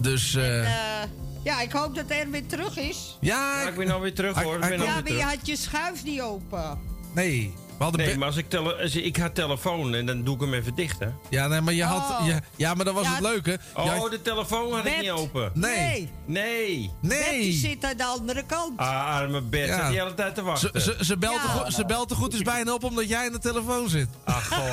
[0.00, 0.60] Dus eh,
[1.02, 1.08] Eh,
[1.42, 3.16] ja, ik hoop dat Erwin terug is.
[3.20, 4.54] ja, Ja, ik ben alweer terug hoor.
[4.54, 6.78] Ik ben Ja, maar je had je schuif niet open.
[7.14, 7.54] nee.
[7.78, 10.54] Nee, Be- maar als ik, tele als ik ga telefoon en dan doe ik hem
[10.54, 11.06] even dicht, hè?
[11.30, 12.10] Ja, nee, maar je had...
[12.20, 12.26] Oh.
[12.26, 13.58] je- ja, maar dat was Ja, het leuke.
[13.74, 15.50] Oh, de telefoon had ik niet open.
[15.54, 16.10] nee.
[16.26, 16.90] Nee.
[17.00, 17.52] Bert, die Nee.
[17.52, 18.78] zit aan de andere kant.
[18.78, 19.76] Ah, arme Bert, Ja.
[19.78, 20.80] zat die hele tijd te Ze, wachten.
[20.80, 21.42] ze, ze, belt Ja.
[21.42, 24.08] er, goed- ze belt er goed eens bijna op omdat jij aan de telefoon zit.
[24.24, 24.66] Ach, goh.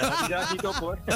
[0.00, 0.98] Ja, die raakt niet op hoor.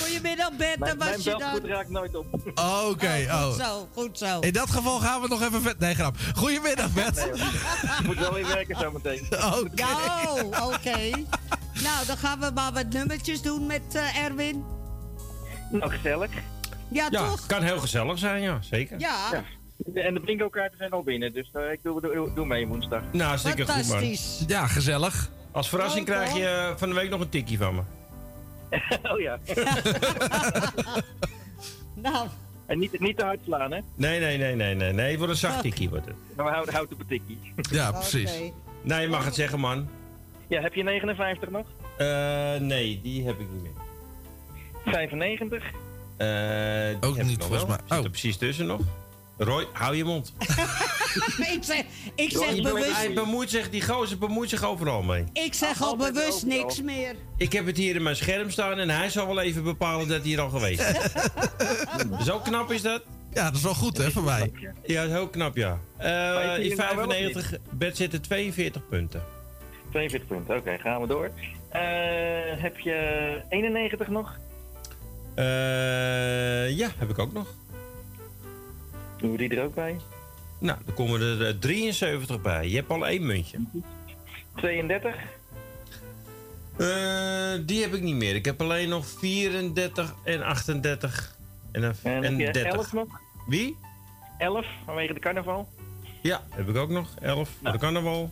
[0.00, 1.70] Goedemiddag Bert, daar Mijn, mijn was je belgoed dan.
[1.70, 2.26] raakt nooit op.
[2.34, 3.42] Oké, Oh, oh.
[3.46, 4.38] goed zo, goed zo.
[4.40, 5.78] In dat geval gaan we nog even vet...
[5.78, 6.16] Nee, grap.
[6.34, 7.14] Goedemiddag, Bert.
[7.14, 7.42] Nee.
[8.04, 9.26] Moet wel weer werken zometeen.
[9.60, 9.77] Oké.
[10.28, 10.98] Oh, oké.
[11.82, 14.64] Nou, dan gaan we maar wat nummertjes doen met eh, Erwin.
[15.70, 16.30] Nou, gezellig.
[16.88, 17.46] Ja, Ja, toch?
[17.46, 19.00] kan heel gezellig zijn, ja, zeker.
[19.00, 19.44] Ja, Ja.
[19.94, 23.02] En de bingo-kaarten zijn al binnen, dus eh, ik doe, doe, doe mee woensdag.
[23.12, 23.84] Nou, hartstikke goed, man.
[23.84, 24.44] fantastisch.
[24.46, 25.30] Ja, gezellig.
[25.52, 27.82] Als verrassing Leuk, krijg je van de week nog een tikkie van me.
[29.12, 29.38] oh ja.
[31.94, 32.28] Nou,
[32.66, 33.80] En niet, niet te hard slaan, hè?
[33.94, 34.92] Nee, nee, nee, nee, nee.
[34.92, 36.14] Nee, het wordt een zacht tikkie, wordt het.
[36.36, 37.38] Maar we houden hout op een tikkie.
[37.70, 38.30] Ja, precies.
[38.88, 39.88] Nee, je mag het zeggen, man.
[40.48, 41.66] Ja, heb je 59 nog?
[41.98, 43.72] Eh, nee, die heb ik niet meer.
[44.84, 45.64] 95?
[46.16, 46.26] Eh,
[46.88, 47.66] die Ook heb ik niet, nog volgens wel.
[47.66, 47.78] mij.
[47.88, 48.04] Zit Oh.
[48.04, 48.80] er precies tussen nog.
[49.38, 50.32] Roy, hou je mond.
[51.54, 51.82] ik zeg,
[52.14, 55.24] ik zeg Hij bewust, bemoeit zich, die gozer bemoeit zich overal mee.
[55.32, 56.58] ik zeg al bewust overal.
[56.62, 57.14] niks meer.
[57.36, 60.18] Ik heb het hier in mijn scherm staan en hij zal wel even bepalen dat
[60.18, 60.96] hij hier al geweest is.
[62.26, 63.02] Zo knap is dat?
[63.32, 64.52] Ja, dat is wel goed, hè, voor mij.
[64.84, 65.78] Ja, heel knap, ja.
[65.96, 66.08] Eh
[66.58, 69.22] is in hij nou wel of 95, Bert zitten 42 punten.
[69.90, 71.30] 42 punten, oké, gaan we door.
[71.68, 71.82] Eh,
[72.62, 74.38] heb je 91 nog?
[75.34, 77.54] Eh, ja, heb ik ook nog.
[79.16, 79.96] Doen we die er ook bij?
[80.58, 82.68] Nou, dan komen er eh, 73 bij.
[82.68, 83.58] Je hebt al één muntje.
[84.56, 85.14] 32?
[86.76, 86.86] Eh,
[87.66, 88.34] die heb ik niet meer.
[88.34, 91.37] Ik heb alleen nog 34 en 38
[91.72, 92.72] en, een- En, en heb je 30.
[92.72, 93.06] 11 nog?
[93.46, 93.76] Wie?
[94.38, 95.68] 11 vanwege de carnaval?
[96.22, 97.08] Ja, heb ik ook nog.
[97.20, 98.30] 11 voor de carnaval.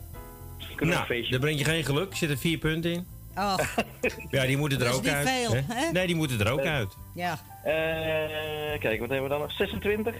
[0.57, 2.11] We een Nou, daar breng je geen geluk.
[2.11, 3.07] Er zitten vier punten in.
[3.37, 3.57] Oh,
[4.31, 5.27] Ja, die moeten er Dat is ook niet uit.
[5.29, 5.91] veel, hè?
[5.91, 6.93] Nee, die moeten er ook uit.
[7.13, 7.39] ja.
[7.63, 9.51] Eh, kijk, wat hebben we dan nog?
[9.51, 10.15] 26?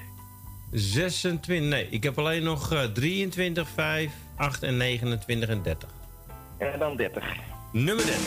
[0.72, 1.88] 26, nee.
[1.90, 5.90] Ik heb alleen nog eh, 23, 5, 8 en 29 en 30.
[6.58, 7.24] En dan 30.
[7.72, 8.24] Nummer 30.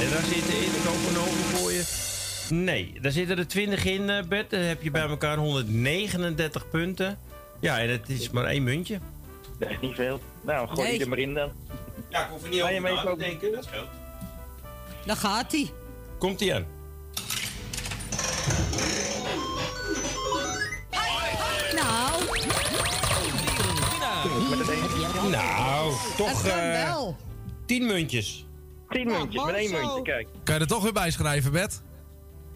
[0.00, 2.12] En daar zitten in, ik open over voor je.
[2.50, 4.50] Nee, daar zitten er 20 in, eh Bert.
[4.50, 7.18] Dan heb je bij elkaar 139 punten.
[7.60, 8.98] Ja, en het is maar één muntje.
[9.58, 10.20] Dat is niet veel.
[10.42, 10.90] Nou, gooi Nee.
[10.92, 11.52] die er maar in dan.
[12.08, 13.52] Ja, ik hoef er niet Ga je over mee na te denken.
[13.52, 13.88] Dat scheelt.
[15.06, 15.70] Dan gaat hij.
[16.18, 16.66] Komt ie aan.
[21.74, 22.22] Nou,
[25.30, 27.16] Nou, toch dat kan eh wel.
[27.66, 28.46] 10 muntjes.
[28.88, 30.28] 10 Nou, muntjes, met één muntje, kijk.
[30.44, 31.82] Kan je er toch weer bij schrijven, Bert?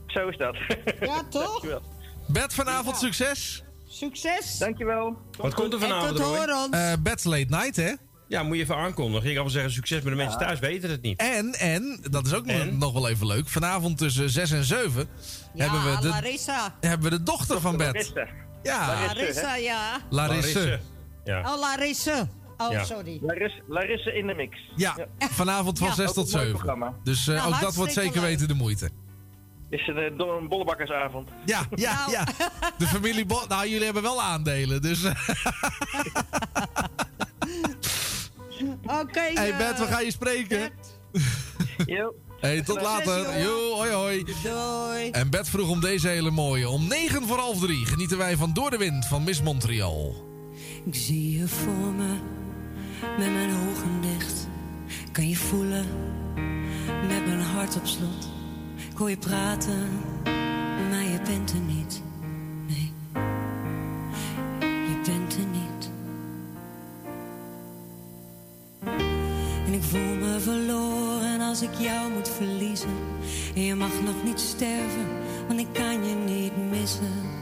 [0.09, 0.57] Zo is dat.
[1.01, 1.43] Ja, toch?
[1.51, 1.83] Dankjewel.
[2.29, 3.63] Bert, vanavond succes.
[3.89, 4.59] Succes.
[4.59, 5.17] Dankjewel.
[5.39, 6.37] Wat komt er En vanavond, tot Roy?
[6.37, 6.71] horen.
[6.73, 7.93] Eh Bert's Late Night, hè?
[8.29, 9.29] Ja, moet je even aankondigen.
[9.31, 11.21] Ik ga wel zeggen succes, maar de mensen thuis weten het niet.
[11.21, 12.79] En, en, dat is ook nog- En?
[12.79, 13.49] nog wel even leuk.
[13.49, 15.09] Vanavond tussen 6 en 7
[15.55, 16.75] ja, hebben, we de, Larissa.
[16.81, 17.93] hebben we de dochter van Bert.
[17.95, 18.27] Larissa.
[18.63, 19.99] Ja, Larissa, ja.
[20.11, 20.81] Larisse.
[21.25, 21.41] Ja.
[21.55, 22.29] Oh, Larissa.
[22.57, 22.85] Oh, Ja.
[22.85, 23.19] sorry.
[23.23, 24.57] Larissa, Larissa in de mix.
[24.77, 25.95] Ja, vanavond van Ja.
[25.95, 26.59] 6 Ook tot een mooi 7.
[26.59, 26.95] programma.
[27.05, 28.23] Dus eh, Nou, ook dat wordt zeker leuk.
[28.23, 28.91] weten de moeite.
[29.71, 31.29] Is een, eh, door een bollebakkersavond.
[31.45, 32.11] Ja, ja, Nou.
[32.11, 32.25] ja.
[32.79, 35.03] De familie Bo Nou, jullie hebben wel aandelen, dus...
[35.05, 35.15] eh,
[39.01, 39.21] Oké.
[39.35, 40.59] hey eh, Bert, we gaan je spreken.
[40.59, 40.99] Bert.
[41.87, 42.15] Jo.
[42.41, 43.39] Hey, tot later.
[43.41, 44.25] Jo, hoi hoi.
[44.43, 45.11] Doei.
[45.11, 46.69] En Bert vroeg om deze hele mooie.
[46.69, 50.15] Om 9 voor half 3 genieten wij van Door de Wind van Miss Montreal.
[50.85, 52.15] Ik zie je voor me,
[53.19, 54.49] met mijn ogen dicht.
[55.13, 55.87] Kan je voelen,
[57.09, 58.29] met mijn hart op slot.
[58.99, 59.89] Hoor je praten,
[60.91, 62.03] maar je bent er niet.
[62.67, 62.93] Nee,
[64.61, 65.91] je bent er niet.
[69.67, 72.97] En ik voel me verloren als ik jou moet verliezen.
[73.55, 75.07] En je mag nog niet sterven,
[75.49, 77.38] want ik kan je niet missen.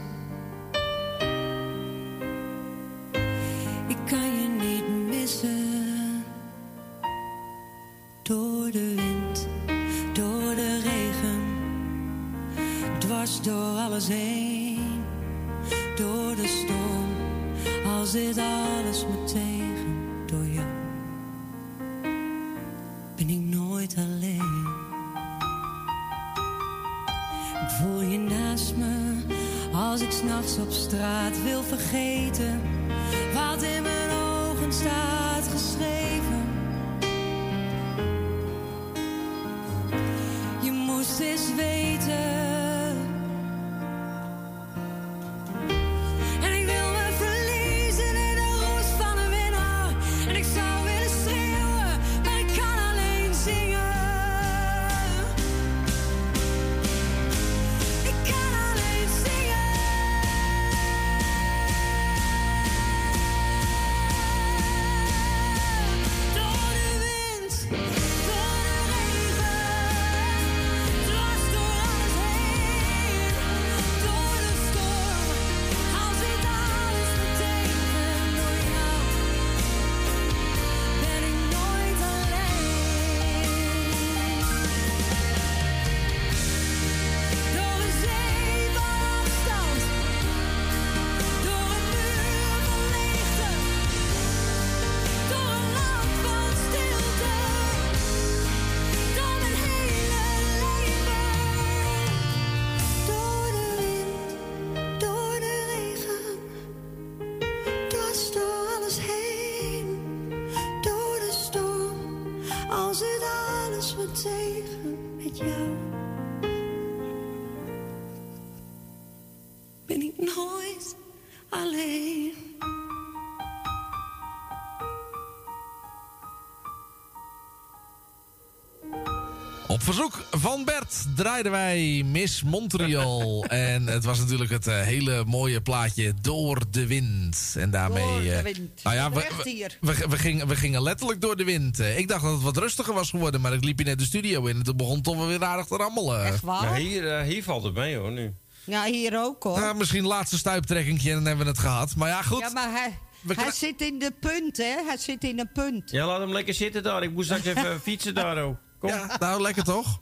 [129.86, 133.44] Verzoek van Bert draaiden wij Miss Montreal.
[133.48, 137.54] en het was natuurlijk het eh, hele mooie plaatje Door de Wind.
[137.58, 138.04] En daarmee.
[138.04, 138.82] Door de eh, wind.
[138.82, 139.78] nou ja, we, we, hier.
[139.80, 141.80] we, we gingen, we gingen letterlijk door de wind.
[141.80, 144.04] Eh, ik dacht dat het wat rustiger was geworden, maar ik liep hier net de
[144.04, 146.24] studio in en toen begon toch weer aardig te rammelen.
[146.24, 146.62] Echt waar?
[146.62, 148.34] Nou, hier, hier valt het mee hoor nu.
[148.64, 149.60] Ja, hier ook hoor.
[149.60, 151.96] Nou, misschien laatste stuiptrekkingje en dan hebben we het gehad.
[151.96, 152.40] Maar ja, goed.
[152.40, 152.98] Ja, maar hij,
[153.36, 154.84] hij zit in de punt, hè?
[154.86, 155.90] Hij zit in een punt.
[155.90, 157.02] Ja, laat hem lekker zitten daar.
[157.02, 158.56] Ik moet straks even fietsen daar ook.
[158.90, 159.10] Kom.
[159.18, 160.00] Nou, lekker toch?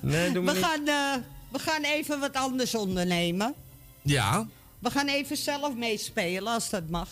[0.00, 0.64] Nee, doe We maar niet.
[0.64, 3.54] gaan, eh, we gaan even wat anders ondernemen.
[4.02, 4.46] Ja,
[4.78, 7.08] We gaan even zelf meespelen, als dat mag.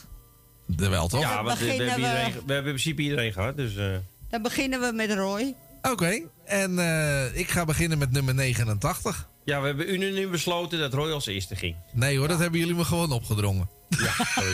[0.67, 1.21] de wel toch?
[1.21, 3.57] Ja, want we, we beginnen hebben we- iedereen, we hebben in principe iedereen gehad.
[3.57, 3.95] Dus, eh,
[4.31, 5.55] Dan beginnen we met Roy.
[5.83, 9.29] Oké, en eh, ik ga beginnen met nummer 89.
[9.45, 11.77] ja, we hebben unaniem besloten dat Roy als eerste ging.
[11.93, 13.69] Nee hoor, dat hebben jullie me gewoon opgedrongen.
[13.89, 14.13] Ja.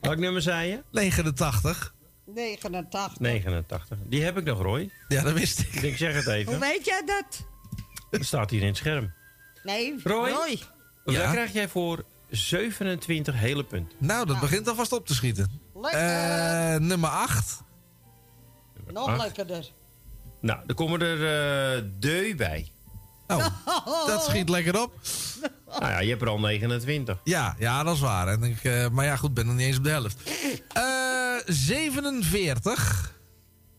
[0.00, 0.82] Welk nummer zei je?
[0.92, 1.94] 89.
[2.34, 3.20] 89.
[3.20, 3.98] 89.
[4.06, 4.90] Die heb ik nog, Roy.
[5.08, 5.66] Ja, dat wist ik.
[5.74, 6.60] Ik denk, zeg het Hoe even.
[6.60, 7.46] weet jij dat?
[8.10, 9.12] Dat staat hier in het scherm.
[9.62, 10.30] Nee, Roy?
[10.30, 10.58] Roy.
[11.04, 11.30] Daar Ja?
[11.30, 13.98] krijg jij voor 27 hele punten.
[13.98, 15.60] Nou, dat begint alvast op te schieten.
[15.74, 16.00] Lekker.
[16.00, 17.60] Eh, nummer 8.
[18.86, 19.22] Nog acht.
[19.22, 19.70] lekkerder.
[20.40, 22.68] Nou, er komen er eh deu bij.
[23.28, 23.46] Oh,
[24.06, 24.92] dat schiet lekker op.
[25.68, 27.18] Nou ja, je hebt er al 29.
[27.24, 28.28] Ja, ja, dat is waar.
[28.28, 30.16] En ik, eh, maar ja, goed, ben nog niet eens op de helft.
[30.72, 30.84] Eh
[31.46, 33.14] 47.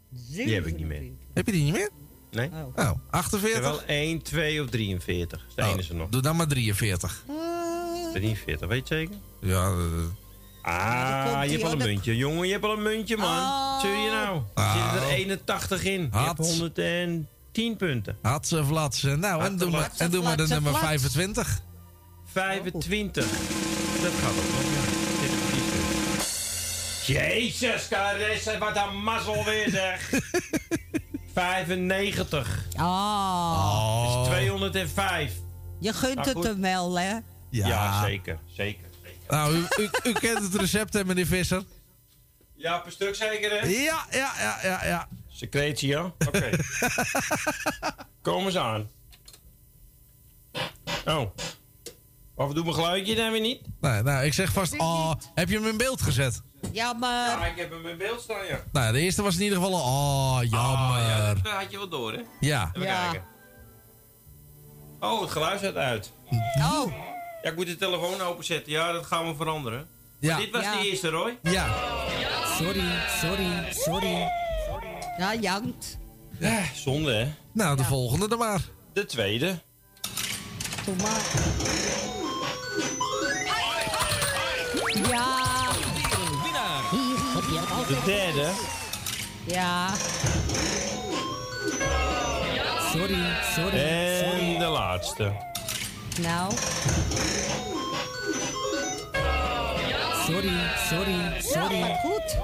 [0.10, 1.02] Die heb ik niet meer.
[1.34, 1.90] Heb je die niet meer?
[2.32, 2.50] Nee?
[2.50, 3.60] Oh, Ik heb 48.
[3.62, 5.40] wel 1, 2 of 43.
[5.40, 6.10] Dat is de Oh, enige nog.
[6.10, 7.24] Doe dan maar 43.
[8.14, 9.16] 43, weet je zeker?
[9.42, 9.76] Ja, eh,
[10.62, 12.16] Ah, je hebt al een muntje.
[12.18, 13.36] Jongen, je hebt al een muntje, man.
[13.72, 14.42] Wat zul je nou?
[14.56, 16.02] Er zitten er 81 in.
[16.12, 18.18] Je hebt 110 punten.
[18.22, 19.16] Hatse vlatse.
[19.16, 20.86] Nou, en doe, maar, en doe maar de nummer flats.
[20.86, 21.62] 25.
[22.26, 23.26] 25.
[24.02, 24.88] Dat gaat ook nog.
[27.06, 30.10] Jezus, Caresse, wat een mazzel weer zeg.
[31.34, 32.66] 95.
[32.76, 34.14] Ah.
[34.16, 35.34] Dat is 205.
[35.80, 37.18] Je gunt Nou, het hem wel, hè?
[37.50, 38.40] Ja, zeker.
[38.46, 38.88] Zeker.
[39.28, 41.64] Nou, u, u, u kent het recept, hè, meneer Visser?
[42.56, 43.68] Ja, per stuk zeker, hè?
[43.68, 45.08] Ja, ja, ja, ja, ja.
[45.40, 46.04] Secretie, ja?
[46.28, 46.50] Oké.
[48.22, 48.90] Kom eens aan.
[51.06, 51.22] Oh.
[52.36, 53.62] Of doe mijn geluidje dan weer niet?
[53.82, 56.42] Nou, nou, ik zeg vast, oh, heb je hem in beeld gezet?
[56.72, 57.40] Ja, maar...
[57.40, 58.64] Ja, ik heb hem in beeld staan, ja.
[58.72, 60.98] Nou, de eerste was in ieder geval, een, oh, jammer.
[60.98, 61.34] Ah, ja, ja.
[61.34, 62.22] dat had je wel door, hè?
[62.40, 62.72] Ja.
[62.74, 63.24] Even kijken.
[65.00, 66.12] Oh, het geluid zet uit.
[66.32, 66.92] Oh.
[67.44, 68.72] Ja, ik moet de telefoon openzetten.
[68.72, 69.88] Ja, dat gaan we veranderen.
[70.20, 70.32] Ja.
[70.34, 70.80] Maar dit was Ja.
[70.82, 71.38] de eerste, Roy.
[71.44, 71.68] Ja.
[72.58, 72.84] Sorry,
[73.22, 74.48] sorry, sorry.
[75.20, 75.98] Ja, jankt.
[76.40, 77.28] Ja, zonde, hè?
[77.52, 78.62] Nou, de volgende dan maar.
[78.94, 79.60] De tweede.
[80.86, 81.22] Doe maar.
[85.10, 85.48] Ja.
[87.88, 88.50] De derde.
[89.46, 89.90] Ja.
[92.92, 93.26] Sorry,
[93.56, 94.58] sorry, En sorry.
[94.58, 95.32] de laatste.
[96.22, 96.54] Nou.
[100.26, 101.96] Sorry, sorry, sorry.
[102.02, 102.38] Goed.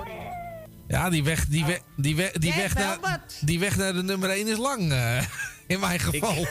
[0.88, 4.30] Ja, die weg, die weg, die weg, die weg, naar, die weg naar de nummer
[4.30, 4.92] 1 is lang.
[4.92, 5.24] eh,
[5.68, 6.36] in mijn geval.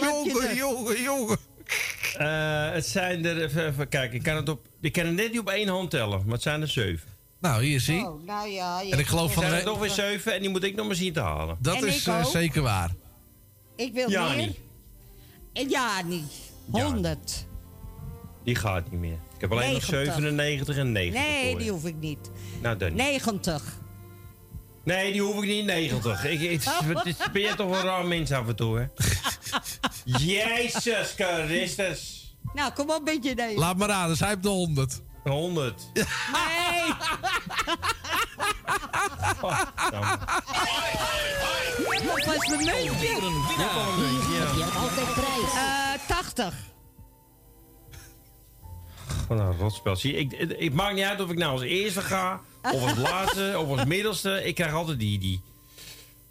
[0.00, 1.38] Jongen, jongen, jongen.
[2.16, 5.30] Eh, het zijn er, even, even kijken, ik kan het, op, ik kan het net
[5.30, 7.08] niet op één hand tellen, maar het zijn er zeven.
[7.40, 8.06] Nou, hier zie.
[8.06, 8.80] Oh, nou ja.
[8.80, 10.62] je En ik geloof Er van zijn de er toch weer zeven en die moet
[10.64, 11.56] ik nog maar zien te halen.
[11.60, 12.30] Dat En is ik eh, ook.
[12.32, 12.90] zeker waar.
[13.76, 14.36] Ik wil Ja, meer.
[14.36, 14.58] niet.
[15.52, 16.32] En Ja, niet.
[16.70, 17.46] 100.
[18.44, 19.12] Die gaat niet meer.
[19.34, 20.14] Ik heb alleen nog 90.
[20.14, 21.56] 97 en 90 Nee, voor je.
[21.58, 22.30] die hoef ik niet.
[22.62, 22.96] Nou, dan niet.
[22.96, 23.62] 90.
[24.84, 26.24] Nee, die hoef ik niet 90.
[26.24, 26.62] Ik, ik,
[26.92, 28.86] wat is- ben je toch wel een raar mens af en toe, hè?
[30.26, 32.20] Jezus Christus.
[32.54, 33.56] Nou, kom op met je nee.
[33.58, 35.00] Laat maar raden, zij heeft de 100.
[35.24, 35.90] 100.
[35.94, 36.04] Nee.
[41.92, 43.08] Dat was mijn muntje.
[44.58, 44.64] Ja.
[44.80, 45.52] Altijd prijs.
[45.54, 46.54] Eh 80.
[49.28, 49.96] Wat een rotspel.
[49.96, 52.82] Zie, je, ik, het, het maakt niet uit of ik nou als eerste ga, of
[52.82, 54.44] als laatste, of als middelste.
[54.44, 55.18] Ik krijg altijd die.
[55.18, 55.40] die.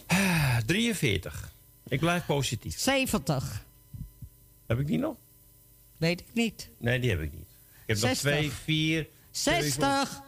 [0.08, 1.52] Ah, 43.
[1.88, 2.80] Ik blijf positief.
[2.80, 3.66] 70.
[4.68, 5.16] Heb ik die nog?
[5.98, 6.70] Weet ik niet.
[6.78, 7.50] Nee, die heb ik niet.
[7.86, 8.32] Ik heb nog 60.
[8.32, 9.08] 2, 4.
[9.32, 10.22] 60.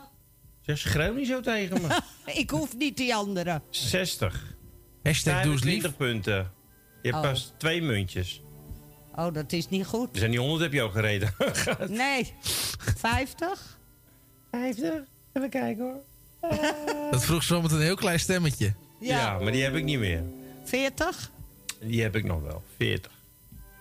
[0.61, 1.99] Zeg, schreeuw niet zo tegen me.
[2.41, 3.61] ik hoef niet die andere.
[3.69, 4.55] 60.
[5.03, 5.81] Hashtag doe eens lief.
[5.81, 6.51] 25 punten.
[7.01, 7.31] Je hebt Oh.
[7.31, 8.42] pas twee muntjes.
[9.15, 10.09] Oh, dat is niet goed.
[10.11, 11.33] Er zijn die 100 heb je ook gereden.
[11.87, 12.33] Nee.
[12.97, 13.77] 50?
[14.51, 14.91] 50?
[15.33, 16.01] Even kijken hoor.
[17.11, 18.73] Dat vroeg zo met een heel klein stemmetje.
[18.99, 19.39] Ja.
[19.39, 20.23] maar die heb ik niet meer.
[20.63, 21.31] 40?
[21.79, 22.63] Die heb ik nog wel.
[22.77, 23.11] 40.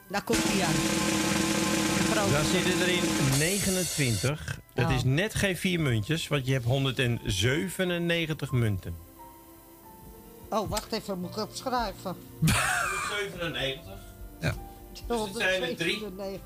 [0.09, 2.31] Daar komt hij aan.
[2.33, 3.03] Daar zitten er in
[3.39, 4.59] 29.
[4.75, 4.95] Dat Oh.
[4.95, 8.95] is net geen vier muntjes, want je hebt 197 munten.
[10.51, 12.17] Oh, wacht even, moet ik opschrijven.
[12.41, 13.92] 197?
[15.09, 15.17] Ja.
[15.17, 15.99] Dus het zijn er drie.
[15.99, 16.41] 197.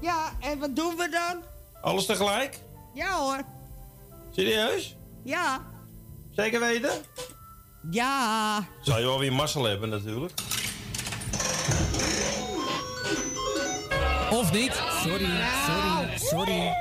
[0.00, 1.42] Ja, en wat doen we dan?
[1.82, 2.58] Alles tegelijk?
[2.94, 3.42] Ja hoor.
[4.30, 4.96] Serieus?
[5.22, 5.64] Ja.
[6.30, 6.90] Zeker weten?
[7.90, 8.64] Ja.
[8.82, 10.32] Zou je wel weer mazzel hebben natuurlijk.
[14.30, 14.72] Of niet?
[15.02, 15.28] Sorry,
[15.68, 16.72] sorry, sorry.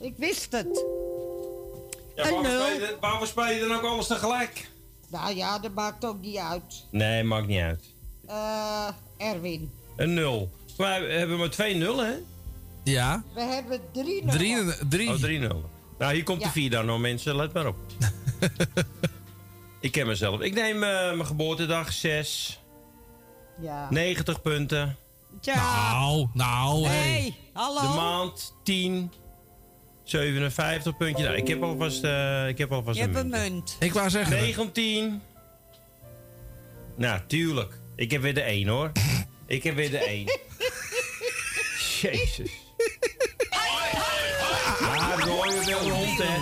[0.00, 0.84] Ik wist het.
[2.14, 4.70] Ja, waarom, speel je, waarom speel je dan ook alles tegelijk?
[5.08, 6.84] Nou ja, dat maakt ook niet uit.
[6.90, 7.91] Nee, maakt niet uit.
[8.32, 9.70] Eh, Erwin.
[9.96, 10.50] Een nul.
[10.78, 12.14] Maar we hebben maar twee nullen, hè?
[12.84, 13.22] Ja.
[13.34, 14.38] We hebben drie nullen.
[14.38, 15.08] Drie, drie.
[15.10, 15.70] Oh, drie nullen.
[15.98, 16.46] Nou, hier komt Ja.
[16.46, 17.36] de vier dan nog, mensen.
[17.36, 17.76] Let maar op.
[19.80, 20.40] ik ken mezelf.
[20.40, 22.60] Ik neem eh, mijn geboortedag 6.
[23.60, 23.86] Ja.
[23.90, 24.96] 90 punten.
[25.40, 25.90] Tja.
[25.92, 26.88] Nou, nou, hé.
[26.90, 27.80] Hey, hallo.
[27.80, 29.12] De maand 10.
[30.04, 31.26] 57 puntjes.
[31.26, 33.52] Nou, ik heb alvast, eh ik heb alvast Je hebt een munt.
[33.52, 33.76] munt.
[33.80, 34.36] Ik wou zeggen.
[34.36, 35.22] 19.
[36.96, 37.80] Nou, tuurlijk.
[38.02, 38.92] Ik heb weer de 1 hoor.
[39.46, 40.26] ik heb weer de 1.
[42.00, 42.50] Jezus.
[44.80, 46.38] Ah, dan hoor je wel een hond, hè.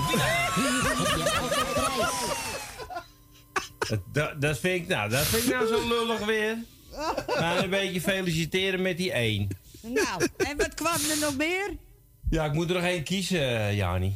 [4.12, 6.56] Dat- Dat, vind ik, nou, dat vind ik nou zo lullig weer.
[7.40, 9.48] Maar een beetje feliciteren met die 1.
[9.80, 11.76] Nou, en wat kwam er nog meer?
[12.30, 14.14] Ja, ik moet er nog één kiezen, eh, Jani.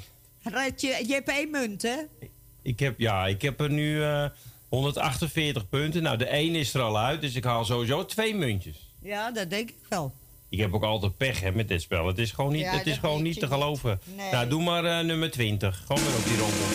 [0.77, 1.97] Je, je hebt één munt, hè?
[2.63, 4.27] Ik heb, ja, ik heb er nu eh,
[4.75, 6.03] 148 punten.
[6.03, 8.77] Nou, de 1 is er al uit, dus ik haal sowieso twee muntjes.
[9.03, 10.13] Ja, dat denk ik wel.
[10.49, 12.07] Ik heb ook altijd pech hè, met dit spel.
[12.07, 14.01] Het is gewoon niet, Ja, het is gewoon niet te geloven.
[14.17, 14.31] Nee.
[14.31, 15.83] Nou, doe maar eh, nummer 20.
[15.87, 16.67] Gewoon weer op die rondel.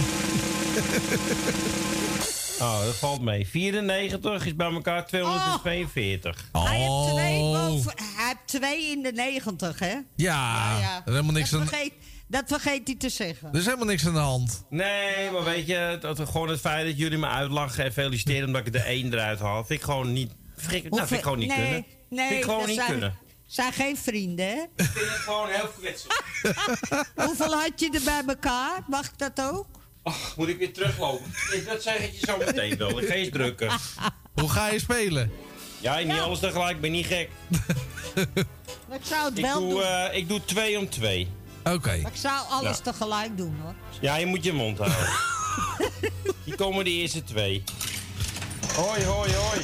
[2.68, 3.48] oh, dat valt mee.
[3.48, 6.50] 94 is bij elkaar 242.
[6.52, 7.68] Hij, heeft twee Oh.
[7.68, 9.88] boven, hij heeft twee in de 90, hè?
[9.88, 10.96] Ja, ja.
[10.96, 11.94] er is helemaal niks aan, vergeet,
[12.30, 13.50] dat vergeet hij te zeggen.
[13.52, 14.64] er is helemaal niks aan de hand.
[14.70, 18.62] Nee, maar weet je, dat, gewoon het feit dat jullie me uitlachen en feliciteren omdat
[18.62, 20.32] ik er de 1 eruit haal, vind ik gewoon niet.
[20.56, 21.86] Vind, nou, vind ik gewoon niet nee, kunnen.
[22.10, 23.18] Nee, vind ik gewoon niet zijn, kunnen.
[23.46, 24.54] zijn geen vrienden, hè?
[24.76, 26.24] Ik vind het gewoon heel kwetselijk.
[27.26, 28.84] Hoeveel had je er bij elkaar?
[28.88, 29.68] Mag ik dat ook?
[30.04, 31.26] Ach, moet ik weer teruglopen?
[31.52, 33.00] Ik- Dat zeg ik je zo meteen wel.
[33.02, 33.70] Ik ga eens drukken.
[34.42, 35.32] Hoe ga je spelen?
[35.82, 37.30] Ja, niet alles tegelijk, ik ben niet gek.
[38.92, 39.82] Ik zou het Ik wel doe, doen.
[39.84, 41.28] eh, ik doe twee om twee.
[41.64, 41.92] Oké.
[41.92, 42.84] Ik zou alles Ja.
[42.84, 43.74] tegelijk doen, hoor.
[44.02, 45.10] Ja, je moet je mond houden.
[46.44, 47.64] Hier komen de eerste twee.
[48.76, 49.60] Hoi, hoi, hoi.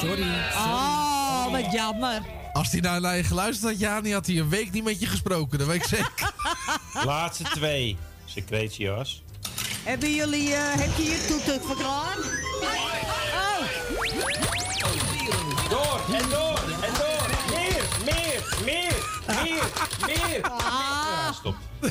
[0.00, 0.26] Sorry.
[0.54, 2.22] Oh, wat jammer.
[2.52, 5.06] Als hij nou naar je geluisterd had, Jani, had hij een week niet met je
[5.06, 5.58] gesproken.
[5.58, 6.32] Dat weet ik zeker.
[7.04, 7.96] Laatste twee.
[8.24, 9.22] Secretias.
[9.84, 12.18] Hebben jullie, eh, heb je je toeter verklaard?
[12.18, 13.58] Oh.
[15.70, 17.01] Door, en door, en door.
[18.04, 18.92] Meer, meer,
[19.26, 19.62] meer,
[20.06, 20.40] meer.
[20.50, 20.60] Ah.
[20.60, 21.54] Ja, stop.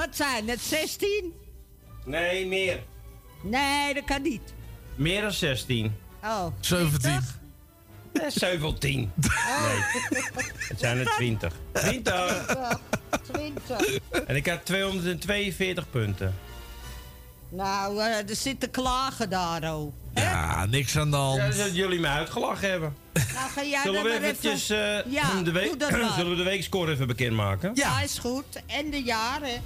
[0.00, 1.32] Wat zijn het, 16?
[2.04, 2.82] Nee, meer.
[3.42, 4.54] Nee, dat kan niet.
[4.94, 5.96] Meer dan 16.
[6.24, 6.46] Oh.
[6.60, 7.10] 17.
[8.12, 9.12] Eh, 17.
[9.14, 9.30] Nee,
[10.58, 11.54] het zijn er 20.
[11.72, 12.46] 20.
[13.32, 13.98] 20.
[14.26, 16.34] En ik heb 242 punten.
[17.48, 19.92] Nou, eh, er zit te klagen daar, oh.
[20.14, 21.56] Ja, niks aan de hand.
[21.56, 22.96] Ja, dat jullie me uitgelachen hebben.
[23.12, 25.04] Nou, ga jij Zullen we eventjes even...
[25.04, 26.12] eh, ja, de, week, doe dat maar.
[26.18, 27.70] zullen we de weekscore even bekendmaken?
[27.74, 28.00] Ja.
[28.00, 28.62] is goed.
[28.66, 29.62] En de jaren.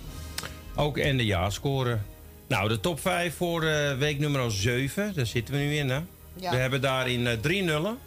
[0.77, 1.99] Ook en de jaarscore.
[2.47, 5.15] Nou, de top 5 voor eh, week nummer 7.
[5.15, 6.01] Daar zitten we nu in, hè?
[6.35, 6.51] Ja.
[6.51, 7.99] We hebben daarin eh, drie nullen.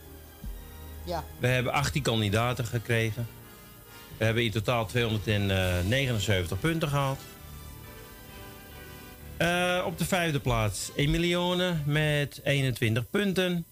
[1.06, 1.24] Ja.
[1.40, 3.28] We hebben 18 kandidaten gekregen.
[4.18, 7.20] We hebben in totaal 279 punten gehaald.
[9.38, 13.66] Eh, op de vijfde plaats Emilione met 21 punten.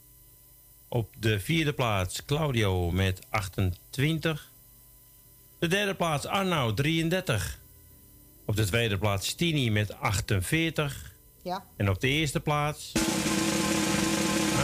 [0.87, 4.49] Op de vierde plaats Claudio met 28.
[5.59, 7.59] De derde plaats Arnoud 33.
[8.45, 11.11] Op de tweede plaats Stini met 48.
[11.43, 11.63] Ja.
[11.77, 12.91] En op de eerste plaats.
[12.95, 13.01] Ah,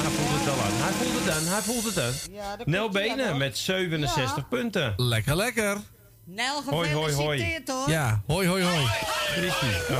[0.01, 0.71] hij voelt het al aan.
[0.73, 1.43] Hij voelt het aan.
[1.53, 2.33] Hij voelt het aan.
[2.33, 4.43] Ja, Nel Benen met 67 Ja.
[4.49, 4.93] punten.
[4.97, 5.77] Lekker, lekker.
[6.35, 7.37] Nel, Hoi, hoi, hoi.
[7.37, 7.89] gefeliciteerd hoor.
[7.89, 8.85] Ja, hoi, hoi, hoi.
[8.85, 9.65] Christy.
[9.91, 9.97] Oh.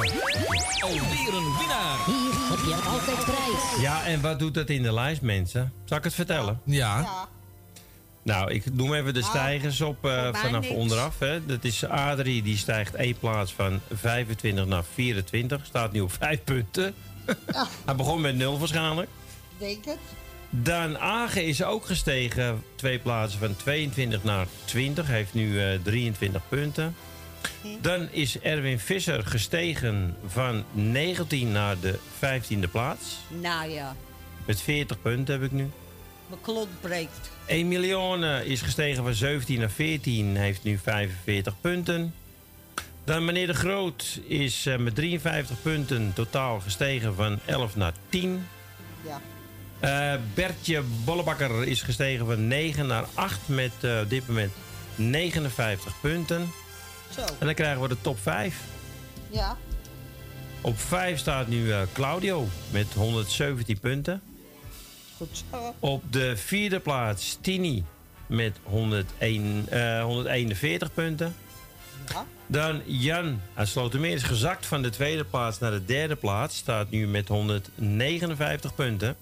[0.83, 2.05] Alweer een winnaar.
[2.05, 3.81] Hier heb je altijd prijs.
[3.81, 5.73] Ja, en wat doet dat in de lijst, mensen?
[5.85, 6.61] Zal ik het vertellen?
[6.63, 7.27] Ja.
[8.23, 10.73] Nou, ik noem even de stijgers op eh, mij vanaf niks.
[10.73, 11.19] onderaf.
[11.19, 11.45] Hè.
[11.45, 15.65] Dat is Adrie, die stijgt één plaats van 25 naar 24.
[15.65, 16.93] Staat nu op 5 punten.
[17.85, 19.09] Hij begon met 0 waarschijnlijk.
[19.57, 19.97] Denk het.
[20.49, 22.63] Dan Agen is ook gestegen.
[22.75, 25.07] Twee plaatsen van 22 naar 20.
[25.07, 26.95] Heeft nu eh, 23 punten.
[27.81, 33.17] Dan is Erwin Visser gestegen van 19 naar de 15e plaats.
[33.27, 33.95] Nou ja,
[34.45, 35.69] Met 40 punten heb ik nu.
[36.27, 37.31] mijn klont breekt.
[37.45, 42.13] Emilione is gestegen van 17 naar 14, heeft nu 45 punten.
[43.03, 48.47] Dan meneer De Groot is eh, met 53 punten totaal gestegen van 11 naar 10.
[49.05, 49.21] Ja.
[49.79, 54.51] Eh, Bertje Bollebakker is gestegen van 9 naar 8 met eh, op dit moment
[54.95, 56.51] 59 punten.
[57.15, 57.21] Zo.
[57.21, 58.61] En dan krijgen we de top 5.
[59.29, 59.57] Ja.
[60.61, 64.21] Op 5 staat nu eh, Claudio met 117 punten.
[65.17, 65.75] Goed zo.
[65.79, 67.83] Op de vierde plaats Tini
[68.27, 71.35] met 101, eh, 141 punten.
[72.07, 72.25] Ja.
[72.47, 76.57] Dan Jan uit Slotermeer is gezakt van de tweede plaats naar de derde plaats.
[76.57, 79.15] Staat nu met 159 punten.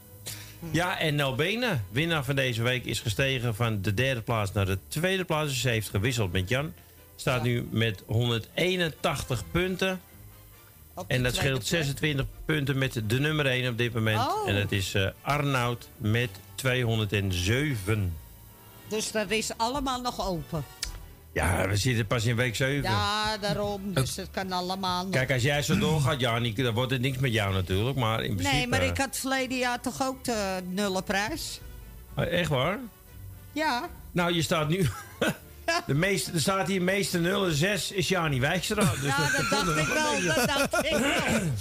[0.72, 4.78] Ja, en Nelbene, winnaar van deze week, is gestegen van de derde plaats naar de
[4.88, 5.50] tweede plaats.
[5.50, 6.74] Dus ze heeft gewisseld met Jan.
[7.16, 10.02] Staat nu met 181 punten.
[11.08, 11.68] En dat scheelt plek.
[11.68, 14.20] 26 punten met de nummer 1 op dit moment.
[14.20, 14.50] Oh.
[14.50, 18.16] En dat is eh, Arnoud met 207.
[18.88, 20.64] Dus dat is allemaal nog open.
[21.34, 22.90] Ja, we zitten pas in week 7.
[22.90, 23.82] Ja, daarom.
[23.94, 25.12] Dus het kan allemaal nog.
[25.12, 27.98] Kijk, als jij zo doorgaat, Janik, dan wordt het niks met jou natuurlijk.
[27.98, 28.56] Maar in principe...
[28.56, 31.60] Nee, maar ik had verleden jaar toch ook de nullenprijs?
[32.16, 32.78] Eh, Echt waar?
[33.52, 33.90] Ja.
[34.12, 34.88] Nou, je staat nu...
[35.86, 38.82] De meeste, er staat hier meeste nullen, 6 is Jani Wijkstra.
[38.82, 40.36] Dus Ja, dat dacht ik wel.
[40.36, 41.42] Dat dacht ik wel.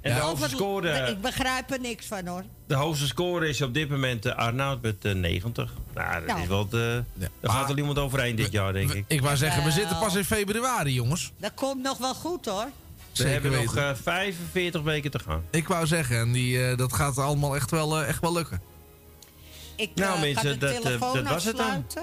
[0.00, 2.42] En de hoogste, score, Ik begrijp er niks van hoor.
[2.66, 5.72] de hoogste score is op dit moment eh, Arnoud met eh, 90.
[5.94, 6.40] Nou, dat Nou.
[6.42, 6.68] is wel...
[6.68, 9.04] De, Daar gaat er iemand overheen dit jaar, denk ik.
[9.08, 11.32] Ik wou zeggen, we zitten pas in februari, jongens.
[11.36, 12.64] Dat komt nog wel goed hoor.
[12.64, 12.70] We
[13.24, 15.42] Zeker hebben nog eh, 45 weken te gaan.
[15.50, 18.60] Ik wou zeggen, en die, eh, dat gaat allemaal echt wel, eh, echt wel lukken.
[19.76, 21.64] Ik Nou, eh, mensen, ga de dat, eh, telefoon dat was het dan.
[21.66, 22.02] afsluiten.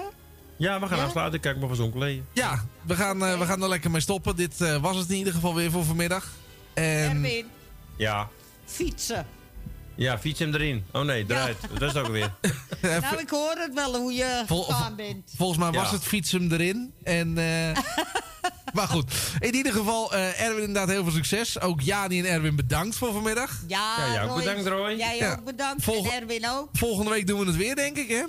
[0.58, 1.04] Ja, we gaan Ja?
[1.04, 1.40] afsluiten.
[1.40, 2.22] Kijk maar van zo'n collega.
[2.32, 4.36] Ja, we gaan, eh, we gaan er lekker mee stoppen.
[4.36, 6.28] Dit eh, was het in ieder geval weer voor vanmiddag.
[6.74, 7.46] En Erwin,
[7.96, 8.28] Ja.
[8.64, 9.26] fietsen.
[9.94, 10.84] Ja, fiets hem erin.
[10.92, 11.56] Oh nee, eruit.
[11.78, 12.32] Dat het ook weer.
[12.82, 15.32] Nou, ik hoor het wel hoe je Vol- gegaan bent.
[15.36, 15.94] volgens mij was Ja.
[15.94, 16.92] het fietsen erin.
[17.02, 17.76] En, eh,
[18.76, 21.60] maar goed, in ieder geval, eh, Erwin inderdaad heel veel succes.
[21.60, 23.62] Ook Jani en Erwin bedankt voor vanmiddag.
[23.66, 24.90] Ja, Ja, Roy, bedankt, Roy.
[24.90, 25.32] Jij Ja.
[25.32, 25.84] ook bedankt.
[25.84, 26.68] Volg- En Erwin ook.
[26.72, 28.22] Volgende week doen we het weer, denk ik, hè?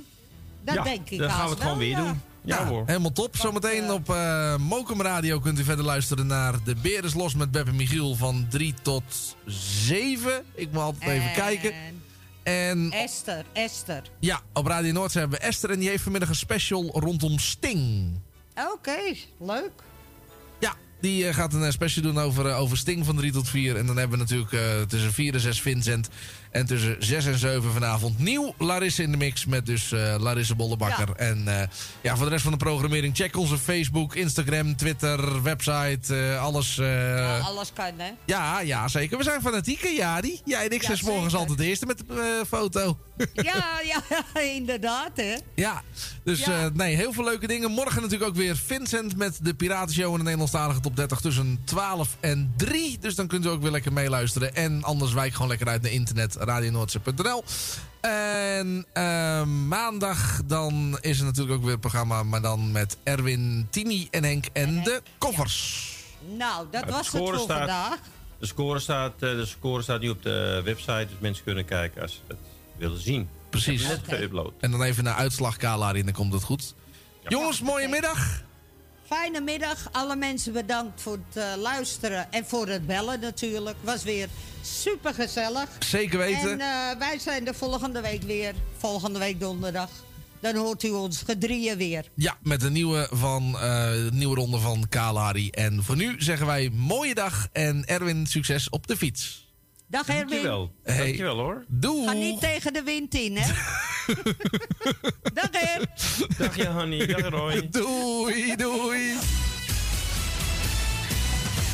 [0.64, 1.98] Dat ja, denk ik dan gaan we het gewoon weer ja.
[1.98, 2.22] doen.
[2.48, 2.84] Ja, hoor.
[2.86, 3.36] helemaal top.
[3.36, 7.36] Zometeen eh, op eh Mokum Radio kunt u verder luisteren naar De Beer is Los
[7.36, 10.44] met Beb en Michiel van 3 tot 7.
[10.56, 11.74] Ik moet altijd even En kijken.
[12.44, 14.02] En Esther, Esther.
[14.20, 18.12] ja, op Radio Noord hebben we Esther en die heeft vanmiddag een special rondom Sting.
[18.74, 19.72] Oké, leuk.
[20.60, 23.76] Ja, die eh, gaat een special doen over, over Sting van 3 tot 4.
[23.76, 26.10] En dan hebben we natuurlijk eh, tussen 4 en 6 Vincent.
[26.58, 29.46] En tussen 6 en 7 vanavond nieuw Larisse in de mix.
[29.46, 31.16] Met dus eh, Larisse Bollebakker.
[31.16, 31.68] En eh,
[32.02, 36.16] ja, voor de rest van de programmering check onze Facebook, Instagram, Twitter, website.
[36.16, 36.76] eh, alles.
[36.76, 38.12] Ja, alles kan, hè?
[38.26, 39.18] ja, ja, zeker.
[39.18, 40.42] We zijn fanatieke, Jari.
[40.46, 42.98] Jij en ik Ja, zijn morgens altijd de eerste met de foto.
[43.34, 45.36] Ja, ja, inderdaad, hè?
[45.56, 45.82] Ja,
[46.24, 46.70] dus Ja.
[46.74, 47.72] nee, heel veel leuke dingen.
[47.72, 52.18] Morgen natuurlijk ook weer Vincent met de Piratenshow in de Nederlandstalige top 30 tussen 12
[52.20, 52.98] en 3.
[53.00, 54.56] Dus dan kunt u ook weer lekker meeluisteren.
[54.56, 57.44] En anders wijk gewoon lekker uit naar internet, radionoordzee.nl.
[58.02, 63.68] En eh, maandag dan is er natuurlijk ook weer het programma, maar dan met Erwin,
[63.70, 65.86] Tini en Henk en de koffers.
[66.38, 67.98] Nou, dat was het voor staat- vandaag.
[68.40, 72.02] De score, staat, eh, de score staat nu op de website, dus mensen kunnen kijken
[72.02, 72.38] als ze het
[72.78, 73.30] willen zien.
[73.50, 73.88] Precies.
[74.10, 74.52] Geüpload.
[74.60, 76.74] En dan even naar uitslag Kalari en dan komt het goed.
[77.28, 78.42] Jongens, mooie middag.
[79.08, 79.90] Fijne middag.
[79.92, 83.76] Alle mensen bedankt voor het eh, luisteren en voor het bellen natuurlijk.
[83.82, 84.28] Was weer
[84.62, 85.70] super gezellig.
[85.80, 86.52] Zeker weten.
[86.52, 88.54] En eh, wij zijn de volgende week weer.
[88.78, 89.90] Volgende week donderdag.
[90.40, 92.06] Dan hoort u ons gedrieën weer.
[92.14, 95.50] Ja, met een nieuwe, van, eh, nieuwe ronde van Kalari.
[95.50, 99.52] En voor nu zeggen wij mooie dag en Erwin succes op de fiets.
[99.88, 100.28] Dag Erwin.
[100.28, 100.72] Dankjewel.
[100.84, 100.98] Hey.
[100.98, 101.66] Dankjewel hoor.
[101.68, 102.06] Doei.
[102.06, 103.52] Ga niet tegen de wind in, hè?
[105.34, 105.88] Dag Er.
[106.38, 107.70] Dag Johanny, dag Roy.
[107.70, 109.14] Doei, doei.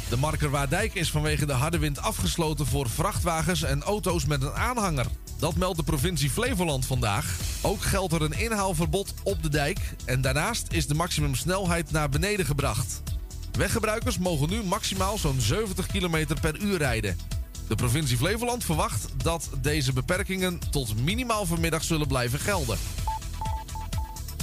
[0.09, 5.05] De Markerwaardijk is vanwege de harde wind afgesloten voor vrachtwagens en auto's met een aanhanger.
[5.39, 7.37] Dat meldt de provincie Flevoland vandaag.
[7.61, 9.79] Ook geldt er een inhaalverbod op de dijk.
[10.05, 13.01] En daarnaast is de maximumsnelheid naar beneden gebracht.
[13.51, 17.17] Weggebruikers mogen nu maximaal zo'n 70 km per uur rijden.
[17.67, 22.77] De provincie Flevoland verwacht dat deze beperkingen tot minimaal vanmiddag zullen blijven gelden.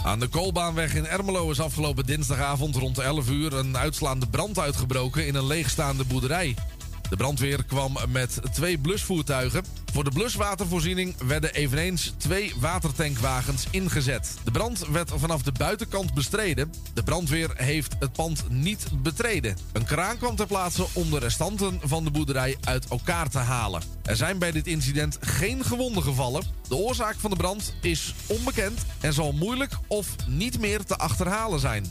[0.02, 5.26] Aan de Koolbaanweg in Ermelo is afgelopen dinsdagavond rond 11 uur een uitslaande brand uitgebroken
[5.26, 6.54] in een leegstaande boerderij.
[7.10, 9.64] De brandweer kwam met twee blusvoertuigen.
[9.92, 14.36] Voor de bluswatervoorziening werden eveneens twee watertankwagens ingezet.
[14.44, 16.72] De brand werd vanaf de buitenkant bestreden.
[16.94, 19.56] De brandweer heeft het pand niet betreden.
[19.72, 23.82] Een kraan kwam ter plaatse om de restanten van de boerderij uit elkaar te halen.
[24.02, 26.42] Er zijn bij dit incident geen gewonden gevallen.
[26.68, 31.60] De oorzaak van de brand is onbekend en zal moeilijk of niet meer te achterhalen
[31.60, 31.86] zijn.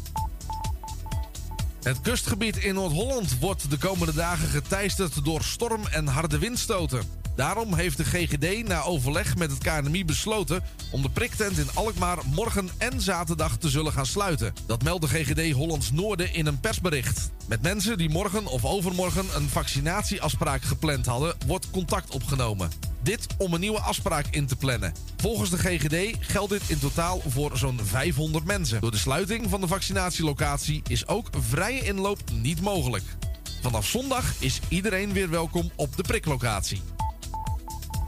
[1.84, 7.04] Het kustgebied in Noord-Holland wordt de komende dagen geteisterd door storm en harde windstoten.
[7.36, 12.18] Daarom heeft de GGD na overleg met het KNMI besloten om de priktent in Alkmaar
[12.26, 14.54] morgen en zaterdag te zullen gaan sluiten.
[14.66, 17.32] Dat meldt de GGD Hollands Noorden in een persbericht.
[17.48, 22.70] Met mensen die morgen of overmorgen een vaccinatieafspraak gepland hadden, wordt contact opgenomen.
[23.10, 24.94] Dit om een nieuwe afspraak in te plannen.
[25.18, 28.82] Volgens de GGD geldt dit in totaal voor zo'n 500 mensen.
[28.82, 33.04] Door de sluiting van de vaccinatielocatie is ook vrije inloop niet mogelijk.
[33.62, 36.82] Vanaf zondag is iedereen weer welkom op de priklocatie.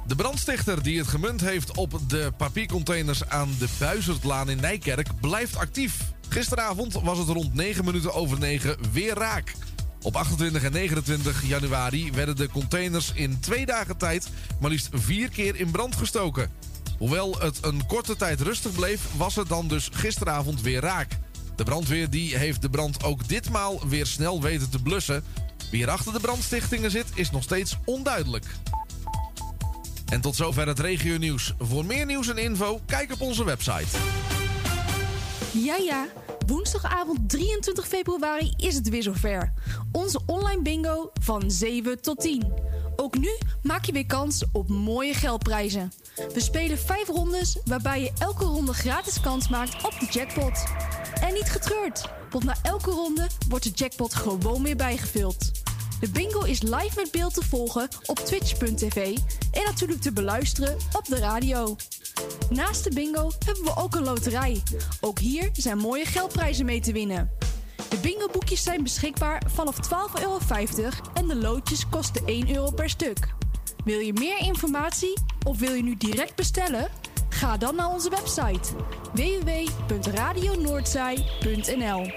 [0.07, 5.55] De brandstichter die het gemunt heeft op de papiercontainers aan de Buizerdlaan in Nijkerk blijft
[5.55, 5.97] actief.
[6.30, 9.53] Gisteravond was het rond 9 minuten over 9 weer raak.
[10.01, 14.27] Op 28 en 29 januari werden de containers in twee dagen tijd
[14.59, 16.49] maar liefst vier keer in brand gestoken.
[16.97, 21.17] Hoewel het een korte tijd rustig bleef, was het dan dus gisteravond weer raak.
[21.55, 25.23] De brandweer die heeft de brand ook ditmaal weer snel weten te blussen.
[25.71, 28.45] Wie er achter de brandstichtingen zit, is nog steeds onduidelijk.
[30.11, 31.53] En tot zover het regio nieuws.
[31.59, 33.97] Voor meer nieuws en info, kijk op onze website.
[35.53, 36.05] Ja, ja.
[36.45, 39.53] Woensdagavond 23 februari is het weer zover.
[39.91, 42.53] Onze online bingo van 7 tot 10.
[42.95, 43.29] Ook nu
[43.61, 45.91] maak je weer kans op mooie geldprijzen.
[46.33, 50.63] We spelen 5 rondes waarbij je elke ronde gratis kans maakt op de jackpot.
[51.21, 55.51] En niet getreurd, want na elke ronde wordt de jackpot gewoon weer bijgevuld.
[56.01, 59.17] De bingo is live met beeld te volgen op twitch.tv
[59.51, 61.75] en natuurlijk te beluisteren op de radio.
[62.49, 64.61] Naast de bingo hebben we ook een loterij.
[65.01, 67.31] Ook hier zijn mooie geldprijzen mee te winnen.
[67.89, 69.81] De bingo-boekjes zijn beschikbaar vanaf 12,50
[70.21, 70.39] euro
[71.13, 73.33] en de loodjes kosten 1 euro per stuk.
[73.83, 76.89] Wil je meer informatie of wil je nu direct bestellen?
[77.30, 78.69] Ga dan naar onze website
[79.13, 82.11] www.radionoordzij.nl.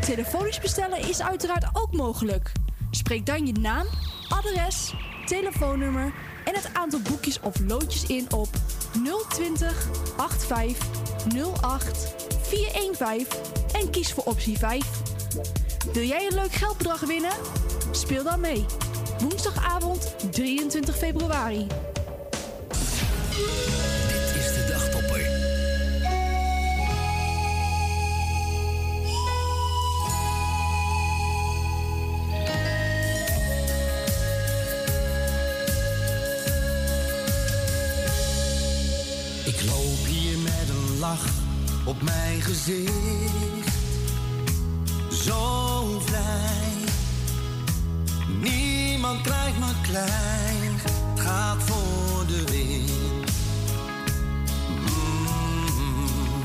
[0.00, 2.52] Telefonisch bestellen is uiteraard ook mogelijk.
[2.94, 3.86] Spreek dan je naam,
[4.28, 6.12] adres, telefoonnummer
[6.44, 8.48] en het aantal boekjes of loodjes in op
[9.28, 10.86] 020 85
[11.60, 13.26] 08 415
[13.72, 14.84] en kies voor optie 5.
[15.92, 17.32] Wil jij een leuk geldbedrag winnen?
[17.90, 18.64] Speel dan mee.
[19.18, 21.66] Woensdagavond 23 februari.
[41.02, 41.26] Lach
[41.84, 43.68] op mijn gezicht.
[45.24, 46.74] Zo vrij.
[48.40, 50.80] Niemand krijgt me klein.
[51.16, 53.30] Gaat voor de wind.
[54.68, 56.44] Mm.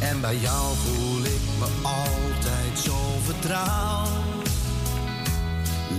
[0.00, 4.48] En bij jou voel ik me altijd zo vertrouwd.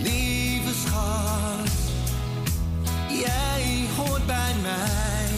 [0.04, 1.70] Lieve schat.
[3.10, 5.31] Jij hoort bij mij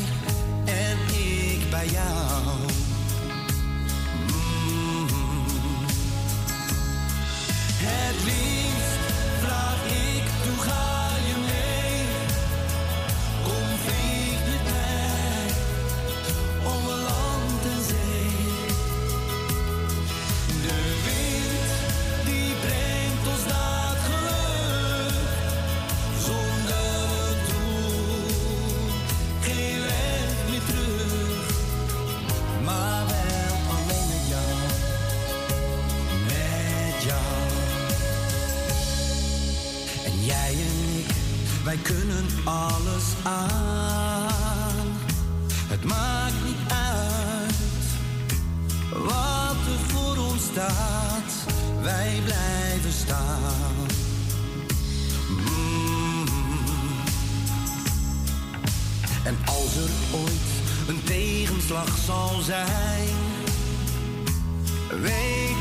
[1.74, 2.42] bij jou.
[4.28, 5.08] Mm.
[7.84, 8.63] Het liefst
[41.74, 44.98] wij kunnen alles aan.
[45.68, 47.56] Het maakt niet uit
[48.90, 51.46] wat er voor ons staat,
[51.82, 53.88] wij blijven staan.
[55.30, 56.26] Mm.
[59.24, 63.16] En als er ooit een tegenslag zal zijn,
[65.02, 65.53] weet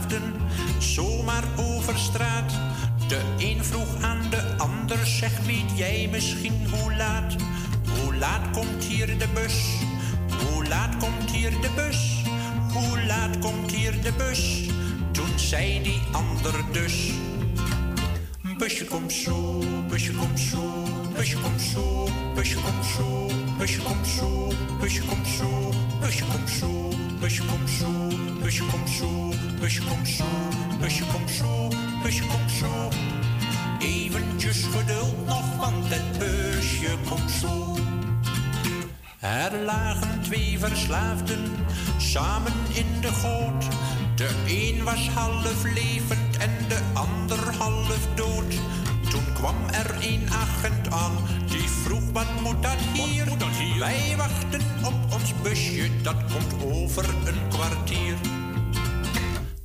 [0.00, 0.34] verslaafden
[0.78, 2.52] zomaar over straat.
[3.08, 7.36] De een vroeg aan de ander, zeg weet jij misschien hoe laat?
[7.88, 9.54] Hoe laat komt hier de bus?
[10.44, 12.22] Hoe laat komt hier de bus?
[12.72, 14.68] Hoe laat komt hier de bus?
[15.12, 17.10] Toen zei die ander dus.
[18.58, 20.84] Busje kom zo, busje kom zo,
[21.16, 26.90] busje kom zo, busje kom zo, busje kom zo, busje kom zo, busje kom zo,
[27.20, 30.24] busje kom zo busje komt zo, busje komt zo,
[30.80, 31.68] busje komt zo,
[32.02, 32.88] busje komt zo.
[33.78, 37.76] Eventjes geduld nog, want het busje komt zo.
[39.20, 41.52] Er lagen twee verslaafden
[41.96, 43.64] samen in de goot.
[44.16, 48.54] De een was half levend en de ander half dood.
[49.10, 51.16] Toen kwam er een agent aan,
[51.46, 53.16] die vroeg wat moet dat hier?
[53.78, 54.55] Wij wachten
[54.86, 58.14] op ons busje, dat komt over een kwartier.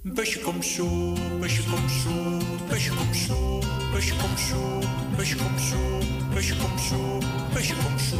[0.03, 2.37] Busje komt zo, busje komt zo,
[2.69, 3.59] busje komt zo,
[3.91, 4.79] busje komt zo,
[5.15, 5.77] busje komt zo,
[6.33, 7.19] busje komt zo,
[7.53, 8.19] busje komt zo,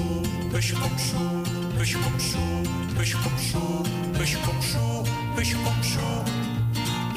[0.54, 1.42] busje komt zo,
[1.78, 2.40] busje komt zo,
[2.98, 3.82] busje komt zo,
[4.18, 5.04] busje komt zo,
[5.36, 6.24] busje komt zo.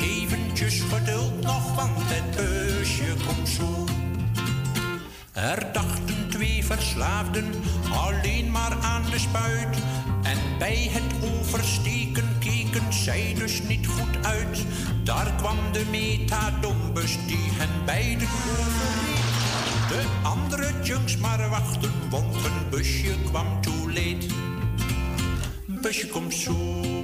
[0.00, 3.93] Eventjes geduld nog, want het busje komt zo.
[5.34, 7.44] Er dachten twee verslaafden
[7.92, 9.76] alleen maar aan de spuit.
[10.22, 14.64] En bij het oversteken keken zij dus niet goed uit.
[15.04, 19.24] Daar kwam de metadombus die hen beiden overreed.
[19.88, 24.26] De andere junks maar wachten, want hun busje kwam too late.
[25.66, 26.54] Busje komt zo,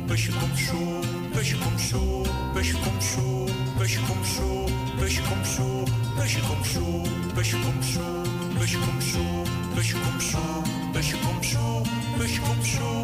[0.07, 1.01] busje komt zo,
[1.33, 3.47] busje komt zo, busje komt zo,
[3.79, 4.65] busje komt zo,
[4.99, 5.85] busje komt zo,
[6.17, 7.03] busje komt zo,
[7.35, 8.20] busje komt zo,
[8.61, 11.83] busje komt zo, busje komt zo, busje komt zo,
[12.19, 13.03] busje komt zo.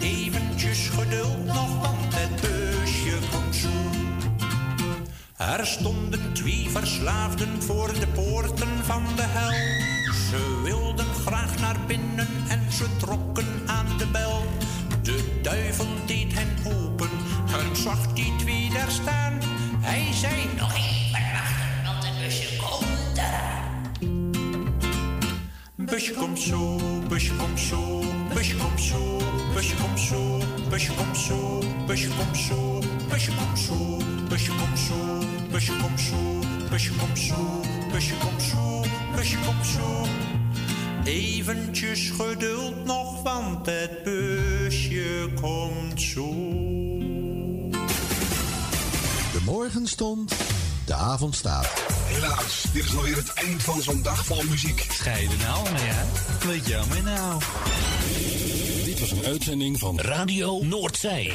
[0.00, 3.68] Eventjes geduld nog, want het busje komt zo.
[5.36, 9.50] Er stonden twee verslaafden voor de poorten van de hel.
[10.30, 14.42] Ze wilden graag naar binnen en ze trokken aan de bel.
[15.02, 17.10] De duivel deed hen open
[17.58, 19.38] en zag die twee daar staan.
[19.80, 20.97] Hij zei nog
[26.16, 26.76] Komt zo,
[27.08, 28.02] busje komt zo,
[28.34, 29.18] busje komt zo,
[29.54, 30.38] busje komt zo,
[30.70, 35.20] busje komt zo, busje komt zo, busje komt zo, busje komt zo,
[35.50, 36.20] busje komt zo,
[36.70, 38.84] busje komt zo, busje komt zo,
[39.16, 40.06] busje komt zo.
[41.04, 46.34] Eventjes geduld nog, want het busje komt zo.
[49.32, 50.34] De morgen stond,
[50.88, 51.68] de avond staat.
[52.04, 54.86] Helaas, dit is alweer het eind van zo'n dag vol muziek.
[54.90, 56.04] Scheiden nou, maar ja.
[56.46, 57.40] Weet jammer nou.
[58.84, 61.26] Dit was een uitzending van Radio Noordzee.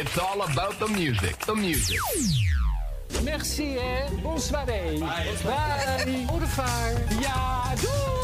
[0.00, 1.34] It's all about the music.
[1.34, 2.00] The music.
[3.22, 4.20] Merci, hè.
[4.22, 4.64] Bonsoir.
[4.64, 4.98] Bye.
[4.98, 6.24] Bye.
[6.30, 6.92] Au revoir.
[7.20, 8.21] Ja, doe,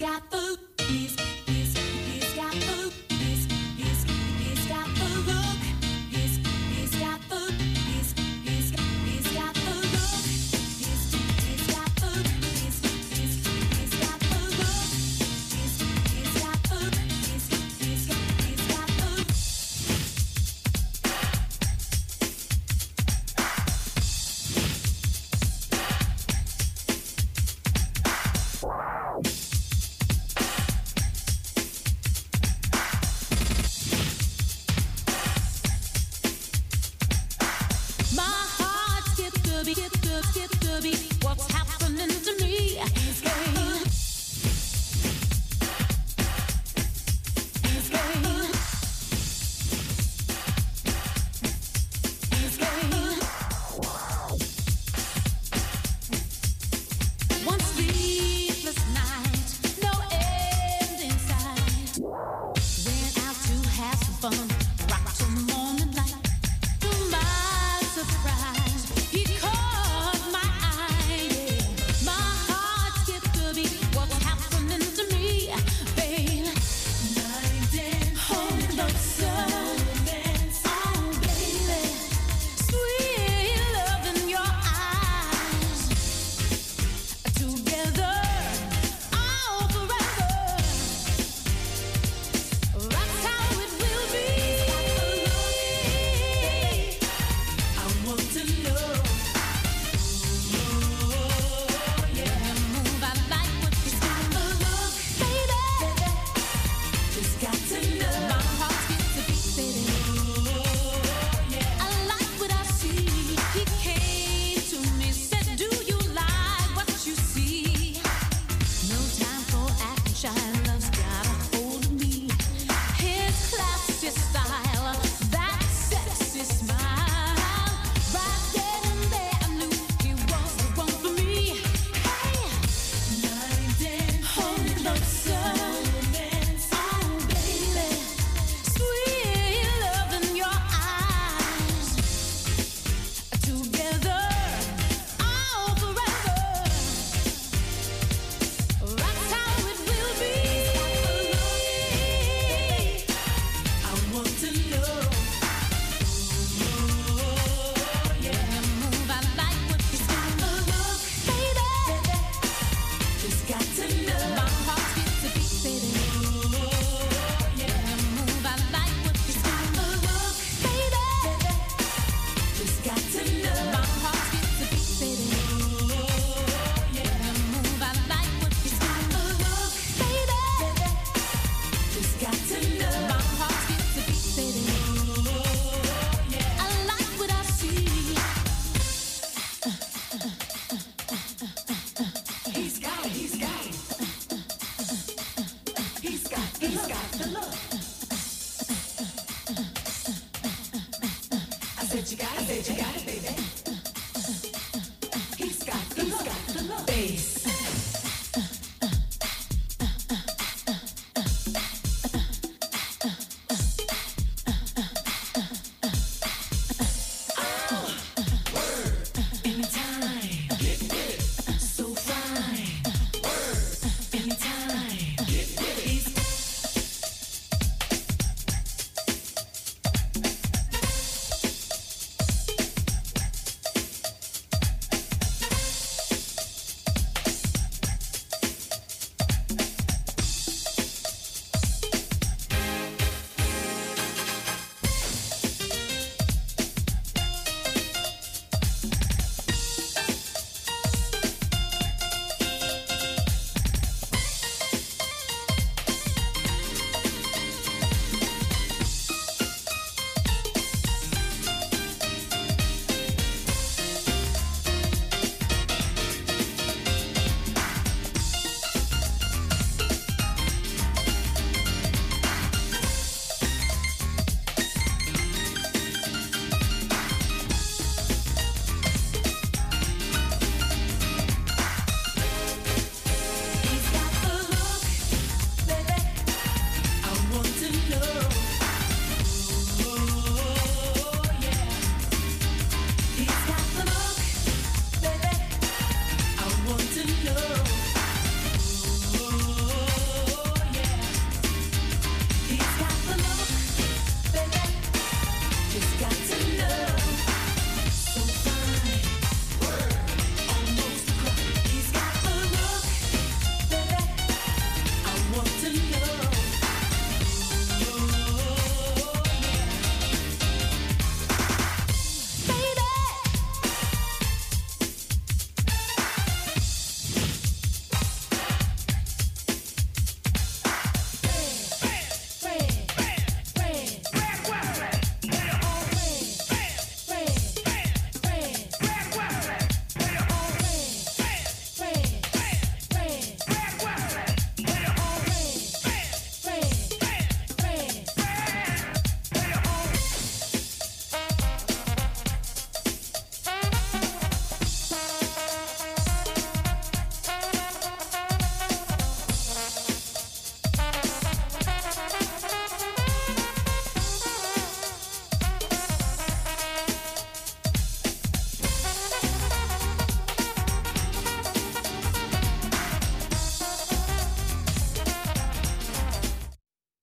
[0.00, 0.49] got the